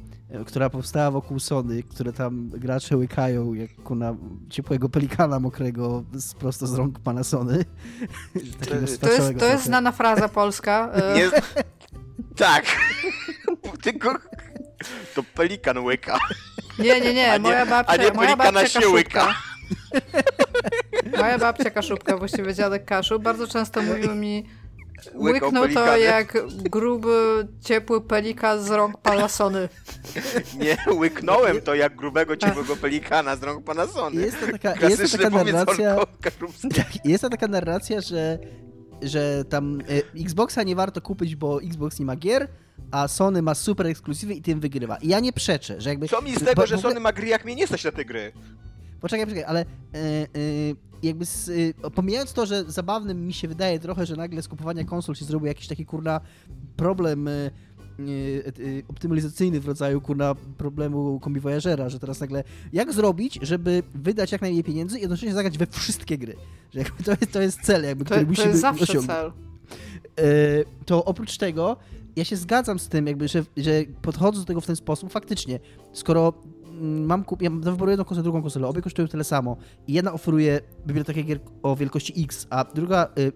[0.48, 4.16] która powstała wokół Sony, które tam gracze łykają jak na
[4.50, 7.66] ciepłego pelikana mokrego z, prosto z rąk pana Sony.
[8.60, 9.58] To To jest, to jest trochę.
[9.58, 10.90] znana fraza polska.
[10.94, 11.30] e, Nie...
[12.36, 12.66] tak.
[13.84, 14.16] Tylko
[15.16, 16.18] to pelikan łyka.
[16.80, 18.96] Nie, nie, nie, A nie- moja babcia, a nie moja pelikana babcia się Kaszubka.
[19.26, 19.36] łyka.
[21.18, 24.46] Moja babcia Kaszubka, właściwie dziadek Kaszub, bardzo często mówił mi
[25.16, 29.70] Łyknął to jak gruby, ciepły pelikan z rąk palasony.
[30.60, 34.22] Nie, łyknąłem to jak grubego, ciepłego pelikana z rąk pana Sony.
[34.22, 35.96] Jest to taka, jest to taka narracja.
[36.76, 38.40] Tak, jest to taka narracja, że,
[39.02, 39.80] że tam
[40.16, 42.48] e, Xboxa nie warto kupić, bo Xbox nie ma gier,
[42.92, 44.98] a Sony ma super ekskluzywy i tym wygrywa.
[44.98, 46.08] I ja nie przeczę, że jakby...
[46.08, 48.06] Co mi z tego, bo- że Sony ma gry, jak mnie nie stać na te
[48.06, 48.32] gry?
[49.02, 49.66] Poczekaj, poczekaj, ale e,
[49.96, 51.50] e, jakby z,
[51.84, 55.26] e, pomijając to, że zabawnym mi się wydaje trochę, że nagle z kupowania konsol się
[55.26, 56.22] zrobił jakiś taki kurna
[56.76, 57.52] problem e, e,
[58.88, 64.42] optymalizacyjny w rodzaju kurna problemu kombi Voyagera, że teraz nagle jak zrobić, żeby wydać jak
[64.42, 66.36] najmniej pieniędzy i jednocześnie zagrać we wszystkie gry.
[66.74, 69.08] Że jakby to, jest, to jest cel, jakby, To, który to jest zawsze osiągnąć.
[69.08, 69.32] cel.
[70.20, 71.78] E, to oprócz tego
[72.16, 73.72] ja się zgadzam z tym, jakby, że, że
[74.02, 75.60] podchodzę do tego w ten sposób, faktycznie,
[75.94, 76.34] skoro
[76.82, 79.94] mam, kup- ja mam do wyboru jedną konsolę, drugą konsolę, obie kosztują tyle samo i
[79.94, 83.32] jedna oferuje bibliotekę gier o wielkości X, a druga y,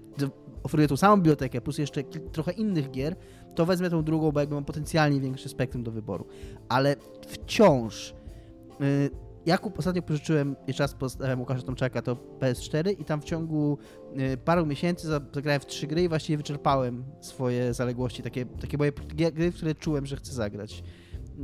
[0.64, 3.16] oferuje tą samą bibliotekę plus jeszcze trochę innych gier,
[3.56, 6.26] to wezmę tą drugą, bo jakby mam potencjalnie większe spektrum do wyboru.
[6.70, 6.96] Ale
[7.28, 8.14] wciąż
[8.82, 9.10] y,
[9.46, 13.78] ja kup, ostatnio pożyczyłem, jeszcze raz postawiam Łukasza Tomczaka, to PS4 i tam w ciągu
[14.34, 18.78] y, paru miesięcy za- zagrałem w trzy gry i właściwie wyczerpałem swoje zaległości, takie, takie
[18.78, 18.92] moje
[19.34, 20.84] gry, w które czułem, że chcę zagrać.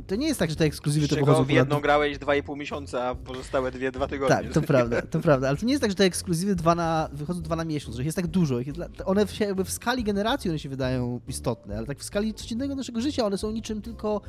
[0.06, 3.14] To nie jest tak, że te ekskluzywy to pochodzą w jedną grałeś 2,5 miesiąca, a
[3.14, 4.36] pozostałe dwie, dwa tygodnie.
[4.36, 7.08] Tak, to prawda, to prawda, ale to nie jest tak, że te ekskluzywy dwa na,
[7.12, 8.60] wychodzą dwa na miesiąc, że ich jest tak dużo.
[8.60, 8.68] Ich
[9.04, 12.74] one się, jakby w skali generacji one się wydają istotne, ale tak w skali codziennego
[12.74, 14.20] naszego życia one są niczym tylko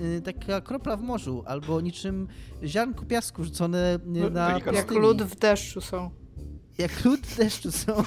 [0.00, 2.28] y, taka kropla w morzu, albo niczym
[2.64, 4.60] ziarnko piasku rzucone y, No, na.
[4.72, 6.10] Jak lód w deszczu są.
[6.78, 8.02] Jak lód w deszczu są.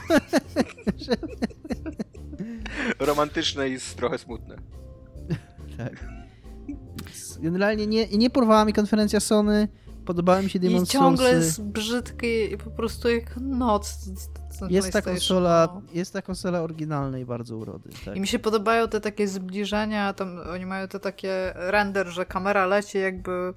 [3.00, 4.56] Romantyczne i trochę smutne.
[5.78, 6.19] tak.
[7.40, 9.68] Generalnie nie, nie porwała mi konferencja Sony,
[10.06, 11.46] podobała mi się Demon's I ciągle Soulsy.
[11.46, 14.10] jest brzydki i po prostu jak noc.
[14.70, 15.82] Jest ta konsola, no.
[15.94, 17.90] jest ta konsola oryginalnej bardzo urody.
[18.06, 18.16] Tak.
[18.16, 22.66] I mi się podobają te takie zbliżenia, tam oni mają te takie render, że kamera
[22.66, 23.54] leci jakby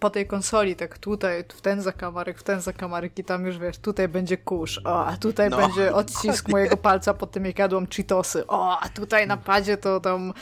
[0.00, 3.78] po tej konsoli, tak tutaj, w ten zakamarek, w ten zakamarek i tam już wiesz,
[3.78, 7.86] tutaj będzie kurz, o, a tutaj No, będzie odcisk mojego palca po tym jak jadłam
[7.86, 10.32] cheetosy, o, a tutaj na padzie to tam,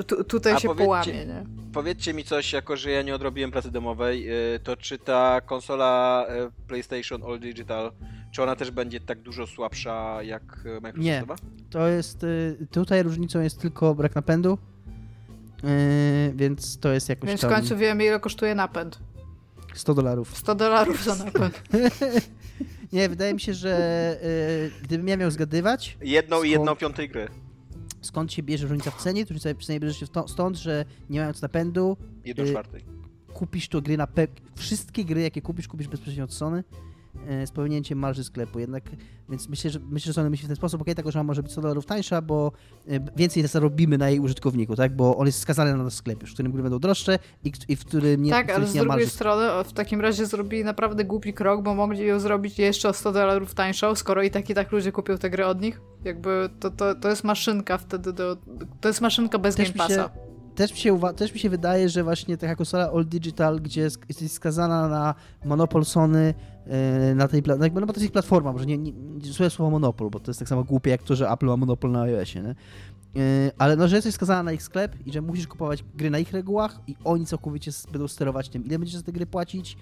[0.00, 1.44] e, tu, tutaj A się połamie, nie?
[1.72, 6.26] Powiedzcie mi coś, jako że ja nie odrobiłem pracy domowej, y, to czy ta konsola
[6.68, 7.92] PlayStation All Digital,
[8.30, 10.42] czy ona też będzie tak dużo słabsza jak
[10.82, 11.36] Microsoftowa?
[11.70, 12.26] To jest.
[12.70, 14.58] Tutaj różnicą jest tylko brak napędu.
[15.62, 15.68] Yy,
[16.34, 18.98] więc to jest jakoś Więc w tam końcu wiemy ile kosztuje napęd.
[19.74, 20.36] 100 dolarów.
[20.38, 21.62] 100 dolarów za napęd.
[22.92, 27.28] Nie, wydaje mi się, że yy, gdybym ja miał zgadywać, Jedną i jedną piątej gry.
[28.00, 31.20] skąd się bierze różnica w cenie, to różnica w cenie bierze się stąd, że nie
[31.20, 32.84] mając napędu, Jedną Y, czwartej.
[33.34, 34.26] kupisz to gry na pe-
[34.56, 36.64] wszystkie gry, jakie kupisz, kupisz bezpośrednio od Sony
[37.46, 38.58] z pominięciem marży sklepu.
[38.58, 38.84] Jednak,
[39.28, 41.52] więc myślę, że myślę, że Sony myśli w ten sposób, okej, ta konsola może być
[41.52, 42.52] 100 dolarów tańsza, bo
[42.88, 44.96] e, więcej zarobimy na jej użytkowniku, tak?
[44.96, 47.76] Bo on jest skazany na nasz sklep, już, w którym gry będą droższe i, i
[47.76, 51.32] w którym nie, tak, ale z drugiej marży strony w takim razie zrobili naprawdę głupi
[51.32, 54.72] krok, bo mogli ją zrobić jeszcze o 100 dolarów tańszą, skoro i tak i tak
[54.72, 55.80] ludzie kupią te gry od nich.
[56.04, 58.36] Jakby to, to, to jest maszynka wtedy do...
[58.80, 60.10] To jest maszynka bez Też Game Passa.
[60.54, 64.32] Też mi, się też mi się wydaje, że właśnie taka konsola All Digital, gdzie jesteś
[64.32, 65.14] skazana na
[65.44, 66.34] monopol Sony,
[66.66, 68.92] e, na tej no no bo to jest ich platforma, może nie, nie,
[69.40, 71.90] nie słowo monopol, bo to jest tak samo głupie jak to, że Apple ma monopol
[71.90, 72.54] na iOSie, nie?
[73.16, 76.18] E, Ale no, że jesteś skazana na ich sklep i że musisz kupować gry na
[76.18, 79.76] ich regułach i oni całkowicie będą sterować tym, ile będziesz za te gry płacić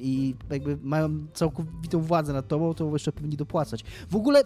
[0.00, 3.84] i jakby mają całkowitą władzę nad tobą, to jeszcze powinni dopłacać.
[4.10, 4.42] W ogóle,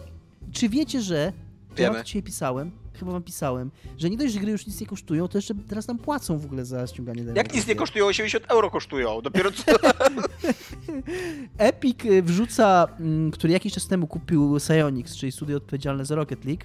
[0.51, 1.33] czy wiecie, że
[1.69, 1.95] ja Wiemy.
[1.95, 5.27] wam dzisiaj pisałem, chyba wam pisałem, że nie dość, że gry już nic nie kosztują,
[5.27, 7.57] to jeszcze teraz nam płacą w ogóle za ściąganie Jak demo.
[7.57, 9.21] nic nie kosztują, 80 euro kosztują.
[9.21, 9.63] Dopiero co...
[11.57, 16.45] Epic y, wrzuca, mm, który jakiś czas temu kupił Psyonix, czyli studio odpowiedzialne za Rocket
[16.45, 16.63] League.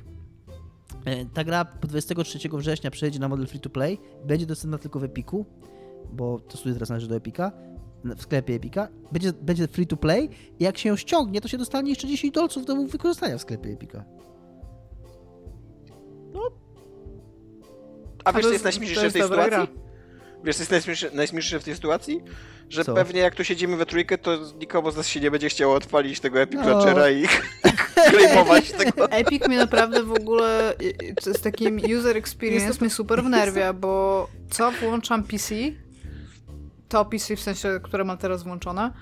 [1.05, 3.99] E, Ta gra po 23 września przejdzie na model free to play.
[4.27, 5.47] Będzie dostępna tylko w Epiku,
[6.13, 7.53] bo to studio teraz należy do Epika,
[8.05, 8.89] w sklepie Epika.
[9.13, 12.35] Będzie, będzie free to play i jak się ją ściągnie, to się dostanie jeszcze 10
[12.35, 14.05] dolców do wykorzystania w sklepie Epika.
[18.24, 19.69] A A wiesz, to co jest najśmieszniejsze w tej sytuacji?
[20.44, 22.23] Wiesz, co jest najśmieszsze w tej sytuacji?
[22.69, 22.94] Że Co?
[22.94, 26.20] pewnie jak tu siedzimy we trójkę, to nikomu z nas się nie będzie chciało odpalić
[26.20, 26.69] tego Epic No.
[26.69, 27.27] Launchera i
[28.11, 29.11] claimować tego.
[29.11, 30.74] Epic mnie naprawdę w ogóle
[31.20, 35.55] z takim user experience Jest to- mnie super wnerwia, bo co włączam PC,
[36.89, 38.93] to PC w sensie, które mam teraz włączone,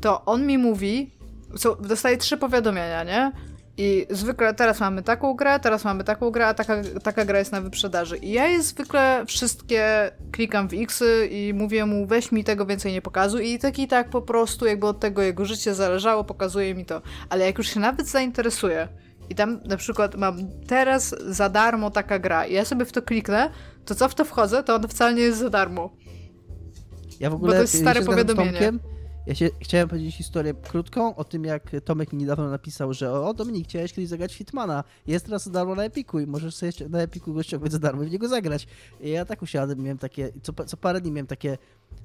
[0.00, 1.10] to on mi mówi,
[1.58, 3.32] co, dostaję trzy powiadomienia, nie?
[3.80, 7.52] I zwykle teraz mamy taką grę, teraz mamy taką grę, a taka, taka gra jest
[7.52, 8.16] na wyprzedaży.
[8.16, 12.92] I ja je zwykle wszystkie klikam w X i mówię mu, weź mi tego więcej
[12.92, 13.52] nie pokazuj.
[13.52, 17.02] I tak i tak po prostu, jakby od tego jego życie zależało, pokazuje mi to.
[17.28, 18.88] Ale jak już się nawet zainteresuję
[19.30, 23.02] i tam na przykład mam teraz za darmo taka gra i ja sobie w to
[23.02, 23.50] kliknę,
[23.84, 25.90] to co w to wchodzę, to on wcale nie jest za darmo.
[27.20, 28.72] Ja w ogóle to jest stare powiadomienie.
[29.28, 33.34] Ja się chciałem powiedzieć historię krótką o tym, jak Tomek mi niedawno napisał, że o
[33.34, 34.84] Dominik, chciałeś kiedyś zagrać Hitmana.
[35.06, 37.78] Jest teraz za darmo na Epiku i możesz sobie jeszcze na Epiku go ściągnąć za
[37.78, 38.66] darmo i w niego zagrać.
[39.00, 41.58] I ja tak usiadłem, miałem takie, co, co parę dni miałem takie,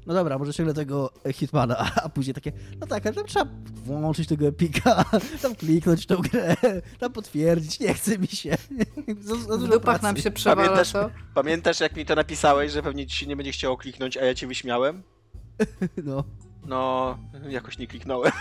[0.05, 3.45] no dobra, może ściągnę tego Hitmana, a później takie, no tak, ale tam trzeba
[3.85, 5.05] włączyć tego Epika,
[5.41, 6.55] tam kliknąć tą grę,
[6.99, 8.57] tam potwierdzić, nie chce mi się.
[9.21, 11.09] za, za W dupach nam się przewala Pamiętasz- to.
[11.33, 14.35] Pamiętasz, jak mi to napisałeś, że pewnie ci się nie będzie chciało kliknąć, a ja
[14.35, 15.03] cię wyśmiałem?
[16.03, 16.23] No.
[16.65, 17.17] No,
[17.49, 18.31] jakoś nie kliknąłem.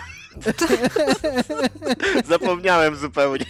[2.24, 3.44] Zapomniałem zupełnie.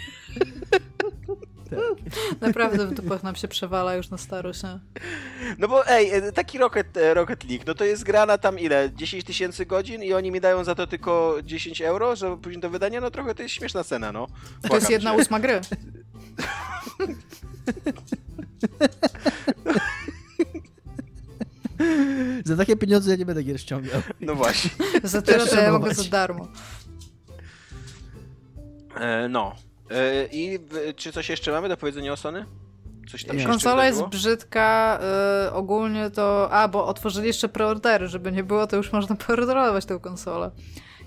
[2.41, 4.79] Naprawdę w dupach nam się przewala już na starość, nie?
[5.59, 8.59] No bo ej, e, taki Rocket, e, Rocket League, no to jest gra na tam
[8.59, 8.91] ile?
[8.95, 12.71] 10 tysięcy godzin i oni mi dają za to tylko 10 euro, żeby później do
[12.71, 13.01] wydania?
[13.01, 14.27] No trochę to jest śmieszna cena, no.
[14.69, 15.61] To jest jedna ósma gry.
[22.45, 24.03] Za takie pieniądze ja nie będę gier ściągał.
[24.21, 24.71] No właśnie.
[25.05, 26.49] Za tyle to ja mogę za darmo.
[29.01, 29.55] E, no.
[29.91, 32.45] E, I w, czy coś jeszcze mamy do powiedzenia o Sony?
[33.11, 33.43] Coś tam Nie.
[33.43, 34.09] się jeszcze Konsola jest wydarzyło?
[34.21, 35.01] brzydka,
[35.49, 36.51] y, ogólnie to...
[36.53, 40.51] A, bo otworzyli jeszcze preordery, żeby nie było, to już można preorderować tę konsolę.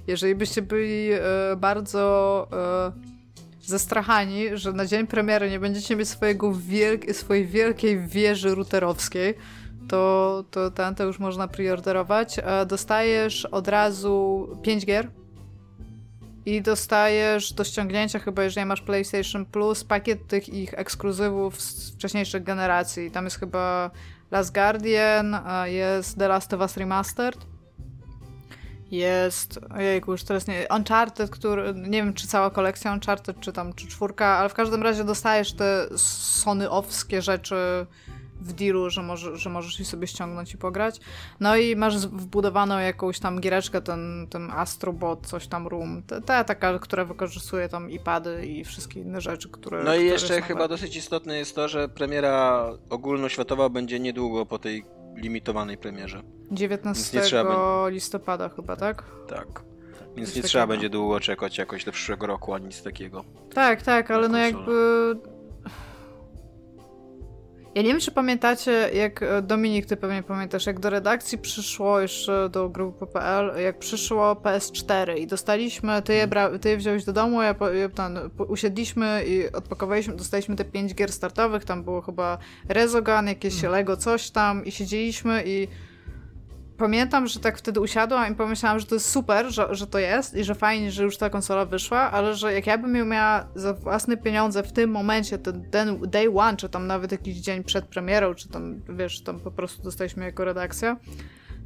[0.07, 1.19] Jeżeli byście byli y,
[1.57, 2.47] bardzo
[3.61, 9.33] y, zestrachani, że na dzień premiery nie będziecie mieć swojego wielk- swojej wielkiej wieży routerowskiej,
[9.87, 12.39] to, to ten to już można preorderować.
[12.67, 15.11] Dostajesz od razu 5 gier
[16.45, 22.43] i dostajesz do ściągnięcia, chyba jeżeli masz PlayStation Plus, pakiet tych ich ekskluzywów z wcześniejszych
[22.43, 23.11] generacji.
[23.11, 23.91] Tam jest chyba
[24.31, 27.45] Last Guardian, jest The Last of Us Remastered.
[28.91, 33.73] Jest, ojejku, już teraz nie, Uncharted, który, nie wiem czy cała kolekcja Uncharted, czy tam,
[33.73, 37.85] czy czwórka, ale w każdym razie dostajesz te Sony-owskie rzeczy
[38.41, 40.99] w dealu, że, może, że możesz je sobie ściągnąć i pograć.
[41.39, 46.43] No i masz wbudowaną jakąś tam giereczkę, ten, ten Astrobot, coś tam Room, ta, ta
[46.43, 50.95] taka, która wykorzystuje tam iPady i wszystkie inne rzeczy, które No i jeszcze chyba dosyć
[50.95, 54.85] istotne jest to, że premiera ogólnoświatowa będzie niedługo po tej
[55.15, 56.21] limitowanej premierze.
[56.51, 59.03] 19 nie trzeba listopada chyba, tak?
[59.27, 59.63] Tak.
[60.15, 63.25] Więc Coś nie trzeba będzie długo czekać jakoś do przyszłego roku, ani nic takiego.
[63.53, 65.15] Tak, tak, ale no jakby...
[67.75, 71.99] Ja nie wiem, czy pamiętacie, jak e, Dominik, ty pewnie pamiętasz, jak do redakcji przyszło
[71.99, 77.03] jeszcze do grupy PPL, jak przyszło PS4 i dostaliśmy, ty je, bra- ty je wziąłeś
[77.05, 81.65] do domu, ja, po, ja ten, po- usiedliśmy i odpakowaliśmy, dostaliśmy te pięć gier startowych,
[81.65, 82.37] tam było chyba
[82.69, 85.67] Rezogun, jakieś Lego coś tam i siedzieliśmy i
[86.77, 90.35] pamiętam, że tak wtedy usiadłam i pomyślałam, że to jest super, że, że to jest
[90.35, 93.47] i że fajnie, że już ta konsola wyszła, ale że jak ja bym ją miała
[93.55, 97.63] za własne pieniądze w tym momencie, ten, ten day one, czy tam nawet jakiś dzień
[97.63, 100.97] przed premierą, czy tam, wiesz, tam po prostu dostaliśmy jako redakcja,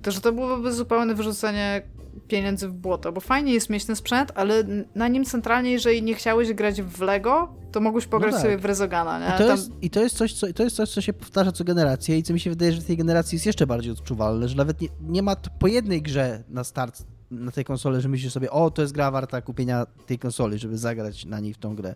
[0.02, 1.82] to że to byłoby zupełne wyrzucenie
[2.28, 4.64] pieniędzy w błoto, bo fajnie jest mieć ten sprzęt, ale
[4.96, 8.42] na nim centralnie, jeżeli nie chciałeś grać w Lego, to mogłeś pograć tak.
[8.42, 9.36] sobie w Rezogana, nie?
[9.36, 11.52] I to, Tam- jest, I to jest coś, co, to jest coś, co się powtarza
[11.52, 14.48] co generację i co mi się wydaje, że w tej generacji jest jeszcze bardziej odczuwalne,
[14.48, 18.34] że nawet nie, nie ma po jednej grze na start na tej konsoli, że myślisz
[18.34, 21.76] sobie, o, to jest gra warta kupienia tej konsoli, żeby zagrać na niej w tą
[21.76, 21.96] grę.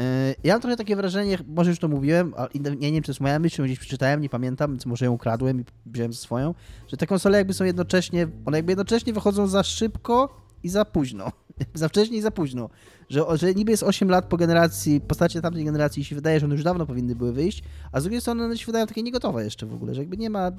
[0.00, 3.12] Yy, Ja mam trochę takie wrażenie, może już to mówiłem, ale nie wiem, czy to
[3.12, 6.54] jest moja myśl, czy gdzieś przeczytałem, nie pamiętam, więc może ją ukradłem i wziąłem swoją,
[6.88, 11.32] że te konsole jakby są jednocześnie, one jakby jednocześnie wychodzą za szybko i za późno.
[11.74, 12.70] za wcześnie i za późno.
[13.08, 16.46] Że, że niby jest 8 lat po generacji, postacie tamtej generacji i się wydaje, że
[16.46, 17.62] one już dawno powinny były wyjść,
[17.92, 20.30] a z drugiej strony one się wydają takie niegotowe jeszcze w ogóle, że jakby nie
[20.30, 20.50] ma,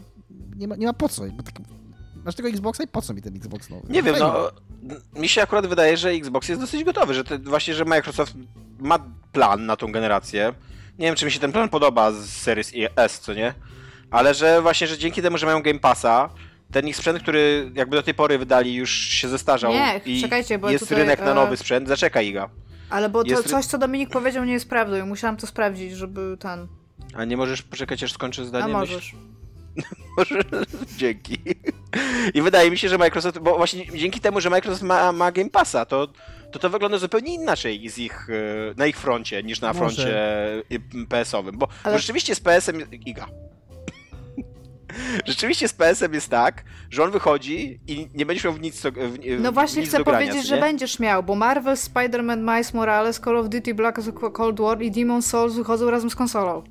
[0.56, 1.26] nie ma, nie ma po co.
[1.26, 1.56] Jakby tak,
[2.26, 3.88] masz tego Xboxa i po co mi ten Xbox nowy?
[3.90, 4.34] Nie wiem, Fajnie.
[4.34, 4.52] no
[5.16, 8.34] mi się akurat wydaje, że Xbox jest dosyć gotowy, że te, właśnie, że Microsoft
[8.80, 9.00] ma
[9.32, 10.54] plan na tą generację.
[11.00, 13.54] Nie wiem, czy mi się ten plan podoba z Series S, co nie?
[14.12, 16.30] Ale że właśnie, że dzięki temu, że mają Game Passa,
[16.72, 20.60] ten ich sprzęt, który jakby do tej pory wydali, już się zestarzał Nie, i czekajcie,
[20.60, 22.50] bo jest tutaj, rynek na e, nowy sprzęt, zaczeka Iga.
[22.90, 25.94] Ale bo to jest coś, co Dominik powiedział, nie jest prawdą i musiałam to sprawdzić,
[25.94, 26.68] żeby ten...
[27.14, 28.78] A nie możesz poczekać, aż skończę A zdanie?
[28.78, 29.16] myśl?
[30.18, 30.40] Może
[30.98, 31.38] dzięki.
[32.34, 35.50] I wydaje mi się, że Microsoft, bo właśnie dzięki temu, że Microsoft ma, ma Game
[35.50, 36.08] Passa, to,
[36.52, 38.34] to to wygląda zupełnie inaczej z ich, e,
[38.78, 39.80] na ich froncie niż na Może.
[39.80, 40.18] froncie
[40.58, 40.62] e,
[41.10, 41.58] PS-owym.
[41.58, 42.86] Bo, Ale- bo rzeczywiście z PS-em.
[42.90, 43.28] Giga.
[45.26, 48.92] Rzeczywiście z PS-em jest tak, że on wychodzi i nie będziesz miał w nic, do-
[48.92, 52.38] w, No właśnie nic chcę do grania, powiedzieć, co że będziesz miał, bo Marvel, Spider-Man,
[52.40, 56.16] Miles Morales, Call of Duty, Black Ops Cold War i Demon Souls wychodzą razem z
[56.16, 56.64] konsolą.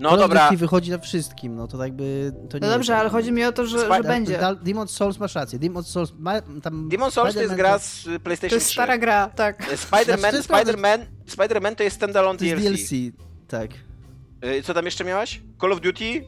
[0.00, 2.32] No Call dobra, Duty wychodzi na wszystkim, no to jakby...
[2.50, 4.38] To nie No dobrze, jest- ale chodzi mi o to, że, Spi- że będzie.
[4.38, 5.58] Demon's Souls masz rację.
[5.58, 6.88] Demon's Souls ma, tam...
[6.88, 8.72] Demon Souls to jest gra z To PlayStation jest 3.
[8.74, 9.72] stara gra, tak.
[9.72, 10.54] E, Spider-Man, Znaczy, to.
[10.54, 10.98] Spider-Man,
[11.28, 12.76] Spider-Man to jest standalone To jest DLC.
[12.90, 12.90] DLC,
[13.48, 13.70] tak.
[14.40, 15.42] E, Co tam jeszcze miałaś?
[15.60, 16.24] Call of Duty?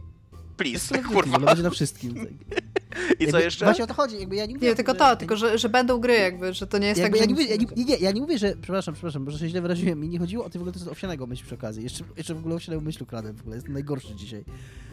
[0.58, 1.36] Please, kurwa.
[1.36, 2.14] ale będzie na wszystkim.
[3.20, 3.64] I co jeszcze?
[3.64, 4.68] Właśnie o to chodzi, jakby ja nie mówię...
[4.68, 7.18] Nie, tylko że- to, tylko że, że będą gry jakby, że to nie jest Jakby
[7.18, 7.40] tak, ja, że...
[7.40, 8.52] nie mówię, ja, nie, nie, ja nie mówię, że.
[8.62, 10.00] Przepraszam, przepraszam, może się źle wyraziłem.
[10.00, 11.82] Mi nie chodziło o to w ogóle to jest owsianego myśl przy okazji.
[11.82, 13.56] Jeszcze, jeszcze w ogóle owsianego myślu kradłem w ogóle.
[13.56, 14.44] Jestem najgorszy dzisiaj.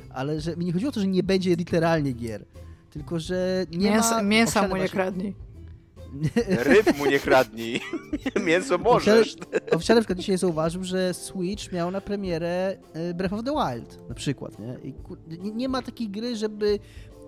[0.09, 2.45] Ale że mi nie chodziło o to, że nie będzie literalnie gier.
[2.91, 4.21] Tylko, że nie Mięsa, ma.
[4.23, 5.33] mięsa mu nie kradnij.
[6.47, 7.81] Ryb mu nie kradnij.
[8.45, 9.35] Mięso możesz.
[9.71, 14.09] Owsiany na przykład dzisiaj zauważył, że Switch miał na premierę e, Breath of the Wild
[14.09, 14.77] na przykład, nie?
[14.83, 16.79] I nie, ma takiej gry, żeby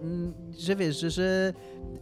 [0.01, 1.53] mm, że wiesz, że, że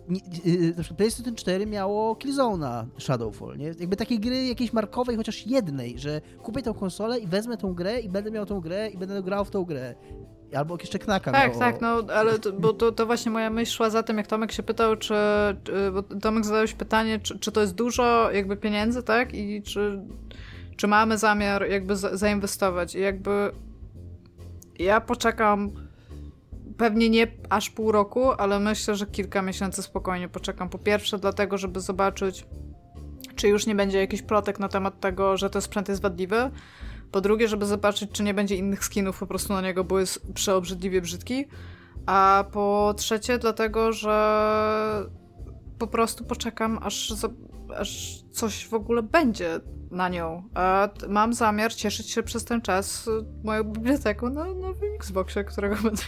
[0.09, 3.65] nie, yy, na przykład PlayStation 4 miało Killzone'a Shadowfall, nie?
[3.65, 7.99] Jakby takiej gry jakiejś markowej, chociaż jednej, że kupię tą konsolę i wezmę tą grę
[7.99, 9.95] i będę miał tą grę i będę grał w tą grę.
[10.55, 11.59] Albo jeszcze knaka Tak, miało.
[11.59, 14.51] tak, no ale to, bo to, to właśnie moja myśl szła za tym, jak Tomek
[14.51, 15.13] się pytał, czy,
[15.63, 15.91] czy
[16.21, 19.33] Tomek zadałeś pytanie, czy, czy to jest dużo jakby pieniędzy, tak?
[19.33, 20.01] I czy,
[20.75, 22.95] czy mamy zamiar jakby za, zainwestować.
[22.95, 23.51] I jakby
[24.79, 25.71] ja poczekam
[26.77, 30.69] pewnie nie aż pół roku, ale myślę, że kilka miesięcy spokojnie poczekam.
[30.69, 32.45] Po pierwsze dlatego, żeby zobaczyć,
[33.35, 36.51] czy już nie będzie jakiś plotek na temat tego, że ten sprzęt jest wadliwy.
[37.11, 40.33] Po drugie, żeby zobaczyć, czy nie będzie innych skinów po prostu na niego, bo jest
[40.33, 41.45] przeobrzydliwie brzydki.
[42.05, 45.05] A po trzecie, dlatego, że
[45.79, 47.29] po prostu poczekam, aż, za-
[47.77, 49.59] aż coś w ogóle będzie
[49.91, 50.49] na nią.
[50.53, 53.11] A mam zamiar cieszyć się przez ten czas y,
[53.43, 56.03] moją biblioteką na nowym Xboxie, którego będę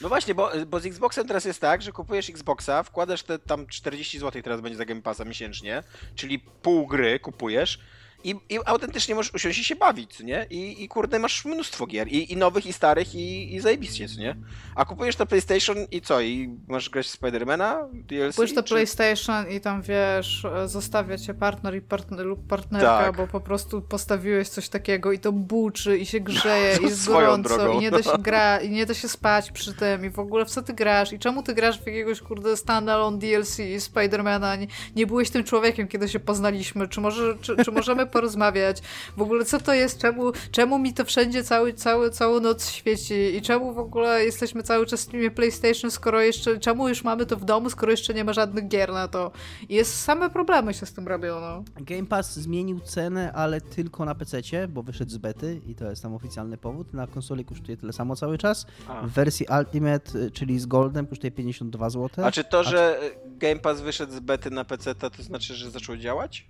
[0.00, 3.66] No właśnie, bo, bo z Xboxem teraz jest tak, że kupujesz Xboxa, wkładasz te tam
[3.66, 5.82] 40 zł teraz będzie za Game Passa miesięcznie,
[6.14, 7.78] czyli pół gry kupujesz
[8.24, 10.46] i, i autentycznie możesz usiąść i się bawić, nie?
[10.50, 14.36] I, i kurde, masz mnóstwo gier, i, i nowych, i starych, i, i zajebiście, nie?
[14.74, 16.20] A kupujesz to PlayStation i co?
[16.20, 17.88] I masz grać w Spidermana?
[17.92, 18.36] DLC?
[18.36, 23.16] Pójść do czy- PlayStation i tam wiesz, zostawia cię partner i partner lub partnerka, Tak.
[23.16, 27.56] bo po prostu postawiłeś coś takiego i to buczy i się grzeje i jest gorąco
[27.56, 28.18] drogą, i nie da się no.
[28.28, 31.12] gra i nie da się spać przy tym i w ogóle w co ty grasz
[31.12, 34.66] i czemu ty grasz w jakiegoś kurde standalone DLC Spidermana, nie,
[34.96, 38.82] nie byłeś tym człowiekiem, kiedy się poznaliśmy, czy, może, czy, czy możemy porozmawiać,
[39.16, 43.14] w ogóle co to jest, czemu, czemu mi to wszędzie cały, cały, całą noc świeci
[43.14, 47.26] i czemu w ogóle jesteśmy cały czas w streamie PlayStation, skoro jeszcze, czemu już mamy
[47.26, 49.32] to w domu, skoro jeszcze nie ma żadnych gier na to.
[49.68, 51.64] I jest same problemy się z tym robią, no.
[51.76, 56.02] Game Pass zmienił cenę, ale tylko na PC, bo wyszedł z bety i to jest
[56.02, 56.94] tam oficjalny powód.
[56.94, 58.66] Na konsoli kosztuje tyle samo cały czas.
[58.88, 59.06] A.
[59.06, 62.24] W wersji Ultimate, y, czyli z Goldem, kosztuje 52 zł.
[62.24, 65.70] A czy to, że Game Pass wyszedł z bety na PC, to, to znaczy, że
[65.70, 66.46] zaczął działać?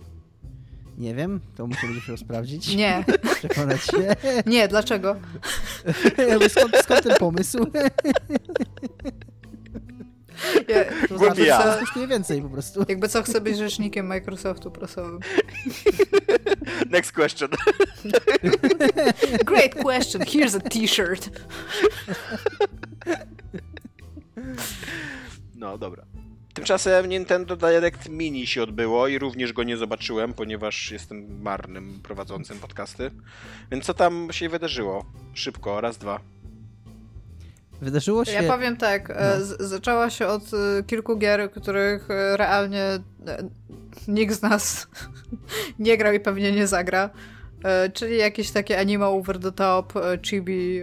[0.99, 2.75] Nie wiem, to musimy musiał sprawdzić.
[2.77, 3.05] Nie,
[3.39, 4.17] Przekonać się.
[4.47, 5.17] nie, dlaczego?
[6.29, 7.59] Jakby skąd, skąd ten pomysł?
[10.69, 11.25] Ja, To Głupia.
[11.35, 12.85] znaczy, że teraz kosztuje więcej po prostu.
[12.89, 15.21] jakby co chcę być rzecznikiem Microsoftu prasowym.
[16.91, 17.49] Next question.
[19.45, 21.31] Great question, here's a t-shirt.
[25.55, 26.05] No, dobra.
[26.65, 32.59] Tymczasem Nintendo Direct Mini się odbyło i również go nie zobaczyłem, ponieważ jestem marnym prowadzącym
[32.59, 33.11] podcasty.
[33.71, 35.05] Więc co tam się wydarzyło?
[35.35, 36.21] Szybko, raz, dwa.
[37.83, 38.33] Wydarzyło się...
[38.33, 39.45] Ja powiem tak, e, No.
[39.45, 42.85] z- zaczęła się od e, kilku gier, których e, realnie
[44.09, 44.89] nikt z nas
[45.79, 47.11] nie grał i pewnie nie zagra.
[47.95, 49.93] Czyli jakieś takie anime over the top,
[50.23, 50.81] chibi,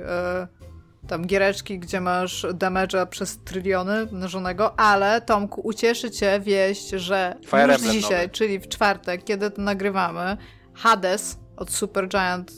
[1.08, 7.64] tam giereczki, gdzie masz damage'a przez tryliony mnożonego, ale Tomku, ucieszy cię wieść, że Fire
[7.64, 8.30] już Emblem dzisiaj, nowy.
[8.30, 10.38] czyli w czwartek, kiedy to nagrywamy,
[10.74, 12.52] Hades od Super Giant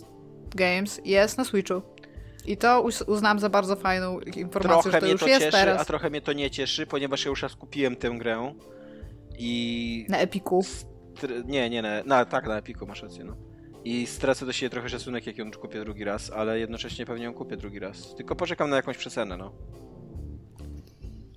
[0.56, 1.82] Games jest na Switchu.
[2.46, 5.52] I to uznam za bardzo fajną informację, Trochę że to mnie już to jest cieszy,
[5.52, 8.54] teraz a trochę mnie to nie cieszy, ponieważ ja już raz kupiłem tę grę
[9.38, 10.06] i...
[10.10, 10.66] na Epiku.
[11.46, 13.49] Nie, nie, na, tak, na Epiku masz rację, no.
[13.86, 17.34] I stracę do siebie trochę szacunek, jak ją kupię drugi raz, ale jednocześnie pewnie ją
[17.34, 18.16] kupię drugi raz.
[18.16, 19.52] Tylko poczekam na jakąś przecenę, no.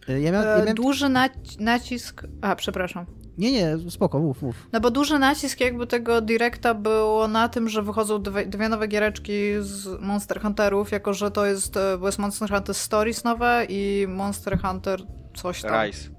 [0.08, 2.22] Ja miałem, ja E, miałem Duży nac- nacisk...
[2.40, 3.06] A, przepraszam.
[3.38, 4.68] Nie, nie, spoko, mów, mów.
[4.72, 8.88] No bo duży nacisk jakby tego directa było na tym, że wychodzą dwie, dwie nowe
[8.88, 13.66] giereczki z Monster Hunterów, jako że to jest, e, bo jest Monster Hunter Stories nowe
[13.68, 15.02] i Monster Hunter
[15.34, 15.86] coś tam.
[15.86, 16.10] Rise.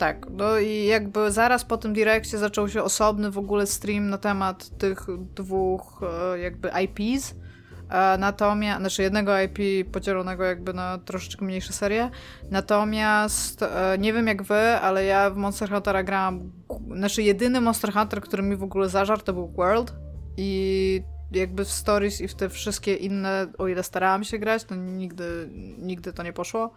[0.00, 4.18] Tak, no i jakby zaraz po tym direkcie zaczął się osobny w ogóle stream na
[4.18, 7.34] temat tych dwóch e, jakby IPs.
[7.90, 9.58] E, Natomiast, znaczy jednego IP
[9.92, 12.10] podzielonego jakby na troszeczkę mniejsze serie.
[12.50, 16.52] Natomiast e, nie wiem jak wy, ale ja w Monster Huntera grałam.
[16.96, 19.92] Znaczy jedyny Monster Hunter, który mi w ogóle zażarł, to był World.
[20.36, 21.02] I
[21.32, 25.48] jakby w Stories i w te wszystkie inne, o ile starałam się grać, to nigdy,
[25.78, 26.72] nigdy to nie poszło.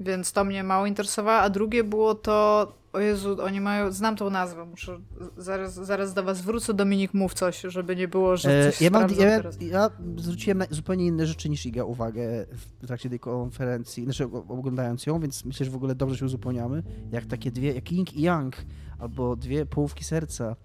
[0.00, 1.38] Więc to mnie mało interesowało.
[1.42, 2.72] A drugie było to.
[2.92, 3.92] O Jezu, oni mają.
[3.92, 4.98] Znam tą nazwę, muszę.
[5.36, 6.74] Zaraz, zaraz do was wrócę.
[6.74, 10.64] Dominik, mów coś, żeby nie było, że coś E, ja, mam, ja, ja zwróciłem na
[10.70, 12.46] zupełnie inne rzeczy niż Iga uwagę
[12.80, 16.82] w trakcie tej konferencji, znaczy oglądając ją, więc myślę, że w ogóle dobrze się uzupełniamy.
[17.12, 18.56] Jak takie dwie, jak Yin i Yang,
[18.98, 20.56] albo dwie połówki serca.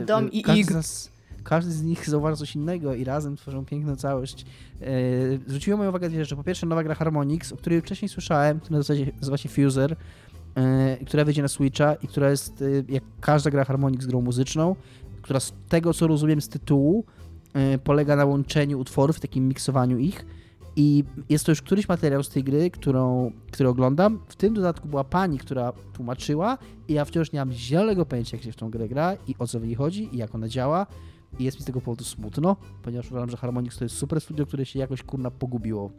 [0.00, 0.66] E, Dom i Ig.
[0.66, 1.13] z nas-
[1.44, 4.46] Każdy z nich zauważa coś innego i razem tworzą piękną całość.
[4.80, 4.86] E,
[5.46, 6.36] zwróciło moją uwagę dwie rzeczy.
[6.36, 9.96] Po pierwsze nowa gra Harmonix, o której wcześniej słyszałem, która nazywa się, Fuser,
[10.54, 14.76] e, która wyjdzie na Switcha i która jest, e, jak każda gra Harmonix, grą muzyczną,
[15.22, 17.04] która z tego, co rozumiem z tytułu,
[17.84, 20.26] polega na łączeniu utworów, takim miksowaniu ich.
[20.76, 24.20] I jest to już któryś materiał z tej gry, którą, który oglądam.
[24.28, 26.58] W tym dodatku była pani, która tłumaczyła
[26.88, 29.46] i ja wciąż nie mam zielonego pojęcia, jak się w tą grę gra i o
[29.46, 30.86] co w niej chodzi i jak ona działa.
[31.38, 34.46] I jest mi z tego powodu smutno, ponieważ uważam, że Harmonix to jest super studio,
[34.46, 35.90] które się jakoś kurna pogubiło.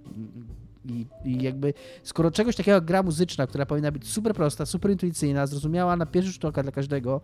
[0.85, 4.91] I, I jakby, skoro czegoś takiego jak gra muzyczna, która powinna być super prosta, super
[4.91, 7.21] intuicyjna, zrozumiała na pierwszy rzut oka dla każdego,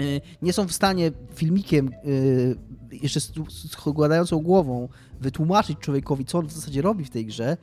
[0.00, 2.56] y, nie są w stanie filmikiem, y,
[2.92, 4.88] jeszcze z, z układającą głową,
[5.20, 7.56] wytłumaczyć człowiekowi, co on w zasadzie robi w tej grze,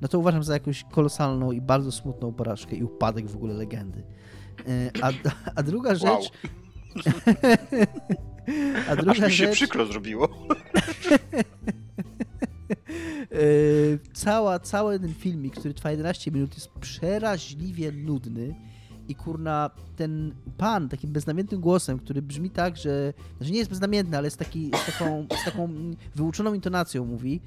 [0.00, 4.02] no to uważam za jakąś kolosalną i bardzo smutną porażkę i upadek w ogóle legendy.
[4.68, 5.10] Y, A,
[5.54, 6.04] a druga rzecz.
[6.04, 6.50] Wow.
[8.88, 9.52] A Aż druga mi się rzecz.
[9.54, 10.28] przykro zrobiło.
[13.30, 18.54] Yy, cała, cały ten filmik, który trwa 11 minut, jest przeraźliwie nudny.
[19.08, 23.12] I kurna, ten pan takim beznamiętnym głosem, który brzmi tak, że.
[23.36, 25.68] Znaczy nie jest beznamiętny, ale jest taki, z, taką, z taką
[26.14, 27.40] wyuczoną intonacją mówi,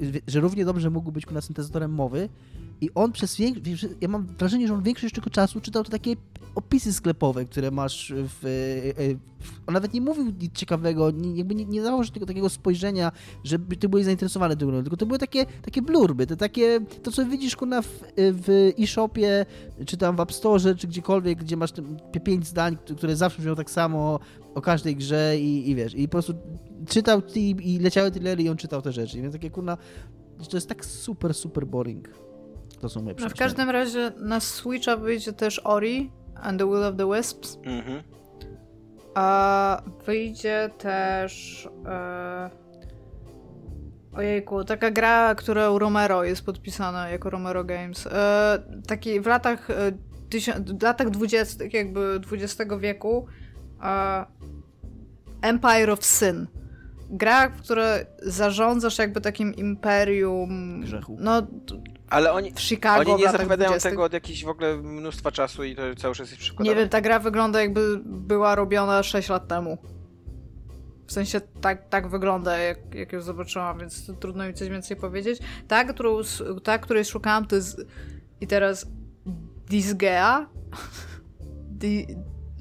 [0.00, 2.28] yy, że równie dobrze mógł być kurna syntezatorem mowy.
[2.80, 3.86] I on przez większość.
[4.00, 6.16] Ja mam wrażenie, że on większość tego czasu czytał to takie
[6.54, 8.38] opisy sklepowe, które masz w.
[8.42, 9.16] w
[9.66, 13.12] on nawet nie mówił nic ciekawego, nie, jakby nie, nie dawał tego takiego spojrzenia,
[13.44, 17.26] żeby ty byłeś zainteresowany tym tylko to były takie, takie blurby, te takie, to co
[17.26, 19.46] widzisz kurna w, w e-shopie,
[19.86, 21.82] czy tam w App Store, czy gdziekolwiek, gdzie masz te
[22.12, 24.20] pi- pięć zdań, które zawsze brzmią tak samo
[24.54, 26.34] o każdej grze i, i wiesz, i po prostu
[26.88, 29.76] czytał i, i leciały tyle i on czytał te rzeczy, więc takie kurna,
[30.50, 32.27] to jest tak super, super boring.
[32.80, 36.84] To są moje No w każdym razie na Switcha wyjdzie też Ori and the Will
[36.84, 37.58] of the Wisps.
[37.64, 38.02] Mhm.
[39.14, 41.68] A wyjdzie też.
[41.86, 42.68] E...
[44.12, 48.06] Ojejku, taka gra, którą Romero jest podpisana jako Romero Games.
[48.06, 49.92] E, taki w latach, e,
[50.78, 53.26] w latach 20., jakby XX wieku.
[53.82, 54.26] E,
[55.42, 56.46] Empire of Sin.
[57.10, 60.80] Gra, w której zarządzasz jakby takim imperium.
[60.80, 61.16] Grzechu.
[61.20, 61.42] No,
[62.10, 63.12] Ale oni, w Chicago.
[63.12, 63.90] oni nie zapowiadają 20..
[63.90, 66.74] tego od jakichś w ogóle mnóstwa czasu i to cały czas jest przykładowe.
[66.74, 69.78] Nie wiem, ta gra wygląda jakby była robiona 6 lat temu.
[71.06, 75.38] W sensie tak, tak wygląda, jak, jak ją zobaczyłam, więc trudno mi coś więcej powiedzieć.
[75.68, 76.20] Ta, którą,
[76.62, 77.80] ta której szukałam, to jest
[78.40, 78.86] i teraz
[79.70, 80.46] Disgea.
[81.80, 82.06] Di,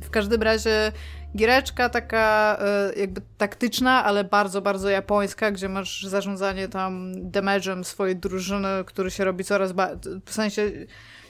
[0.04, 0.92] w każdym razie
[1.38, 8.16] giereczka taka e, jakby taktyczna, ale bardzo, bardzo japońska, gdzie masz zarządzanie tam damage'em swojej
[8.16, 10.72] drużyny, który się robi coraz bardziej, w sensie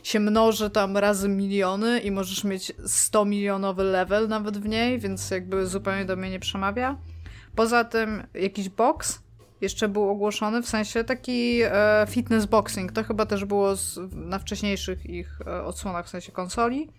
[0.04, 5.32] się mnoży tam razy miliony i możesz mieć 100 milionowy level nawet w niej, więc
[5.32, 6.98] jakby zupełnie do mnie nie przemawia.
[7.56, 9.20] Poza tym jakiś box
[9.62, 12.92] jeszcze był ogłoszony, w sensie taki e, fitness boxing.
[12.92, 13.74] To chyba też było
[14.12, 16.90] na wcześniejszych ich e, odsłonach, w sensie konsoli.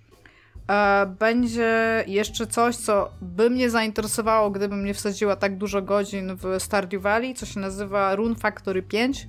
[0.70, 6.62] E, będzie jeszcze coś, co by mnie zainteresowało, gdybym nie wsadziła tak dużo godzin w
[6.62, 9.26] Stardew Valley, co się nazywa Rune Factory 5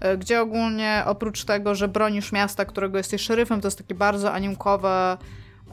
[0.00, 4.32] e, gdzie ogólnie oprócz tego, że bronisz miasta, którego jesteś szeryfem, to jest takie bardzo
[4.32, 5.16] animkowe,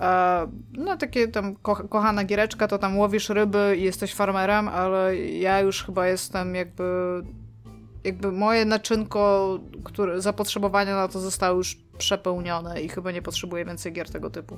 [0.01, 5.17] e, no takie tam ko kochana giereczka, to tam łowisz ryby i jesteś farmerem, ale
[5.17, 6.83] ja już chyba jestem jakby
[8.03, 13.93] jakby moje naczynko, które, zapotrzebowania na to zostały już przepełnione i chyba nie potrzebuję więcej
[13.93, 14.57] gier tego typu.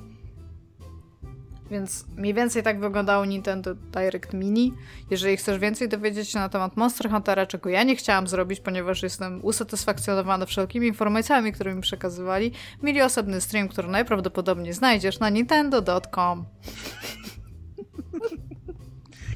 [1.70, 4.74] Więc mniej więcej tak wyglądało Nintendo Direct Mini.
[5.10, 9.02] Jeżeli chcesz więcej dowiedzieć się na temat Monster Huntera, czego ja nie chciałam zrobić, ponieważ
[9.02, 12.52] jestem usatysfakcjonowany wszelkimi informacjami, które mi przekazywali,
[12.82, 16.44] mieli osobny stream, który najprawdopodobniej znajdziesz na nintendo.com.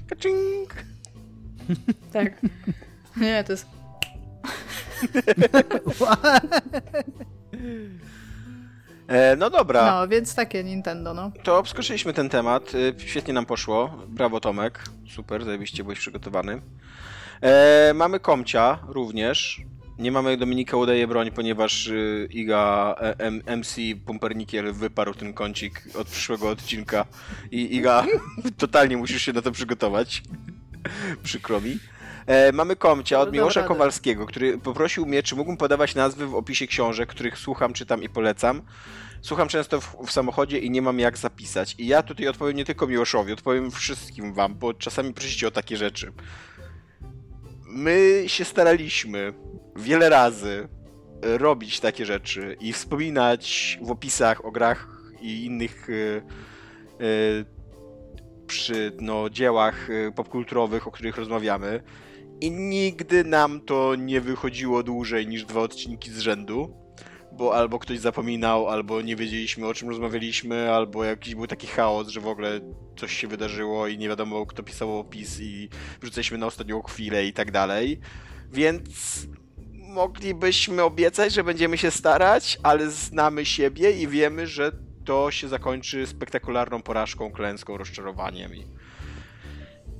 [0.09, 0.75] Kaczynk!
[2.13, 2.33] Tak.
[3.17, 3.65] Nie, to jest...
[9.09, 11.33] E, no dobra, No, więc takie Nintendo, no.
[11.43, 12.75] to obskoczyliśmy ten temat.
[12.75, 13.99] Y, Świetnie nam poszło.
[14.09, 14.85] Brawo Tomek.
[15.15, 16.63] Super, zajebiście byłeś przygotowany.
[17.43, 19.61] E, mamy Komcia również.
[19.99, 23.77] Nie mamy Dominika udaje broń, ponieważ y, Iga e, M, MC
[24.07, 27.05] Pumpernikiel wyparł ten kącik od przyszłego odcinka
[27.51, 28.05] i Iga
[28.59, 30.23] totalnie musisz się na to przygotować.
[31.23, 31.79] Przykro mi.
[32.27, 33.69] E, mamy Komcia od Miłosza radę.
[33.69, 38.09] Kowalskiego, który poprosił mnie, czy mógłbym podawać nazwy w opisie książek, których słucham, czytam i
[38.09, 38.63] polecam.
[39.23, 41.75] Słucham często w, w samochodzie i nie mam jak zapisać.
[41.79, 45.77] I ja tutaj odpowiem nie tylko Miłoszowi, odpowiem wszystkim wam, bo czasami prosicie o takie
[45.77, 46.13] rzeczy.
[47.67, 49.35] My się staraliśmy
[49.77, 50.69] wiele razy
[51.23, 54.89] robić takie rzeczy i wspominać w opisach o grach
[55.21, 57.05] i innych e,
[58.47, 61.83] przy no, dziełach e, popkulturowych, o których rozmawiamy.
[62.41, 66.85] I nigdy nam to nie wychodziło dłużej niż dwa odcinki z rzędu
[67.37, 72.09] bo albo ktoś zapominał, albo nie wiedzieliśmy o czym rozmawialiśmy, albo jakiś był taki chaos,
[72.09, 72.61] że w ogóle
[72.97, 75.69] coś się wydarzyło i nie wiadomo kto pisał opis i
[76.01, 78.01] wrzucaliśmy na ostatnią chwilę i tak dalej.
[78.53, 78.83] Więc
[79.73, 84.73] moglibyśmy obiecać, że będziemy się starać, ale znamy siebie i wiemy, że
[85.05, 88.55] to się zakończy spektakularną porażką, klęską, rozczarowaniem.
[88.55, 88.65] I...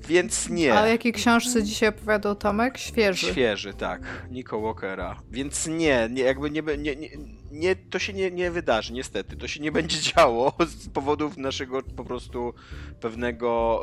[0.09, 0.75] Więc nie.
[0.75, 2.79] A o jakiej książce dzisiaj opowiadał Tomek?
[2.79, 3.27] Świeży.
[3.27, 4.27] Świeży, tak.
[4.31, 5.21] Nico Walkera.
[5.31, 7.09] Więc nie, nie jakby nie, nie, nie,
[7.51, 9.37] nie to się nie, nie wydarzy, niestety.
[9.37, 12.55] To się nie będzie działo z powodów naszego po prostu
[13.01, 13.83] pewnego.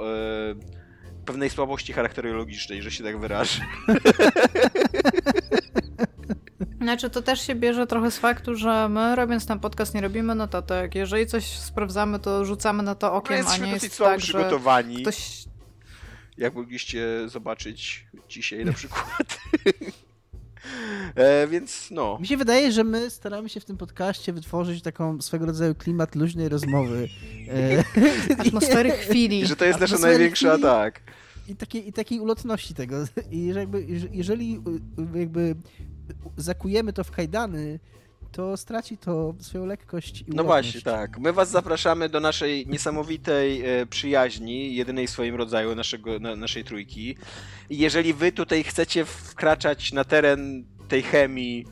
[0.57, 0.81] E,
[1.25, 3.61] pewnej słabości charakterologicznej, że się tak wyrażę.
[6.81, 10.35] Znaczy, to też się bierze trochę z faktu, że my robiąc ten podcast nie robimy
[10.35, 10.95] notatek.
[10.95, 14.49] Jeżeli coś sprawdzamy, to rzucamy na to No okiem, a jesteśmy nie jest tak, że
[15.01, 15.45] ktoś...
[16.41, 19.39] jak mogliście zobaczyć dzisiaj na przykład.
[21.15, 22.17] e, więc no.
[22.21, 26.15] Mi się wydaje, że my staramy się w tym podcaście wytworzyć taką swego rodzaju klimat
[26.15, 27.07] luźnej rozmowy.
[27.49, 27.83] E,
[28.41, 29.39] Atmosfery chwili.
[29.39, 30.63] I że to jest nasza największa, chwili.
[30.63, 31.01] tak.
[31.47, 32.95] I takiej, I takiej ulotności tego.
[33.31, 34.55] I że jakby, jeżeli
[35.15, 35.55] y, jakby
[36.37, 37.79] zakujemy to w kajdany,
[38.31, 41.19] to straci to swoją lekkość i No właśnie, tak.
[41.19, 46.63] My was zapraszamy do naszej niesamowitej e, przyjaźni, jedynej w swoim rodzaju naszego, na, naszej
[46.63, 47.17] trójki.
[47.69, 51.65] Jeżeli wy tutaj chcecie wkraczać na teren tej chemii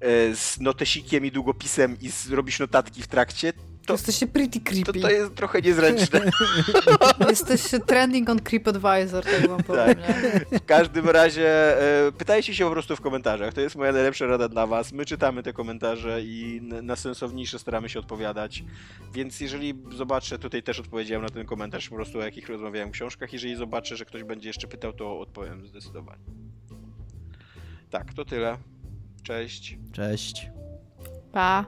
[0.00, 3.52] e, z notesikiem i długopisem i robić notatki w trakcie,
[3.86, 5.00] to, Jesteście pretty to, creepy.
[5.00, 6.20] to jest trochę niezręczne.
[7.28, 10.58] Jesteście trending on TripAdvisor, tak wam powiem, nie?
[10.58, 13.54] W każdym razie e, pytajcie się po prostu w komentarzach.
[13.54, 14.92] To jest moja najlepsza rada dla was.
[14.92, 18.64] My czytamy te komentarze i na sensowniejsze staramy się odpowiadać.
[19.12, 22.92] Więc jeżeli zobaczę, tutaj też odpowiedziałem na ten komentarz po prostu o jakich rozmawiałem w
[22.92, 23.32] książkach.
[23.32, 26.24] Jeżeli zobaczę, że ktoś będzie jeszcze pytał, to odpowiem zdecydowanie.
[27.90, 28.56] Tak, to tyle.
[29.22, 29.78] Cześć.
[29.92, 30.50] Cześć.
[31.32, 31.66] Pa.